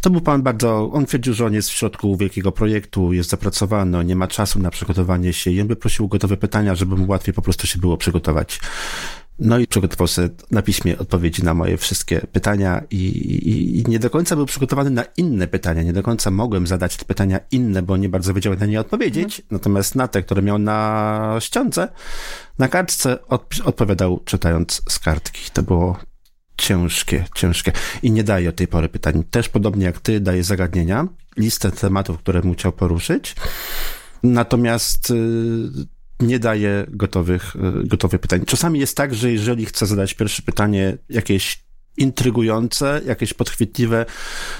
[0.00, 4.04] To był pan bardzo, on twierdził, że on jest w środku wielkiego projektu, jest zapracowany,
[4.04, 7.34] nie ma czasu na przygotowanie się i on by prosił gotowe pytania, żeby mu łatwiej
[7.34, 8.60] po prostu się było przygotować.
[9.40, 13.98] No i przygotował sobie na piśmie odpowiedzi na moje wszystkie pytania i, i, i, nie
[13.98, 15.82] do końca był przygotowany na inne pytania.
[15.82, 19.40] Nie do końca mogłem zadać te pytania inne, bo nie bardzo wiedział na nie odpowiedzieć.
[19.40, 19.44] Mhm.
[19.50, 21.88] Natomiast na te, które miał na ściance,
[22.58, 25.50] na kartce, od, odpowiadał czytając z kartki.
[25.52, 25.98] To było
[26.56, 27.72] ciężkie, ciężkie.
[28.02, 29.24] I nie daje od tej pory pytań.
[29.30, 33.34] Też podobnie jak ty, daje zagadnienia, listę tematów, które mu chciał poruszyć.
[34.22, 35.10] Natomiast...
[35.10, 38.44] Yy, nie daje gotowych, e, gotowych pytań.
[38.46, 41.64] Czasami jest tak, że jeżeli chcę zadać pierwsze pytanie jakieś
[41.96, 44.06] intrygujące, jakieś podchwytliwe,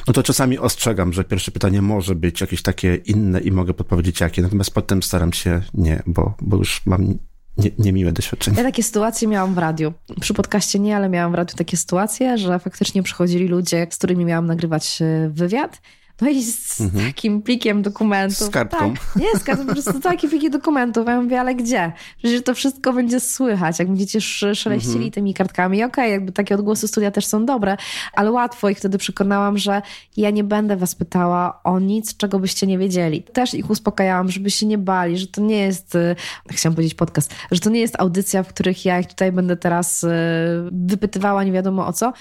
[0.07, 4.21] no to czasami ostrzegam, że pierwsze pytanie może być jakieś takie inne i mogę podpowiedzieć
[4.21, 7.19] jakie, natomiast potem staram się nie, bo, bo już mam
[7.57, 8.57] nie, niemiłe doświadczenie.
[8.57, 9.93] Ja takie sytuacje miałam w radiu.
[10.21, 14.25] Przy podcaście nie, ale miałam w radiu takie sytuacje, że faktycznie przychodzili ludzie, z którymi
[14.25, 15.81] miałam nagrywać e, wywiad
[16.21, 17.07] no i z mhm.
[17.07, 18.39] takim plikiem dokumentów.
[18.39, 18.95] Z kartką.
[18.95, 21.07] Tak, nie, z kartką, po prostu taki plik dokumentów.
[21.07, 21.93] Ja mówię, ale gdzie?
[22.19, 24.21] Przecież to wszystko będzie słychać, jak będziecie
[24.55, 25.11] szeleścili mhm.
[25.11, 25.85] tymi kartkami.
[25.85, 27.77] Okej, okay, jakby takie odgłosy studia też są dobre,
[28.13, 29.83] ale łatwo ich wtedy przekonałam, że
[30.17, 33.23] ja nie będę was pytała o nic, czego byście nie wiedzieli.
[33.23, 36.17] Też ich uspokajałam, żeby się nie bali, że to nie jest, y,
[36.51, 40.05] chciałam powiedzieć podcast, że to nie jest audycja, w których ja ich tutaj będę teraz
[40.05, 40.09] y,
[40.73, 42.13] wypytywała nie wiadomo o co,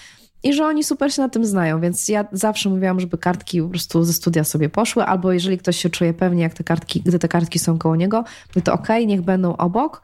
[0.43, 3.69] i że oni super się na tym znają, więc ja zawsze mówiłam, żeby kartki po
[3.69, 7.19] prostu ze studia sobie poszły, albo jeżeli ktoś się czuje pewnie, jak te kartki, gdy
[7.19, 8.23] te kartki są koło niego,
[8.63, 10.01] to okej, okay, niech będą obok,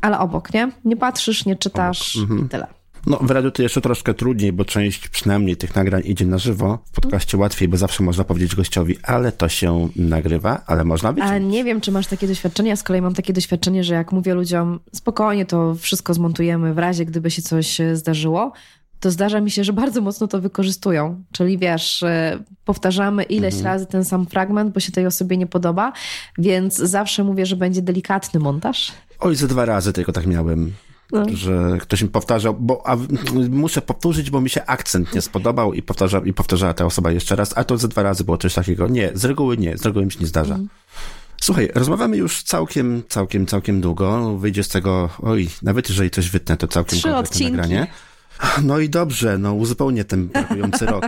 [0.00, 0.70] ale obok, nie?
[0.84, 2.46] Nie patrzysz, nie czytasz mhm.
[2.46, 2.66] i tyle.
[3.06, 6.78] No, w radiu to jeszcze troszkę trudniej, bo część przynajmniej tych nagrań idzie na żywo.
[6.84, 11.24] W podcaście łatwiej, bo zawsze można powiedzieć gościowi, ale to się nagrywa, ale można być.
[11.24, 12.70] Ale nie wiem, czy masz takie doświadczenie.
[12.70, 16.78] Ja z kolei mam takie doświadczenie, że jak mówię ludziom, spokojnie, to wszystko zmontujemy w
[16.78, 18.52] razie, gdyby się coś zdarzyło,
[19.00, 21.24] to zdarza mi się, że bardzo mocno to wykorzystują.
[21.32, 23.74] Czyli wiesz, e, powtarzamy ileś mhm.
[23.74, 25.92] razy ten sam fragment, bo się tej osobie nie podoba,
[26.38, 28.92] więc zawsze mówię, że będzie delikatny montaż.
[29.20, 30.72] Oj, ze dwa razy tylko tak miałem.
[31.12, 31.24] No.
[31.34, 32.96] Że ktoś mi powtarzał, bo a,
[33.50, 37.36] muszę powtórzyć, bo mi się akcent nie spodobał i, powtarza, i powtarzała ta osoba jeszcze
[37.36, 38.88] raz, a to ze dwa razy było coś takiego.
[38.88, 40.54] Nie, z reguły nie, z reguły mi się nie zdarza.
[40.54, 40.68] Mm.
[41.40, 44.36] Słuchaj, rozmawiamy już całkiem, całkiem, całkiem długo.
[44.38, 47.52] Wyjdzie z tego, oj, nawet jeżeli coś wytnę, to całkiem Trzy odcinki.
[47.52, 47.86] nagranie.
[48.62, 51.04] No i dobrze, no uzupełnię ten brakujący rok.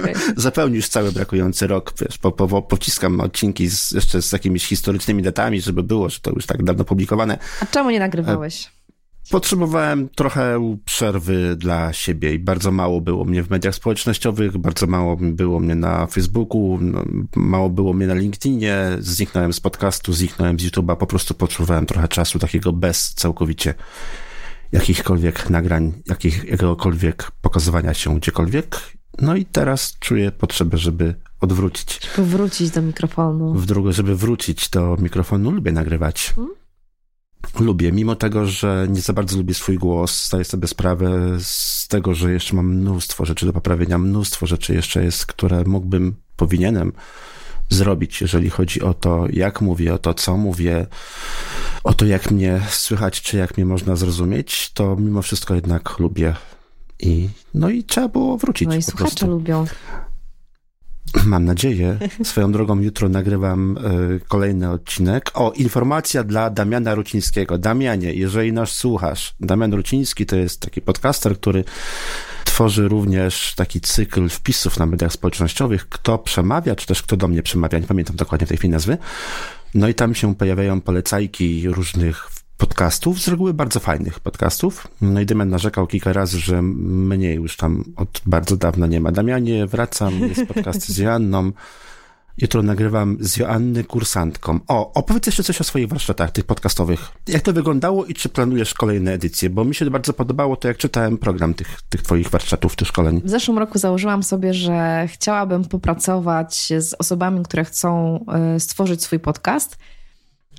[0.00, 0.14] okay.
[0.36, 5.60] Zapełnisz cały brakujący rok, wiesz, po, po, pociskam odcinki z, jeszcze z jakimiś historycznymi datami,
[5.60, 7.38] żeby było, że to już tak dawno publikowane.
[7.60, 8.66] A czemu nie nagrywałeś?
[8.66, 14.86] E, potrzebowałem trochę przerwy dla siebie i bardzo mało było mnie w mediach społecznościowych, bardzo
[14.86, 17.04] mało było mnie na Facebooku, no,
[17.36, 22.08] mało było mnie na LinkedInie, zniknąłem z podcastu, zniknąłem z YouTube'a, po prostu potrzebowałem trochę
[22.08, 23.74] czasu takiego bez całkowicie
[24.76, 28.80] jakichkolwiek nagrań, jakich, jakiegokolwiek pokazywania się gdziekolwiek.
[29.20, 32.00] No i teraz czuję potrzebę, żeby odwrócić.
[32.16, 33.54] Żeby wrócić do mikrofonu.
[33.54, 35.50] W drugą, żeby wrócić do mikrofonu.
[35.50, 36.32] Lubię nagrywać.
[36.36, 36.54] Hmm?
[37.60, 42.14] Lubię, mimo tego, że nie za bardzo lubię swój głos, zdaję sobie sprawę z tego,
[42.14, 46.92] że jeszcze mam mnóstwo rzeczy do poprawienia, mnóstwo rzeczy jeszcze jest, które mógłbym, powinienem
[47.70, 50.86] zrobić, jeżeli chodzi o to, jak mówię, o to, co mówię,
[51.86, 56.34] o to, jak mnie słychać, czy jak mnie można zrozumieć, to mimo wszystko jednak lubię.
[57.00, 58.68] I, no i trzeba było wrócić.
[58.68, 59.26] No i słuchacze prostu.
[59.26, 59.66] lubią.
[61.24, 61.98] Mam nadzieję.
[62.24, 65.30] Swoją drogą jutro nagrywam y, kolejny odcinek.
[65.34, 67.58] O, informacja dla Damiana Rucińskiego.
[67.58, 71.64] Damianie, jeżeli nas słuchasz, Damian Ruciński to jest taki podcaster, który
[72.44, 77.42] tworzy również taki cykl wpisów na mediach społecznościowych, kto przemawia, czy też kto do mnie
[77.42, 78.98] przemawia, nie pamiętam dokładnie tej chwili nazwy.
[79.76, 84.88] No i tam się pojawiają polecajki różnych podcastów, z reguły bardzo fajnych podcastów.
[85.00, 89.12] No i Damian narzekał kilka razy, że mnie już tam od bardzo dawna nie ma.
[89.12, 91.52] Damianie, wracam, jest podcast z Joanną.
[92.38, 94.60] Jutro nagrywam z Joanny kursantką.
[94.68, 97.12] O, opowiedz jeszcze coś o swoich warsztatach, tych podcastowych.
[97.28, 99.50] Jak to wyglądało i czy planujesz kolejne edycje?
[99.50, 103.20] Bo mi się bardzo podobało to, jak czytałem program tych, tych twoich warsztatów, tych szkoleń.
[103.24, 109.18] W zeszłym roku założyłam sobie, że chciałabym popracować z osobami, które chcą e, stworzyć swój
[109.20, 109.76] podcast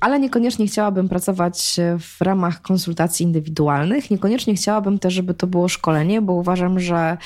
[0.01, 4.11] ale niekoniecznie chciałabym pracować w ramach konsultacji indywidualnych.
[4.11, 7.17] Niekoniecznie chciałabym też, żeby to było szkolenie, bo uważam, że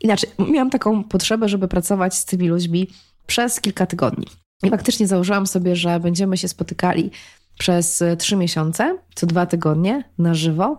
[0.00, 2.88] inaczej, miałam taką potrzebę, żeby pracować z tymi ludźmi
[3.26, 4.26] przez kilka tygodni.
[4.62, 7.10] I faktycznie założyłam sobie, że będziemy się spotykali
[7.58, 10.78] przez trzy miesiące, co dwa tygodnie na żywo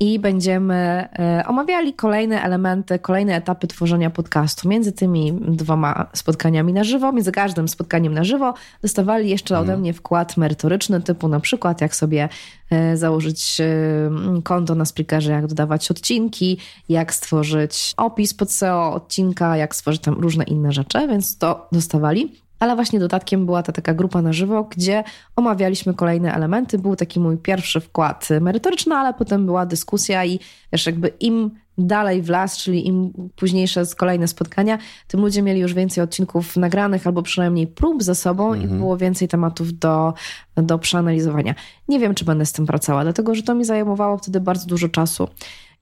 [0.00, 0.74] i będziemy
[1.18, 4.68] e, omawiali kolejne elementy, kolejne etapy tworzenia podcastu.
[4.68, 9.80] Między tymi dwoma spotkaniami na żywo, między każdym spotkaniem na żywo, dostawali jeszcze ode mhm.
[9.80, 12.28] mnie wkład merytoryczny, typu na przykład jak sobie
[12.70, 16.58] e, założyć e, konto na Spreakerze, jak dodawać odcinki,
[16.88, 22.40] jak stworzyć opis pod SEO odcinka, jak stworzyć tam różne inne rzeczy, więc to dostawali
[22.60, 25.04] ale właśnie dodatkiem była ta taka grupa na żywo, gdzie
[25.36, 26.78] omawialiśmy kolejne elementy.
[26.78, 30.40] Był taki mój pierwszy wkład merytoryczny, ale potem była dyskusja i
[30.72, 34.78] wiesz, jakby im dalej w las, czyli im późniejsze kolejne spotkania,
[35.08, 38.76] tym ludzie mieli już więcej odcinków nagranych albo przynajmniej prób ze sobą mhm.
[38.76, 40.14] i było więcej tematów do,
[40.56, 41.54] do przeanalizowania.
[41.88, 44.88] Nie wiem, czy będę z tym pracowała, dlatego że to mi zajmowało wtedy bardzo dużo
[44.88, 45.28] czasu.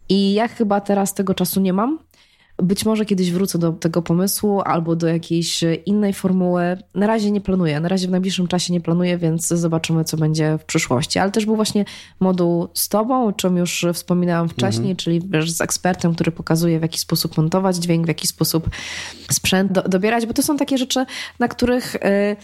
[0.08, 1.98] I ja chyba teraz tego czasu nie mam,
[2.62, 6.62] być może kiedyś wrócę do tego pomysłu albo do jakiejś innej formuły.
[6.94, 10.58] Na razie nie planuję, na razie w najbliższym czasie nie planuję, więc zobaczymy, co będzie
[10.58, 11.18] w przyszłości.
[11.18, 11.84] Ale też był właśnie
[12.20, 14.96] moduł z Tobą, o czym już wspominałam wcześniej, mhm.
[14.96, 18.70] czyli wiesz, z ekspertem, który pokazuje, w jaki sposób montować dźwięk, w jaki sposób
[19.30, 21.06] sprzęt do, dobierać, bo to są takie rzeczy,
[21.38, 21.94] na których.
[21.94, 22.36] Yy,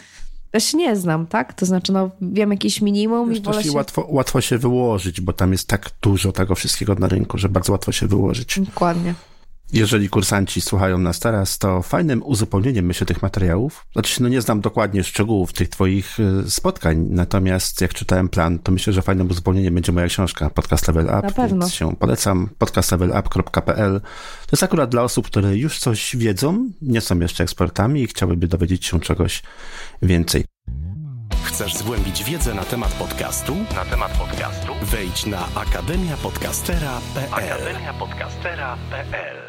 [0.52, 1.54] ja się nie znam, tak?
[1.54, 3.72] To znaczy, no, wiem jakieś minimum Wiesz, i wolę się...
[3.72, 7.72] Łatwo, łatwo się wyłożyć, bo tam jest tak dużo tego wszystkiego na rynku, że bardzo
[7.72, 8.60] łatwo się wyłożyć.
[8.60, 9.14] Dokładnie.
[9.74, 14.60] Jeżeli kursanci słuchają nas teraz, to fajnym uzupełnieniem myślę tych materiałów, znaczy no nie znam
[14.60, 19.74] dokładnie szczegółów tych twoich y, spotkań, natomiast jak czytałem plan, to myślę, że fajnym uzupełnieniem
[19.74, 21.60] będzie moja książka Podcast Level Up, Na pewno.
[21.60, 24.00] więc się polecam, podcastlevelup.pl.
[24.46, 28.48] To jest akurat dla osób, które już coś wiedzą, nie są jeszcze ekspertami i chciałyby
[28.48, 29.42] dowiedzieć się czegoś
[30.02, 30.44] więcej.
[31.44, 33.56] Chcesz zgłębić wiedzę na temat podcastu?
[33.74, 34.72] Na temat podcastu?
[34.82, 39.43] Wejdź na akademiapodcastera.pl akademiapodcastera.pl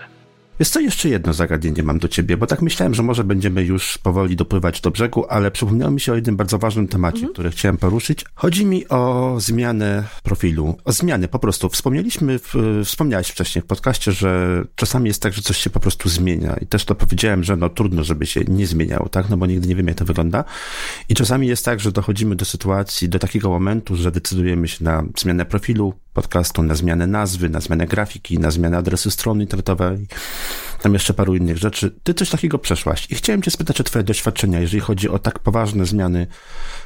[0.60, 3.98] jest co, jeszcze jedno zagadnienie mam do ciebie, bo tak myślałem, że może będziemy już
[3.98, 7.34] powoli dopływać do brzegu, ale przypomniało mi się o jednym bardzo ważnym temacie, mhm.
[7.34, 8.26] który chciałem poruszyć.
[8.36, 11.70] Chodzi mi o zmianę profilu, o zmiany po prostu.
[11.70, 16.10] Wspomnieliśmy, w, wspomniałeś wcześniej w podcaście, że czasami jest tak, że coś się po prostu
[16.10, 19.46] zmienia i też to powiedziałem, że no trudno, żeby się nie zmieniało, tak, no bo
[19.46, 20.44] nigdy nie wiem, jak to wygląda.
[21.10, 25.04] I czasami jest tak, że dochodzimy do sytuacji, do takiego momentu, że decydujemy się na
[25.18, 30.08] zmianę profilu, podcastu, na zmianę nazwy, na zmianę grafiki, na zmianę adresu strony internetowej,
[30.82, 31.92] tam jeszcze paru innych rzeczy.
[32.04, 35.40] Ty coś takiego przeszłaś i chciałem cię spytać o twoje doświadczenia, jeżeli chodzi o tak
[35.40, 36.28] poważne zmiany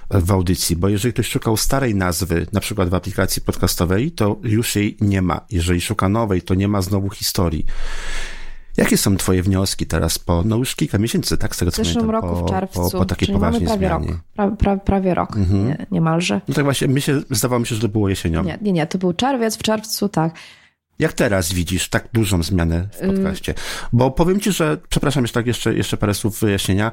[0.10, 4.76] w audycji, bo jeżeli ktoś szukał starej nazwy, na przykład w aplikacji podcastowej, to już
[4.76, 5.41] jej nie ma.
[5.51, 7.65] Jeżeli szuka nowej, to nie ma znowu historii.
[8.80, 11.85] Jakie są twoje wnioski teraz po, no już kilka miesięcy, tak, z tego co W
[11.85, 14.07] zeszłym pamiętam, roku po, w czerwcu, po, po takiej poważnej prawie zmianie.
[14.07, 15.68] Rok, pra, pra, prawie rok, mhm.
[15.68, 16.41] nie, niemalże.
[16.47, 18.43] No tak właśnie, mi się, zdawało mi się, że to było jesienią.
[18.43, 20.34] Nie, nie, nie, to był czerwiec, w czerwcu, tak.
[21.00, 23.54] Jak teraz widzisz tak dużą zmianę w podcaście?
[23.94, 26.92] Bo powiem ci, że, przepraszam, jeszcze tak jeszcze, jeszcze parę słów wyjaśnienia.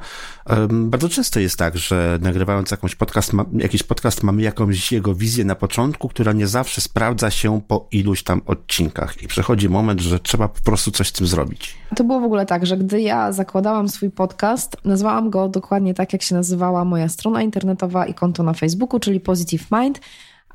[0.51, 5.15] Um, bardzo często jest tak, że nagrywając jakąś podcast, ma, jakiś podcast mamy jakąś jego
[5.15, 10.01] wizję na początku, która nie zawsze sprawdza się po iluś tam odcinkach i przychodzi moment,
[10.01, 11.77] że trzeba po prostu coś z tym zrobić.
[11.97, 16.13] To było w ogóle tak, że gdy ja zakładałam swój podcast, nazwałam go dokładnie tak,
[16.13, 20.01] jak się nazywała moja strona internetowa i konto na Facebooku, czyli Positive Mind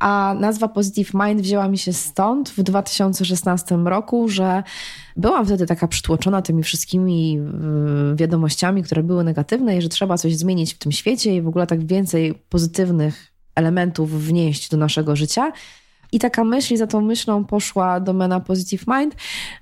[0.02, 4.64] a nazwa Positive Mind wzięła mi się stąd w 2016 roku, że
[5.18, 7.40] byłam wtedy taka przytłoczona tymi wszystkimi
[8.12, 11.48] y, wiadomościami, które były negatywne i że trzeba coś zmienić w tym świecie i w
[11.48, 15.52] ogóle tak więcej pozytywnych elementów wnieść do naszego życia.
[16.12, 19.16] I taka myśl, i za tą myślą poszła domena Positive Mind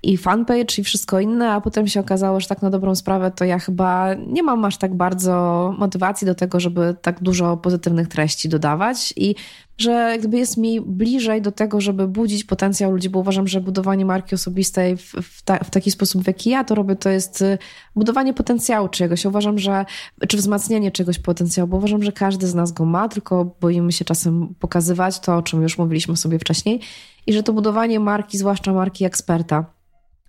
[0.03, 3.45] i fanpage i wszystko inne, a potem się okazało, że tak na dobrą sprawę to
[3.45, 8.49] ja chyba nie mam aż tak bardzo motywacji do tego, żeby tak dużo pozytywnych treści
[8.49, 9.35] dodawać i
[9.79, 14.05] że jakby jest mi bliżej do tego, żeby budzić potencjał ludzi, bo uważam, że budowanie
[14.05, 17.41] marki osobistej w, w, ta, w taki sposób, w jaki ja to robię, to jest
[17.41, 17.57] y,
[17.95, 19.25] budowanie potencjału czegoś.
[19.25, 19.85] Uważam, że,
[20.27, 24.05] czy wzmacnianie czegoś potencjału, bo uważam, że każdy z nas go ma, tylko boimy się
[24.05, 26.79] czasem pokazywać to, o czym już mówiliśmy sobie wcześniej
[27.27, 29.78] i że to budowanie marki, zwłaszcza marki eksperta,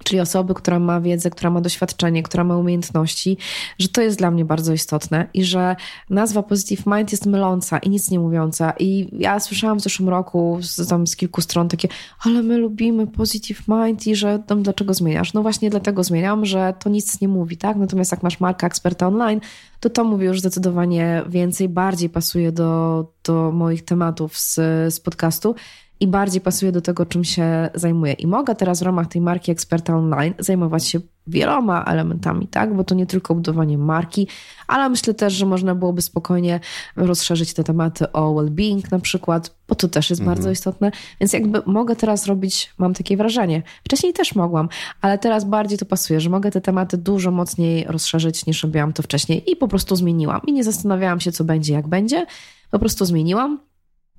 [0.05, 3.37] czyli osoby, która ma wiedzę, która ma doświadczenie, która ma umiejętności,
[3.79, 5.77] że to jest dla mnie bardzo istotne i że
[6.11, 8.73] nazwa Positive Mind jest myląca i nic nie mówiąca.
[8.79, 11.89] I ja słyszałam w zeszłym roku z, tam z kilku stron takie,
[12.25, 15.35] ale my lubimy Positive Mind i że tam dlaczego zmieniasz?
[15.35, 17.77] No właśnie dlatego zmieniam, że to nic nie mówi, tak?
[17.77, 19.41] Natomiast jak masz markę eksperta online,
[19.81, 24.55] to to mówi już zdecydowanie więcej, bardziej pasuje do, do moich tematów z,
[24.95, 25.55] z podcastu
[26.01, 28.13] i bardziej pasuje do tego, czym się zajmuję.
[28.13, 32.75] I mogę teraz w ramach tej marki eksperta online zajmować się wieloma elementami, tak?
[32.77, 34.29] Bo to nie tylko budowanie marki,
[34.67, 36.61] ale myślę też, że można byłoby spokojnie
[36.97, 40.37] rozszerzyć te tematy o well-being na przykład, bo to też jest mhm.
[40.37, 40.91] bardzo istotne.
[41.21, 43.63] Więc jakby mogę teraz robić, mam takie wrażenie.
[43.85, 44.69] Wcześniej też mogłam,
[45.01, 49.03] ale teraz bardziej to pasuje, że mogę te tematy dużo mocniej rozszerzyć niż robiłam to
[49.03, 50.41] wcześniej i po prostu zmieniłam.
[50.47, 52.27] I nie zastanawiałam się, co będzie, jak będzie.
[52.71, 53.59] Po prostu zmieniłam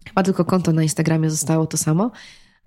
[0.08, 2.12] Chyba tylko konto na Instagramie zostało to samo.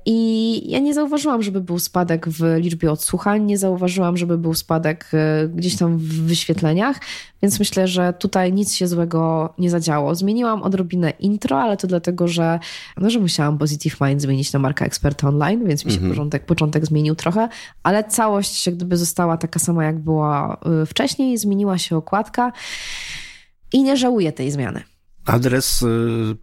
[0.06, 5.11] I ja nie zauważyłam, żeby był spadek w liczbie odsłuchań, nie zauważyłam, żeby był spadek
[5.12, 7.01] e, gdzieś tam w wyświetleniach,
[7.43, 10.15] więc myślę, że tutaj nic się złego nie zadziało.
[10.15, 12.61] Zmieniłam odrobinę intro, ale to dlatego, że,
[12.97, 16.09] no, że musiałam Positive Mind zmienić na markę eksperta online, więc mi się -hmm.
[16.09, 17.48] początek, początek zmienił trochę,
[17.82, 22.52] ale całość się gdyby została taka sama, jak była e, wcześniej, zmieniła się okładka
[23.73, 24.82] i nie żałuję tej zmiany.
[25.27, 25.87] Adres y,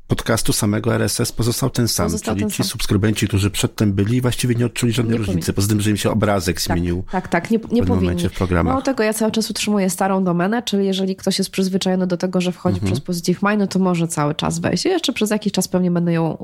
[0.08, 2.66] podcastu samego RSS pozostał ten sam, pozostał czyli ten ci sam.
[2.66, 6.12] subskrybenci, którzy przedtem byli, właściwie nie odczuli żadnej nie różnicy, poza tym, że im się
[6.12, 7.04] obrazek tak, zmienił.
[7.12, 8.30] Tak, tak, nie, nie powinni.
[8.30, 8.72] W programach.
[8.72, 12.42] Mało tego, ja cały czas utrzymuję starą domenę, czyli jeżeli ktoś jest przyzwyczajony do tego,
[12.42, 12.94] że wchodzi mhm.
[12.94, 14.86] przez Positive Mind, no to może cały czas wejść.
[14.86, 16.38] I jeszcze przez jakiś czas pewnie będę ją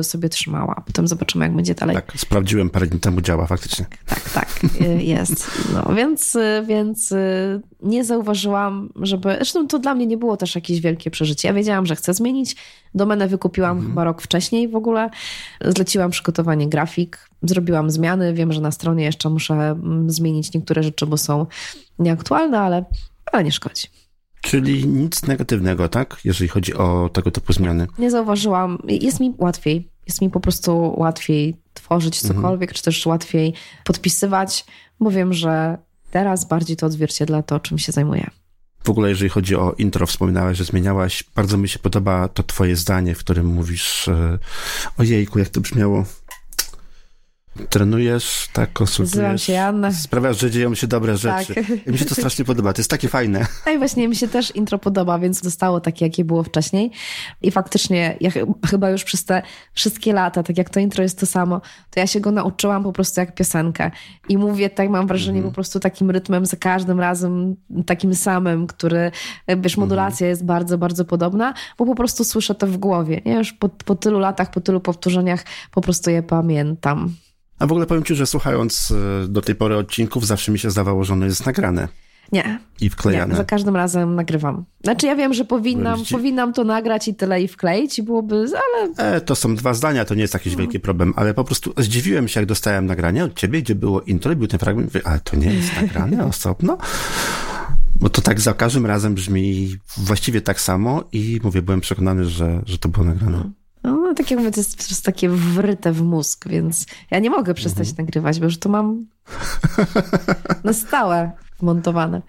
[0.00, 1.96] y, sobie trzymała, potem zobaczymy, jak będzie dalej.
[1.96, 3.86] Tak, sprawdziłem parę dni temu, działa faktycznie.
[4.06, 4.60] Tak, tak, tak
[4.98, 5.50] jest.
[5.74, 9.34] No, więc, y, więc y, nie zauważyłam, żeby...
[9.34, 11.48] Zresztą to dla mnie nie było też jakieś wielkie przeżycie.
[11.48, 12.56] Ja wiedziałam, że chcę zmienić.
[12.94, 13.90] Domenę wykupiłam mhm.
[13.90, 15.10] chyba rok wcześniej w ogóle.
[15.64, 18.34] Zleciłam przygotowanie grafik, zrobiłam zmiany.
[18.34, 21.46] Wiem, że na stronie jeszcze muszę mm, zmienić niektóre rzeczy, bo są
[21.98, 22.84] nieaktualne, ale,
[23.32, 23.88] ale nie szkodzi.
[24.40, 26.20] Czyli nic negatywnego, tak?
[26.24, 27.86] Jeżeli chodzi o tego typu zmiany.
[27.98, 28.78] Nie zauważyłam.
[28.88, 29.90] Jest mi łatwiej.
[30.06, 32.34] Jest mi po prostu łatwiej tworzyć mhm.
[32.34, 32.76] cokolwiek, mhm.
[32.76, 33.54] czy też łatwiej
[33.84, 34.64] podpisywać,
[35.00, 35.78] bo wiem, że
[36.10, 38.30] teraz bardziej to odzwierciedla to, czym się zajmuję.
[38.88, 41.24] W ogóle, jeżeli chodzi o intro, wspominałaś, że zmieniałaś.
[41.34, 44.38] Bardzo mi się podoba to twoje zdanie, w którym mówisz, e,
[44.98, 46.04] ojejku, jak to brzmiało.
[47.70, 49.16] Trenujesz, tak, konsultujesz.
[49.16, 49.92] Nazywam się Anna.
[49.92, 51.54] Sprawiasz, że dzieją się dobre rzeczy.
[51.54, 51.86] Tak.
[51.86, 53.46] mi się to strasznie podoba, to jest takie fajne.
[53.66, 56.90] No i właśnie mi się też intro podoba, więc zostało takie, jakie było wcześniej.
[57.42, 58.30] I faktycznie, ja
[58.70, 61.60] chyba już przez te wszystkie lata, tak jak to intro jest to samo,
[61.90, 63.90] to ja się go nauczyłam po prostu jak piosenkę.
[64.28, 65.50] I mówię, tak mam wrażenie, mm.
[65.50, 67.56] po prostu takim rytmem za każdym razem,
[67.86, 69.10] takim samym, który,
[69.58, 70.30] wiesz, modulacja mm.
[70.30, 73.20] jest bardzo, bardzo podobna, bo po prostu słyszę to w głowie.
[73.26, 73.34] Nie?
[73.34, 77.14] Już po, po tylu latach, po tylu powtórzeniach po prostu je pamiętam.
[77.58, 78.90] A w ogóle powiem ci, że słuchając
[79.24, 81.88] e, do tej pory odcinków, zawsze mi się zdawało, że ono jest nagrane.
[82.32, 82.58] Nie.
[82.80, 83.30] I wklejane.
[83.32, 84.64] Nie, za każdym razem nagrywam.
[84.84, 89.10] Znaczy ja wiem, że powinnam, powinnam to nagrać i tyle i wkleić i byłoby, ale...
[89.16, 90.58] E, to są dwa zdania, to nie jest jakiś no.
[90.58, 94.32] wielki problem, ale po prostu zdziwiłem się, jak dostałem nagranie od ciebie, gdzie było intro
[94.32, 96.78] i był ten fragment, mówię, ale to nie jest nagrane osobno?
[98.00, 102.62] Bo to tak za każdym razem brzmi właściwie tak samo i mówię, byłem przekonany, że,
[102.66, 103.50] że to było nagrane.
[104.08, 104.14] No.
[104.14, 107.54] Tak jak mówię, to jest po prostu takie wryte w mózg, więc ja nie mogę
[107.54, 108.06] przestać mhm.
[108.06, 109.06] nagrywać, bo już to mam
[110.64, 111.32] na stałe
[111.62, 112.22] montowane.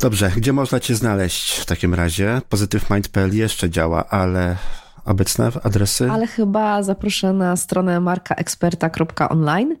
[0.00, 2.40] Dobrze, gdzie można cię znaleźć w takim razie?
[2.48, 4.56] PositiveMind.pl jeszcze działa, ale
[5.04, 6.10] obecne adresy?
[6.10, 9.76] Ale chyba zaproszę na stronę markaeksperta.online,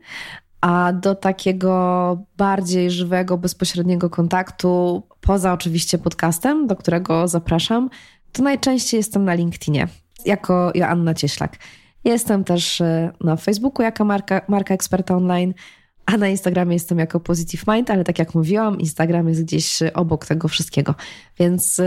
[0.60, 7.90] a do takiego bardziej żywego, bezpośredniego kontaktu, poza oczywiście podcastem, do którego zapraszam,
[8.32, 9.88] to najczęściej jestem na LinkedInie
[10.24, 11.56] jako Joanna Cieślak.
[12.04, 15.54] Jestem też e, na Facebooku jako marka, marka eksperta online,
[16.06, 20.26] a na Instagramie jestem jako Positive Mind, ale tak jak mówiłam, Instagram jest gdzieś obok
[20.26, 20.94] tego wszystkiego.
[21.38, 21.84] Więc e,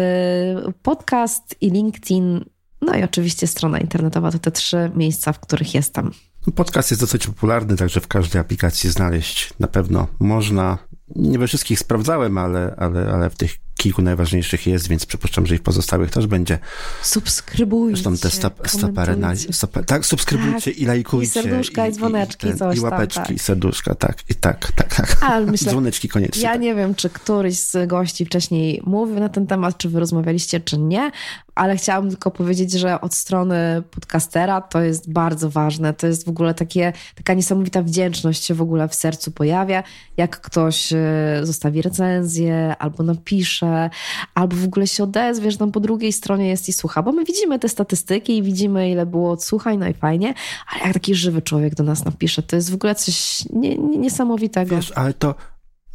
[0.81, 2.45] podcast i LinkedIn,
[2.81, 6.11] no i oczywiście strona internetowa to te trzy miejsca, w których jestem.
[6.55, 10.77] Podcast jest dosyć popularny, także w każdej aplikacji znaleźć na pewno można.
[11.15, 15.55] Nie we wszystkich sprawdzałem, ale, ale, ale w tych kilku najważniejszych jest, więc przypuszczam, że
[15.55, 16.59] i w pozostałych też będzie.
[17.01, 18.01] Subskrybujcie.
[18.01, 21.39] Zresztą te stop, stopery na, stop, tak, subskrybujcie tak, i lajkujcie.
[21.39, 23.35] I serduszka, i, i dzwoneczki, i, ten, coś I łapeczki, tam, tak.
[23.35, 25.17] i serduszka, tak, i tak, tak, tak.
[25.23, 26.43] Ale myślę, dzwoneczki koniecznie.
[26.43, 26.61] Ja tak.
[26.61, 30.77] nie wiem, czy któryś z gości wcześniej mówił na ten temat, czy wy rozmawialiście, czy
[30.77, 31.11] nie,
[31.57, 35.93] ale chciałam tylko powiedzieć, że od strony podcastera to jest bardzo ważne.
[35.93, 39.83] To jest w ogóle takie, taka niesamowita wdzięczność się w ogóle w sercu pojawia,
[40.17, 40.97] jak ktoś e,
[41.43, 43.89] zostawi recenzję, albo napisze,
[44.33, 47.25] albo w ogóle się odezwie, że tam po drugiej stronie jest i słucha, bo my
[47.25, 50.33] widzimy te statystyki i widzimy, ile było odsłuchań, no i fajnie,
[50.73, 53.97] ale jak taki żywy człowiek do nas napisze, to jest w ogóle coś nie, nie,
[53.97, 54.75] niesamowitego.
[54.75, 55.35] Wiesz, ale to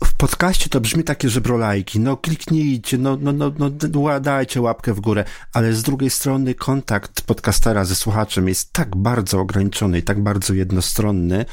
[0.05, 5.01] w podcaście to brzmi takie żebrolajki, no kliknijcie, no, no, no, no dajcie łapkę w
[5.01, 10.23] górę, ale z drugiej strony kontakt podcastera ze słuchaczem jest tak bardzo ograniczony i tak
[10.23, 11.45] bardzo jednostronny,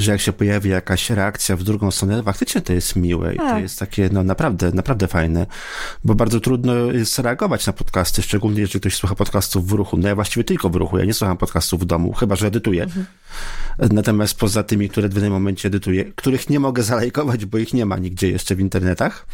[0.00, 3.42] że jak się pojawi jakaś reakcja w drugą stronę, faktycznie to jest miłe i to
[3.42, 3.62] tak.
[3.62, 5.46] jest takie, no naprawdę, naprawdę fajne,
[6.04, 9.96] bo bardzo trudno jest reagować na podcasty, szczególnie jeżeli ktoś słucha podcastów w ruchu.
[9.96, 12.82] No ja właściwie tylko w ruchu, ja nie słucham podcastów w domu, chyba, że edytuję.
[12.82, 13.06] Mhm.
[13.78, 17.86] Natomiast poza tymi, które w danym momencie edytuję, których nie mogę zalajkować, bo ich nie
[17.86, 19.26] ma nigdzie jeszcze w internetach,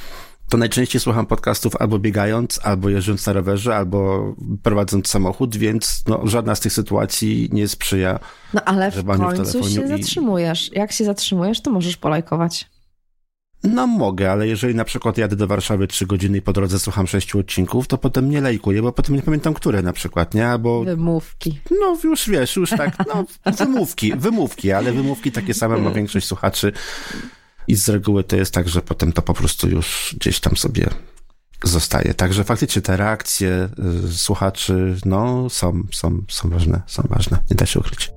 [0.49, 6.27] to najczęściej słucham podcastów albo biegając, albo jeżdżąc na rowerze, albo prowadząc samochód, więc no,
[6.27, 8.19] żadna z tych sytuacji nie sprzyja.
[8.55, 9.89] No ale w końcu w się i...
[9.89, 10.71] zatrzymujesz.
[10.73, 12.67] Jak się zatrzymujesz, to możesz polajkować.
[13.65, 17.07] No mogę, ale jeżeli na przykład jadę do Warszawy trzy godziny i po drodze słucham
[17.07, 20.49] sześciu odcinków, to potem nie lajkuję, bo potem nie pamiętam, które na przykład, nie?
[20.49, 20.85] Albo...
[20.85, 21.61] Wymówki.
[21.81, 26.73] No już wiesz, już tak, no wymówki, wymówki, ale wymówki takie same ma większość słuchaczy.
[27.69, 30.87] I z reguły to jest tak, że potem to po prostu już gdzieś tam sobie
[31.65, 32.15] zostaje.
[32.15, 33.69] Także faktycznie te reakcje
[34.09, 37.39] y, słuchaczy, no, są, są, są ważne, są ważne.
[37.51, 38.11] Nie da się ukryć.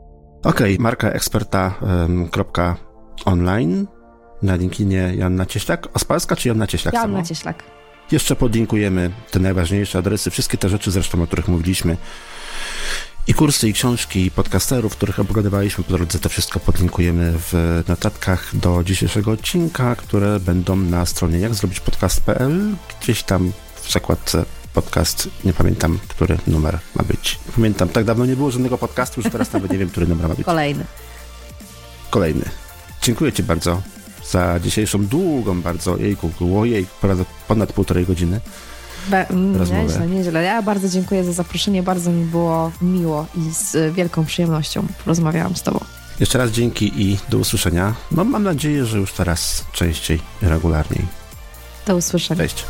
[0.43, 3.88] Okej, okay, marka eksperta.online
[4.41, 5.88] na LinkedInie Janna Cieślak.
[5.93, 6.93] Ospalska czy Janna Cieślak?
[6.93, 7.27] Janna samo?
[7.27, 7.63] Cieślak.
[8.11, 11.97] Jeszcze podlinkujemy te najważniejsze adresy, wszystkie te rzeczy zresztą, o których mówiliśmy
[13.30, 16.19] i kursy, i książki, i podcasterów, których obgadywaliśmy po drodze.
[16.19, 22.76] To wszystko podlinkujemy w notatkach do dzisiejszego odcinka, które będą na stronie jakzrobićpodcast.pl.
[23.01, 23.51] Gdzieś tam
[23.81, 27.39] w zakładce podcast, nie pamiętam, który numer ma być.
[27.56, 30.35] Pamiętam, tak dawno nie było żadnego podcastu, że teraz nawet nie wiem, który numer ma
[30.35, 30.45] być.
[30.45, 30.85] Kolejny.
[32.10, 32.45] Kolejny.
[33.01, 33.81] Dziękuję Ci bardzo
[34.30, 36.85] za dzisiejszą długą bardzo, jejku, ojej,
[37.47, 38.41] ponad półtorej godziny.
[39.10, 40.44] Be, nieźle, nieźle.
[40.44, 45.64] Ja bardzo dziękuję za zaproszenie, bardzo mi było miło i z wielką przyjemnością rozmawiałam z
[45.64, 45.80] Tobą.
[46.19, 47.94] Jeszcze raz dzięki i do usłyszenia.
[48.11, 51.06] No mam nadzieję, że już teraz częściej, regularniej.
[51.88, 52.41] Do usłyszenia.
[52.41, 52.65] Cześć.